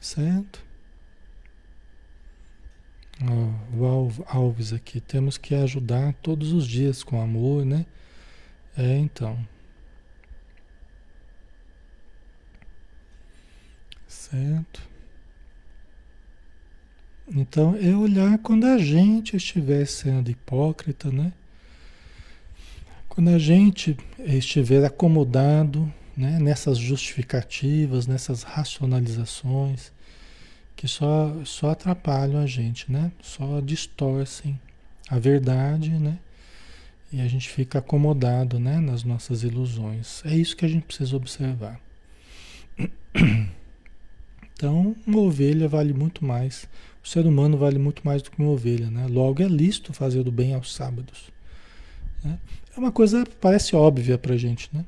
Certo? 0.00 0.71
O 3.74 4.24
Alves 4.26 4.72
aqui, 4.72 5.00
temos 5.00 5.38
que 5.38 5.54
ajudar 5.54 6.12
todos 6.14 6.52
os 6.52 6.66
dias 6.66 7.02
com 7.02 7.20
amor, 7.20 7.64
né? 7.64 7.86
É, 8.76 8.96
então. 8.96 9.38
Certo? 14.08 14.82
Então, 17.28 17.76
é 17.76 17.94
olhar 17.94 18.38
quando 18.38 18.66
a 18.66 18.78
gente 18.78 19.36
estiver 19.36 19.86
sendo 19.86 20.30
hipócrita, 20.30 21.10
né? 21.10 21.32
Quando 23.08 23.30
a 23.30 23.38
gente 23.38 23.96
estiver 24.18 24.84
acomodado 24.84 25.92
né, 26.16 26.38
nessas 26.38 26.78
justificativas, 26.78 28.06
nessas 28.06 28.42
racionalizações, 28.42 29.92
que 30.76 30.88
só, 30.88 31.34
só 31.44 31.70
atrapalham 31.70 32.40
a 32.40 32.46
gente, 32.46 32.90
né? 32.90 33.12
Só 33.20 33.60
distorcem 33.60 34.58
a 35.08 35.18
verdade, 35.18 35.90
né? 35.90 36.18
E 37.12 37.20
a 37.20 37.28
gente 37.28 37.48
fica 37.48 37.78
acomodado, 37.78 38.58
né, 38.58 38.80
nas 38.80 39.04
nossas 39.04 39.42
ilusões. 39.42 40.22
É 40.24 40.34
isso 40.34 40.56
que 40.56 40.64
a 40.64 40.68
gente 40.68 40.86
precisa 40.86 41.16
observar. 41.16 41.80
Então, 44.54 44.94
uma 45.04 45.18
ovelha 45.18 45.66
vale 45.66 45.92
muito 45.92 46.24
mais. 46.24 46.68
O 47.02 47.08
ser 47.08 47.26
humano 47.26 47.58
vale 47.58 47.80
muito 47.80 48.02
mais 48.04 48.22
do 48.22 48.30
que 48.30 48.40
uma 48.40 48.52
ovelha, 48.52 48.88
né? 48.92 49.08
Logo 49.08 49.42
é 49.42 49.48
lícito 49.48 49.92
fazer 49.92 50.28
o 50.28 50.30
bem 50.30 50.54
aos 50.54 50.72
sábados. 50.72 51.32
Né? 52.22 52.38
É 52.76 52.78
uma 52.78 52.92
coisa 52.92 53.26
parece 53.40 53.74
óbvia 53.74 54.16
para 54.16 54.34
a 54.34 54.36
gente, 54.36 54.70
né? 54.72 54.84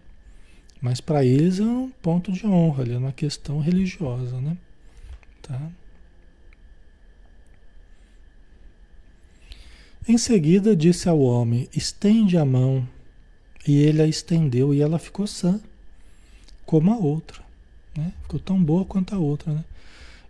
Mas 0.80 1.00
para 1.00 1.24
eles 1.24 1.58
é 1.58 1.64
um 1.64 1.90
ponto 1.90 2.30
de 2.30 2.46
honra, 2.46 2.84
é 2.84 2.96
uma 2.96 3.10
questão 3.10 3.58
religiosa, 3.58 4.40
né? 4.40 4.56
Tá? 5.44 5.70
Em 10.08 10.18
seguida 10.18 10.74
disse 10.74 11.08
ao 11.08 11.20
homem: 11.20 11.68
Estende 11.74 12.36
a 12.36 12.44
mão. 12.44 12.88
E 13.66 13.78
ele 13.78 14.02
a 14.02 14.06
estendeu 14.06 14.74
e 14.74 14.82
ela 14.82 14.98
ficou 14.98 15.26
sã, 15.26 15.58
como 16.66 16.92
a 16.92 16.98
outra. 16.98 17.42
Né? 17.96 18.12
Ficou 18.22 18.38
tão 18.38 18.62
boa 18.62 18.84
quanto 18.84 19.14
a 19.14 19.18
outra. 19.18 19.54
Né? 19.54 19.64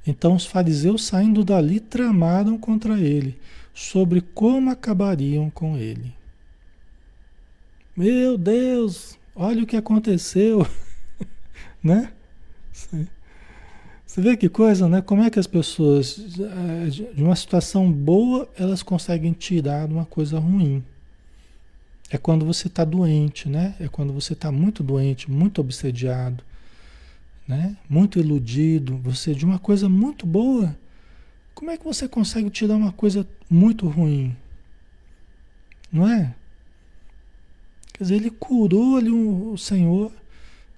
Então 0.06 0.36
os 0.36 0.46
fariseus, 0.46 1.04
saindo 1.04 1.44
dali, 1.44 1.80
tramaram 1.80 2.56
contra 2.56 3.00
ele, 3.00 3.36
sobre 3.74 4.20
como 4.20 4.70
acabariam 4.70 5.50
com 5.50 5.76
ele. 5.76 6.14
Meu 7.96 8.38
Deus, 8.38 9.18
olha 9.34 9.64
o 9.64 9.66
que 9.66 9.76
aconteceu, 9.76 10.64
né? 11.82 12.12
Sim. 12.72 13.08
Você 14.14 14.20
vê 14.20 14.36
que 14.36 14.48
coisa, 14.48 14.88
né? 14.88 15.02
Como 15.02 15.24
é 15.24 15.28
que 15.28 15.40
as 15.40 15.46
pessoas, 15.48 16.38
eh, 16.38 16.88
de 16.88 17.20
uma 17.20 17.34
situação 17.34 17.90
boa, 17.90 18.48
elas 18.56 18.80
conseguem 18.80 19.32
tirar 19.32 19.90
uma 19.90 20.06
coisa 20.06 20.38
ruim. 20.38 20.84
É 22.08 22.16
quando 22.16 22.46
você 22.46 22.68
está 22.68 22.84
doente, 22.84 23.48
né? 23.48 23.74
É 23.80 23.88
quando 23.88 24.12
você 24.12 24.34
está 24.34 24.52
muito 24.52 24.84
doente, 24.84 25.28
muito 25.28 25.60
obsediado, 25.60 26.44
né? 27.48 27.76
Muito 27.90 28.20
iludido. 28.20 28.98
Você 28.98 29.34
de 29.34 29.44
uma 29.44 29.58
coisa 29.58 29.88
muito 29.88 30.24
boa, 30.24 30.78
como 31.52 31.72
é 31.72 31.76
que 31.76 31.82
você 31.82 32.06
consegue 32.06 32.50
tirar 32.50 32.76
uma 32.76 32.92
coisa 32.92 33.26
muito 33.50 33.88
ruim? 33.88 34.36
Não 35.92 36.08
é? 36.08 36.32
Quer 37.92 38.04
dizer, 38.04 38.14
ele 38.14 38.30
curou 38.30 38.96
ali 38.96 39.10
o 39.10 39.56
Senhor 39.56 40.12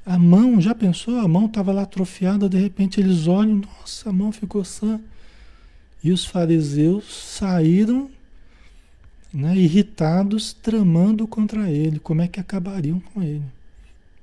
a 0.07 0.17
mão, 0.21 0.61
já 0.61 0.73
pensou? 0.73 1.19
A 1.19 1.27
mão 1.27 1.47
estava 1.47 1.73
lá 1.73 1.83
atrofiada, 1.83 2.49
de 2.49 2.57
repente 2.57 3.01
eles 3.01 3.27
olham, 3.27 3.57
nossa, 3.57 4.09
a 4.09 4.13
mão 4.13 4.31
ficou 4.31 4.65
sã. 4.65 5.01
E 6.03 6.13
os 6.13 6.25
fariseus 6.25 7.13
saíram 7.13 8.09
né, 9.35 9.57
irritados, 9.57 10.53
tramando 10.53 11.27
contra 11.27 11.69
ele. 11.69 11.99
Como 11.99 12.23
é 12.23 12.29
que 12.29 12.39
acabariam 12.39 13.01
com 13.01 13.21
ele? 13.21 13.43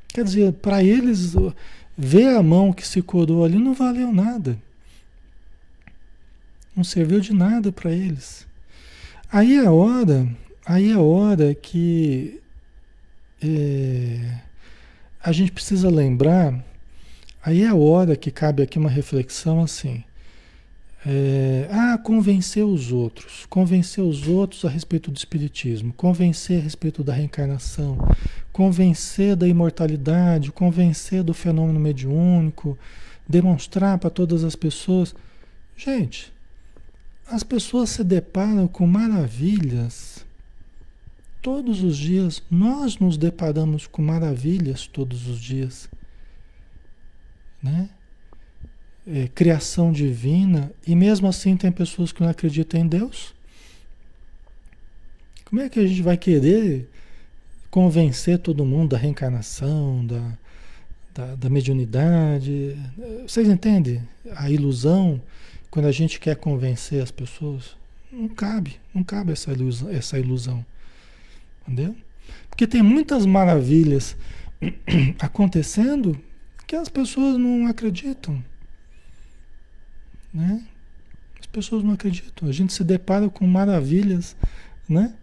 Quer 0.07 0.23
dizer, 0.23 0.53
para 0.53 0.81
eles, 0.81 1.35
ver 1.97 2.37
a 2.37 2.41
mão 2.41 2.71
que 2.71 2.87
se 2.87 3.01
curou 3.01 3.43
ali 3.43 3.57
não 3.57 3.73
valeu 3.73 4.13
nada. 4.13 4.57
Não 6.73 6.85
serviu 6.85 7.19
de 7.19 7.33
nada 7.33 7.73
para 7.73 7.91
eles. 7.91 8.47
Aí 9.29 9.57
é 9.57 9.69
hora, 9.69 10.29
aí 10.65 10.91
é 10.91 10.97
hora 10.97 11.53
que 11.53 12.39
é, 13.41 14.39
a 15.23 15.31
gente 15.31 15.53
precisa 15.53 15.89
lembrar, 15.89 16.53
aí 17.41 17.63
é 17.63 17.67
a 17.67 17.75
hora 17.75 18.15
que 18.17 18.29
cabe 18.29 18.61
aqui 18.61 18.77
uma 18.77 18.89
reflexão 18.89 19.63
assim. 19.63 20.03
É, 21.05 21.67
ah, 21.71 21.97
convencer 21.97 22.65
os 22.65 22.91
outros, 22.91 23.45
convencer 23.49 24.03
os 24.03 24.27
outros 24.27 24.65
a 24.65 24.69
respeito 24.69 25.09
do 25.09 25.17
espiritismo, 25.17 25.93
convencer 25.93 26.59
a 26.59 26.63
respeito 26.63 27.03
da 27.03 27.13
reencarnação, 27.13 27.97
convencer 28.51 29.35
da 29.35 29.47
imortalidade, 29.47 30.51
convencer 30.51 31.23
do 31.23 31.33
fenômeno 31.33 31.79
mediúnico, 31.79 32.77
demonstrar 33.27 33.97
para 33.97 34.09
todas 34.09 34.43
as 34.43 34.55
pessoas. 34.55 35.15
Gente, 35.75 36.31
as 37.27 37.43
pessoas 37.43 37.89
se 37.89 38.03
deparam 38.03 38.67
com 38.67 38.85
maravilhas 38.85 40.25
Todos 41.43 41.83
os 41.83 41.97
dias 41.97 42.41
nós 42.49 42.99
nos 42.99 43.17
deparamos 43.17 43.85
com 43.85 44.01
maravilhas 44.01 44.87
todos 44.87 45.27
os 45.27 45.41
dias, 45.41 45.89
né? 47.61 47.89
É, 49.05 49.27
criação 49.27 49.91
divina 49.91 50.71
e 50.87 50.95
mesmo 50.95 51.27
assim 51.27 51.57
tem 51.57 51.69
pessoas 51.69 52.13
que 52.13 52.21
não 52.21 52.29
acreditam 52.29 52.79
em 52.79 52.87
Deus. 52.87 53.35
Como 55.43 55.61
é 55.61 55.67
que 55.67 55.81
a 55.81 55.85
gente 55.85 56.01
vai 56.01 56.15
querer 56.15 56.89
convencer 57.69 58.39
todo 58.39 58.63
mundo 58.63 58.91
da 58.91 58.97
reencarnação, 58.97 60.05
da, 60.05 60.37
da, 61.13 61.35
da 61.35 61.49
mediunidade? 61.49 62.77
Vocês 63.27 63.49
entendem 63.49 64.01
a 64.33 64.49
ilusão 64.49 65.21
quando 65.69 65.87
a 65.87 65.91
gente 65.91 66.21
quer 66.21 66.37
convencer 66.37 67.03
as 67.03 67.11
pessoas? 67.11 67.75
Não 68.09 68.29
cabe, 68.29 68.79
não 68.95 69.03
cabe 69.03 69.33
essa 69.33 69.51
ilusão. 69.51 69.89
Essa 69.89 70.17
ilusão. 70.17 70.65
Entendeu? 71.67 71.95
Porque 72.49 72.67
tem 72.67 72.81
muitas 72.81 73.25
maravilhas 73.25 74.15
acontecendo 75.19 76.19
que 76.67 76.75
as 76.75 76.89
pessoas 76.89 77.37
não 77.37 77.67
acreditam. 77.67 78.43
Né? 80.33 80.63
As 81.39 81.45
pessoas 81.45 81.83
não 81.83 81.93
acreditam. 81.93 82.47
A 82.47 82.51
gente 82.51 82.73
se 82.73 82.83
depara 82.83 83.29
com 83.29 83.45
maravilhas, 83.45 84.35
né? 84.87 85.13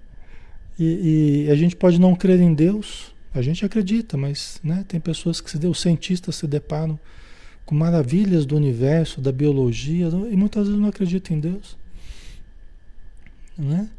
E, 0.78 1.44
e, 1.46 1.50
a 1.50 1.54
gente 1.54 1.76
pode 1.76 2.00
não 2.00 2.14
crer 2.14 2.40
em 2.40 2.54
Deus, 2.54 3.14
a 3.34 3.42
gente 3.42 3.66
acredita, 3.66 4.16
mas 4.16 4.58
né, 4.64 4.82
tem 4.88 4.98
pessoas 4.98 5.38
que 5.38 5.50
se 5.50 5.58
os 5.66 5.78
cientistas 5.78 6.36
se 6.36 6.46
deparam 6.46 6.98
com 7.66 7.74
maravilhas 7.74 8.46
do 8.46 8.56
universo, 8.56 9.20
da 9.20 9.30
biologia, 9.30 10.08
e 10.30 10.36
muitas 10.36 10.66
vezes 10.66 10.80
não 10.80 10.88
acreditam 10.88 11.36
em 11.36 11.40
Deus. 11.40 11.76
Né? 13.58 13.90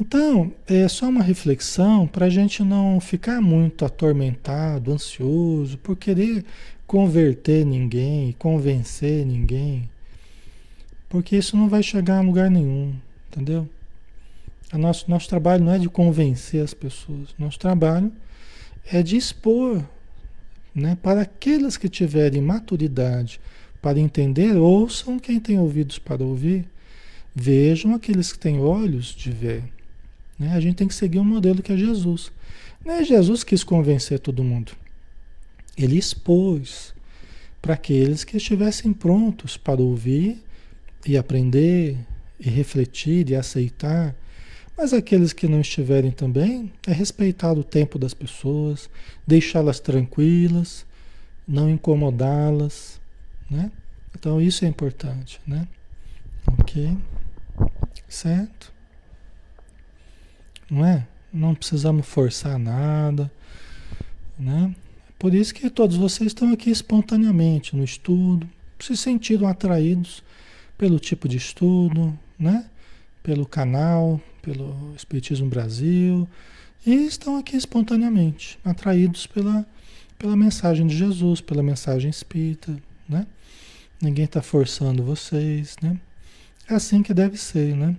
Então, 0.00 0.52
é 0.66 0.88
só 0.88 1.08
uma 1.08 1.22
reflexão 1.22 2.06
para 2.06 2.26
a 2.26 2.30
gente 2.30 2.64
não 2.64 2.98
ficar 3.00 3.40
muito 3.40 3.84
atormentado, 3.84 4.92
ansioso, 4.92 5.78
por 5.78 5.94
querer 5.94 6.44
converter 6.86 7.64
ninguém, 7.64 8.32
convencer 8.32 9.24
ninguém, 9.24 9.88
porque 11.08 11.36
isso 11.36 11.56
não 11.56 11.68
vai 11.68 11.82
chegar 11.82 12.18
a 12.18 12.22
lugar 12.22 12.50
nenhum, 12.50 12.92
entendeu? 13.28 13.68
O 14.72 14.78
nosso, 14.78 15.08
nosso 15.08 15.28
trabalho 15.28 15.64
não 15.64 15.72
é 15.72 15.78
de 15.78 15.88
convencer 15.88 16.62
as 16.62 16.74
pessoas, 16.74 17.28
nosso 17.38 17.58
trabalho 17.60 18.12
é 18.90 19.00
de 19.00 19.16
expor 19.16 19.80
né, 20.74 20.98
para 21.00 21.20
aqueles 21.20 21.76
que 21.76 21.88
tiverem 21.88 22.42
maturidade 22.42 23.40
para 23.80 24.00
entender, 24.00 24.56
ouçam 24.56 25.20
quem 25.20 25.38
tem 25.38 25.58
ouvidos 25.58 26.00
para 26.00 26.24
ouvir 26.24 26.66
Vejam 27.34 27.94
aqueles 27.94 28.32
que 28.32 28.38
têm 28.38 28.60
olhos 28.60 29.06
de 29.06 29.32
ver. 29.32 29.64
Né? 30.38 30.52
A 30.52 30.60
gente 30.60 30.76
tem 30.76 30.88
que 30.88 30.94
seguir 30.94 31.18
um 31.18 31.24
modelo 31.24 31.62
que 31.62 31.72
é 31.72 31.76
Jesus. 31.76 32.30
É 32.84 33.02
Jesus 33.02 33.42
quis 33.42 33.64
convencer 33.64 34.18
todo 34.18 34.44
mundo. 34.44 34.72
Ele 35.76 35.98
expôs 35.98 36.94
para 37.62 37.74
aqueles 37.74 38.24
que 38.24 38.36
estivessem 38.36 38.92
prontos 38.92 39.56
para 39.56 39.80
ouvir 39.80 40.38
e 41.06 41.16
aprender 41.16 41.96
e 42.38 42.50
refletir 42.50 43.30
e 43.30 43.34
aceitar. 43.34 44.14
Mas 44.76 44.92
aqueles 44.92 45.32
que 45.32 45.48
não 45.48 45.60
estiverem 45.60 46.10
também, 46.10 46.70
é 46.86 46.92
respeitar 46.92 47.52
o 47.52 47.64
tempo 47.64 47.98
das 47.98 48.12
pessoas, 48.12 48.90
deixá-las 49.26 49.80
tranquilas, 49.80 50.84
não 51.46 51.70
incomodá-las, 51.70 53.00
né? 53.48 53.70
Então 54.14 54.40
isso 54.40 54.64
é 54.64 54.68
importante, 54.68 55.40
né? 55.46 55.66
Ok? 56.58 56.96
Certo? 58.08 58.73
Não 60.70 60.84
é? 60.84 61.06
Não 61.32 61.54
precisamos 61.54 62.06
forçar 62.06 62.58
nada, 62.58 63.30
né? 64.38 64.74
Por 65.18 65.34
isso 65.34 65.54
que 65.54 65.70
todos 65.70 65.96
vocês 65.96 66.28
estão 66.28 66.52
aqui 66.52 66.70
espontaneamente 66.70 67.74
no 67.74 67.84
estudo, 67.84 68.48
se 68.78 68.96
sentiram 68.96 69.48
atraídos 69.48 70.22
pelo 70.76 70.98
tipo 70.98 71.28
de 71.28 71.36
estudo, 71.36 72.18
né? 72.38 72.66
Pelo 73.22 73.46
canal, 73.46 74.20
pelo 74.42 74.94
Espiritismo 74.94 75.48
Brasil, 75.48 76.28
e 76.86 77.06
estão 77.06 77.38
aqui 77.38 77.56
espontaneamente, 77.56 78.58
atraídos 78.64 79.26
pela, 79.26 79.66
pela 80.18 80.36
mensagem 80.36 80.86
de 80.86 80.96
Jesus, 80.96 81.40
pela 81.40 81.62
mensagem 81.62 82.10
espírita, 82.10 82.76
né? 83.08 83.26
Ninguém 84.00 84.26
está 84.26 84.42
forçando 84.42 85.02
vocês, 85.02 85.76
né? 85.80 85.98
É 86.68 86.74
assim 86.74 87.02
que 87.02 87.14
deve 87.14 87.38
ser, 87.38 87.74
né? 87.74 87.96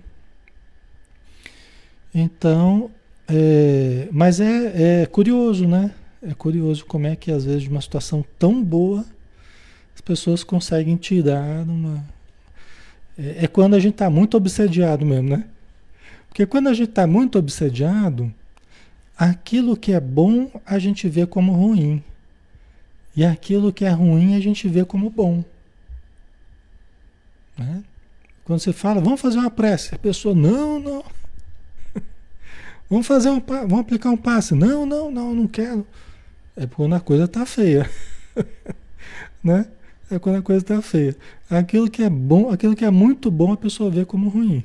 Então, 2.14 2.90
é, 3.28 4.08
mas 4.10 4.40
é, 4.40 5.02
é 5.02 5.06
curioso, 5.06 5.66
né? 5.66 5.92
É 6.22 6.34
curioso 6.34 6.84
como 6.86 7.06
é 7.06 7.14
que 7.14 7.30
às 7.30 7.44
vezes 7.44 7.62
de 7.62 7.68
uma 7.68 7.80
situação 7.80 8.24
tão 8.38 8.62
boa 8.62 9.04
as 9.94 10.00
pessoas 10.00 10.44
conseguem 10.44 10.96
tirar 10.96 11.62
uma. 11.62 12.04
É, 13.18 13.44
é 13.44 13.46
quando 13.46 13.74
a 13.74 13.80
gente 13.80 13.94
está 13.94 14.10
muito 14.10 14.36
obsediado 14.36 15.04
mesmo, 15.04 15.30
né? 15.30 15.44
Porque 16.28 16.44
quando 16.44 16.68
a 16.68 16.74
gente 16.74 16.90
está 16.90 17.06
muito 17.06 17.38
obsediado, 17.38 18.32
aquilo 19.16 19.76
que 19.76 19.92
é 19.92 20.00
bom 20.00 20.50
a 20.66 20.78
gente 20.78 21.08
vê 21.08 21.26
como 21.26 21.52
ruim. 21.52 22.02
E 23.16 23.24
aquilo 23.24 23.72
que 23.72 23.86
é 23.86 23.90
ruim 23.90 24.36
a 24.36 24.40
gente 24.40 24.68
vê 24.68 24.84
como 24.84 25.08
bom. 25.08 25.42
Né? 27.56 27.82
Quando 28.44 28.60
você 28.60 28.72
fala, 28.72 29.00
vamos 29.00 29.20
fazer 29.20 29.38
uma 29.38 29.50
prece, 29.50 29.94
a 29.94 29.98
pessoa, 29.98 30.34
não, 30.34 30.78
não. 30.78 31.04
Vamos 32.88 33.06
fazer 33.06 33.30
um, 33.30 33.40
vamos 33.40 33.80
aplicar 33.80 34.10
um 34.10 34.16
passe. 34.16 34.54
Não, 34.54 34.86
não, 34.86 35.10
não, 35.10 35.34
não 35.34 35.46
quero. 35.46 35.86
É 36.56 36.66
quando 36.66 36.94
a 36.94 37.00
coisa 37.00 37.24
está 37.24 37.44
feia. 37.44 37.88
né? 39.42 39.66
É 40.10 40.18
quando 40.18 40.36
a 40.36 40.42
coisa 40.42 40.62
está 40.62 40.80
feia. 40.80 41.16
Aquilo 41.50 41.90
que 41.90 42.02
é 42.02 42.10
bom, 42.10 42.50
aquilo 42.50 42.76
que 42.76 42.84
é 42.84 42.90
muito 42.90 43.30
bom, 43.30 43.52
a 43.52 43.56
pessoa 43.56 43.90
vê 43.90 44.04
como 44.04 44.28
ruim. 44.28 44.64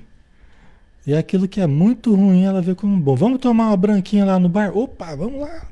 E 1.06 1.16
aquilo 1.16 1.48
que 1.48 1.60
é 1.60 1.68
muito 1.68 2.14
ruim, 2.14 2.44
ela 2.44 2.62
vê 2.62 2.76
como 2.76 2.96
bom. 3.00 3.16
Vamos 3.16 3.40
tomar 3.40 3.68
uma 3.68 3.78
branquinha 3.78 4.24
lá 4.24 4.40
no 4.40 4.48
bar? 4.48 4.76
Opa, 4.78 5.16
vamos 5.16 5.42
lá. 5.42 5.68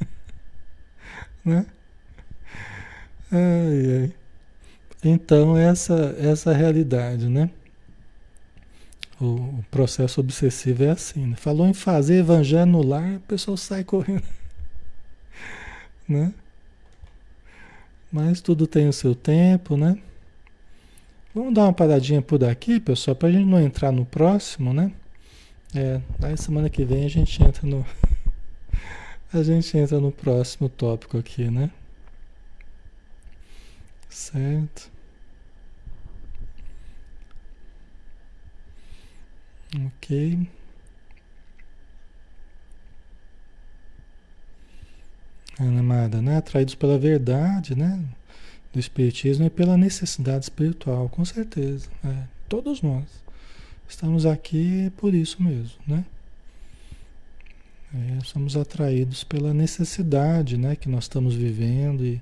né? 1.44 1.66
Ai, 3.30 4.02
ai. 4.02 4.12
Então, 5.04 5.56
essa, 5.56 6.16
essa 6.18 6.52
realidade, 6.52 7.28
né? 7.28 7.50
O, 9.20 9.64
processo 9.70 10.20
obsessivo 10.20 10.84
é 10.84 10.90
assim. 10.90 11.26
Né? 11.26 11.36
Falou 11.36 11.66
em 11.66 11.74
fazer 11.74 12.18
evangelho 12.18 12.66
no 12.66 12.82
lar, 12.82 13.16
o 13.16 13.20
pessoal 13.20 13.56
sai 13.56 13.82
correndo. 13.84 14.24
né? 16.08 16.32
Mas 18.12 18.40
tudo 18.40 18.66
tem 18.66 18.88
o 18.88 18.92
seu 18.92 19.14
tempo, 19.14 19.76
né? 19.76 19.98
Vamos 21.34 21.52
dar 21.52 21.64
uma 21.64 21.72
paradinha 21.72 22.22
por 22.22 22.42
aqui, 22.44 22.80
pessoal, 22.80 23.14
para 23.14 23.28
a 23.28 23.32
gente 23.32 23.44
não 23.44 23.60
entrar 23.60 23.92
no 23.92 24.06
próximo, 24.06 24.72
né? 24.72 24.92
É, 25.74 26.00
aí 26.22 26.36
semana 26.36 26.70
que 26.70 26.84
vem 26.84 27.04
a 27.04 27.08
gente 27.08 27.42
entra 27.42 27.66
no. 27.66 27.84
a 29.32 29.42
gente 29.42 29.76
entra 29.76 30.00
no 30.00 30.10
próximo 30.10 30.68
tópico 30.68 31.18
aqui, 31.18 31.50
né? 31.50 31.70
Certo. 34.08 34.95
Ok. 39.74 40.48
Ana 45.58 45.80
Amada, 45.80 46.20
né? 46.20 46.36
Atraídos 46.36 46.74
pela 46.74 46.98
verdade, 46.98 47.74
né? 47.74 48.02
Do 48.72 48.78
Espiritismo 48.78 49.46
e 49.46 49.50
pela 49.50 49.76
necessidade 49.76 50.44
espiritual, 50.44 51.08
com 51.08 51.24
certeza. 51.24 51.88
É. 52.04 52.24
Todos 52.48 52.82
nós 52.82 53.04
estamos 53.88 54.26
aqui 54.26 54.92
por 54.96 55.14
isso 55.14 55.42
mesmo, 55.42 55.78
né? 55.86 56.04
É, 57.94 58.24
somos 58.24 58.56
atraídos 58.56 59.24
pela 59.24 59.54
necessidade, 59.54 60.56
né? 60.56 60.76
Que 60.76 60.88
nós 60.88 61.04
estamos 61.04 61.34
vivendo 61.34 62.04
e, 62.04 62.20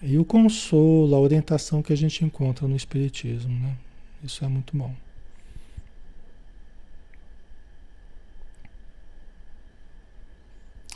e 0.00 0.18
o 0.18 0.24
consolo, 0.24 1.14
a 1.14 1.20
orientação 1.20 1.82
que 1.82 1.92
a 1.92 1.96
gente 1.96 2.24
encontra 2.24 2.66
no 2.66 2.74
Espiritismo, 2.76 3.52
né? 3.52 3.76
Isso 4.24 4.44
é 4.44 4.48
muito 4.48 4.76
bom. 4.76 4.94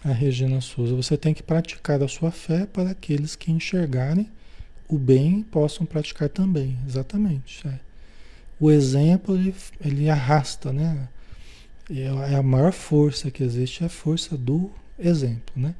A 0.07 0.13
Regina 0.13 0.61
Souza, 0.61 0.95
você 0.95 1.17
tem 1.17 1.35
que 1.35 1.43
praticar 1.43 2.01
a 2.01 2.07
sua 2.07 2.31
fé 2.31 2.65
para 2.65 2.91
aqueles 2.91 3.35
que 3.35 3.51
enxergarem 3.51 4.31
o 4.89 4.97
bem 4.97 5.43
possam 5.43 5.85
praticar 5.85 6.29
também. 6.29 6.79
Exatamente. 6.87 7.67
É. 7.67 7.81
O 8.61 8.71
exemplo 8.71 9.35
ele, 9.35 9.53
ele 9.85 10.09
arrasta, 10.09 10.73
né? 10.73 11.09
É, 11.91 12.33
é 12.33 12.37
a 12.37 12.43
maior 12.43 12.73
força 12.73 13.33
que 13.33 13.43
existe 13.43 13.83
é 13.83 13.87
a 13.87 13.89
força 13.91 14.37
do 14.37 14.71
exemplo, 14.97 15.53
né? 15.57 15.75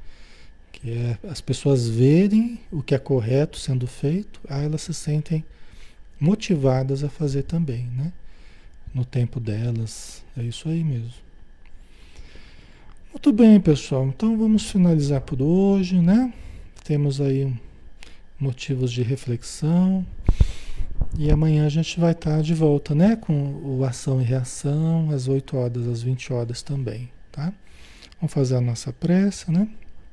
Que 0.73 0.91
é 0.91 1.19
as 1.31 1.41
pessoas 1.41 1.89
verem 1.89 2.59
o 2.73 2.83
que 2.83 2.97
é 2.97 2.99
correto 2.99 3.59
sendo 3.59 3.87
feito, 3.87 4.41
aí 4.49 4.65
elas 4.65 4.83
se 4.83 4.93
sentem 4.93 5.45
motivadas 6.19 7.05
a 7.05 7.09
fazer 7.09 7.45
também, 7.45 7.87
né? 7.97 8.13
No 8.93 9.05
tempo 9.05 9.39
delas. 9.39 10.25
É 10.37 10.43
isso 10.43 10.69
aí 10.69 10.83
mesmo. 10.83 11.26
Muito 13.17 13.33
bem, 13.33 13.59
pessoal. 13.59 14.09
Então 14.09 14.37
vamos 14.37 14.71
finalizar 14.71 15.23
por 15.23 15.41
hoje, 15.41 15.99
né? 15.99 16.35
Temos 16.85 17.19
aí 17.19 17.51
motivos 18.39 18.93
de 18.93 19.03
reflexão. 19.03 20.07
E 21.19 21.31
amanhã 21.31 21.65
a 21.65 21.71
gente 21.71 21.99
vai 21.99 22.13
estar 22.13 22.43
de 22.43 22.53
volta, 22.53 22.95
né? 22.95 23.17
Com 23.17 23.55
o 23.65 23.83
ação 23.87 24.21
e 24.21 24.25
reação, 24.25 25.11
às 25.11 25.29
8 25.29 25.57
horas, 25.57 25.89
às 25.89 26.03
20 26.03 26.31
horas 26.31 26.63
também, 26.63 27.11
tá? 27.33 27.55
Vamos 28.21 28.35
fazer 28.35 28.57
a 28.57 28.61
nossa 28.61 28.93
prece, 28.93 29.51
né? 29.51 29.67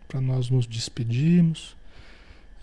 Para 0.07 0.21
nós 0.21 0.49
nos 0.49 0.65
despedirmos, 0.65 1.75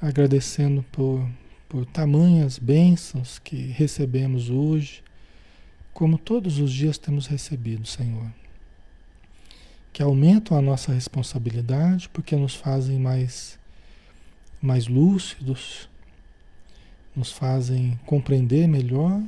agradecendo 0.00 0.82
por, 0.90 1.22
por 1.68 1.84
tamanhas 1.84 2.58
bênçãos 2.58 3.38
que 3.38 3.56
recebemos 3.56 4.48
hoje, 4.48 5.02
como 5.92 6.16
todos 6.16 6.58
os 6.58 6.72
dias 6.72 6.96
temos 6.96 7.26
recebido, 7.26 7.86
Senhor 7.86 8.40
que 9.92 10.02
aumentam 10.02 10.56
a 10.56 10.62
nossa 10.62 10.92
responsabilidade 10.92 12.08
porque 12.08 12.36
nos 12.36 12.54
fazem 12.54 12.98
mais, 12.98 13.58
mais 14.60 14.86
lúcidos, 14.86 15.88
nos 17.14 17.32
fazem 17.32 17.98
compreender 18.06 18.68
melhor, 18.68 19.20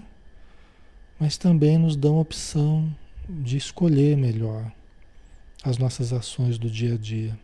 mas 1.19 1.37
também 1.37 1.79
nos 1.79 1.97
dão 1.97 2.19
opção 2.19 2.95
de 3.29 3.57
escolher 3.57 4.17
melhor 4.17 4.71
as 5.65 5.79
nossas 5.79 6.13
ações 6.13 6.59
do 6.59 6.71
dia 6.71 6.95
a 6.95 6.99
dia. 6.99 7.39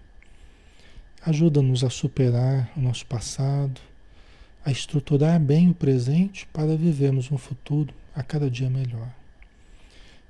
Ajuda-nos 1.24 1.82
a 1.84 1.90
superar 1.90 2.70
o 2.76 2.80
nosso 2.80 3.06
passado, 3.06 3.80
a 4.64 4.70
estruturar 4.70 5.40
bem 5.40 5.70
o 5.70 5.74
presente 5.74 6.46
para 6.52 6.76
vivermos 6.76 7.30
um 7.30 7.38
futuro 7.38 7.94
a 8.14 8.22
cada 8.22 8.50
dia 8.50 8.70
melhor. 8.70 9.08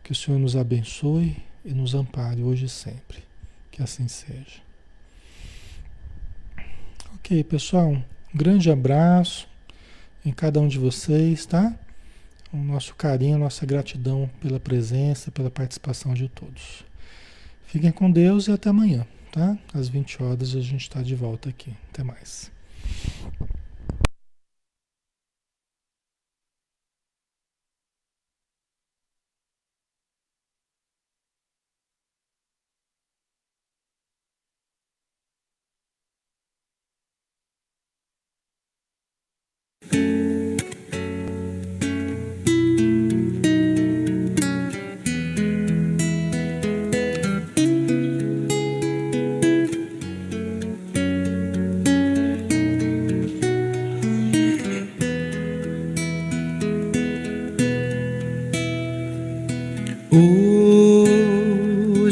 Que 0.03 0.13
o 0.13 0.15
Senhor 0.15 0.39
nos 0.39 0.57
abençoe 0.57 1.37
e 1.69 1.75
nos 1.75 1.95
ampare 1.95 2.43
hoje 2.43 2.65
e 2.65 2.69
sempre. 2.69 3.23
Que 3.71 3.83
assim 3.83 4.09
seja. 4.09 4.63
Ok, 7.17 7.45
pessoal. 7.45 7.91
Um 7.91 8.03
grande 8.35 8.71
abraço 8.71 9.47
em 10.25 10.33
cada 10.33 10.61
um 10.61 10.67
de 10.67 10.79
vocês, 10.79 11.45
tá? 11.45 11.75
O 12.51 12.57
nosso 12.57 12.95
carinho, 12.95 13.39
nossa 13.39 13.67
gratidão 13.67 14.31
pela 14.41 14.59
presença, 14.59 15.31
pela 15.31 15.51
participação 15.51 16.15
de 16.15 16.29
todos. 16.29 16.85
Fiquem 17.67 17.93
com 17.93 18.11
Deus 18.11 18.49
e 18.49 18.53
até 18.53 18.71
amanhã, 18.71 19.07
tá? 19.31 19.59
Às 19.75 19.89
20 19.89 20.23
horas 20.23 20.57
a 20.57 20.61
gente 20.63 20.83
está 20.83 21.03
de 21.03 21.15
volta 21.15 21.51
aqui. 21.51 21.75
Até 21.91 22.03
mais. 22.03 22.51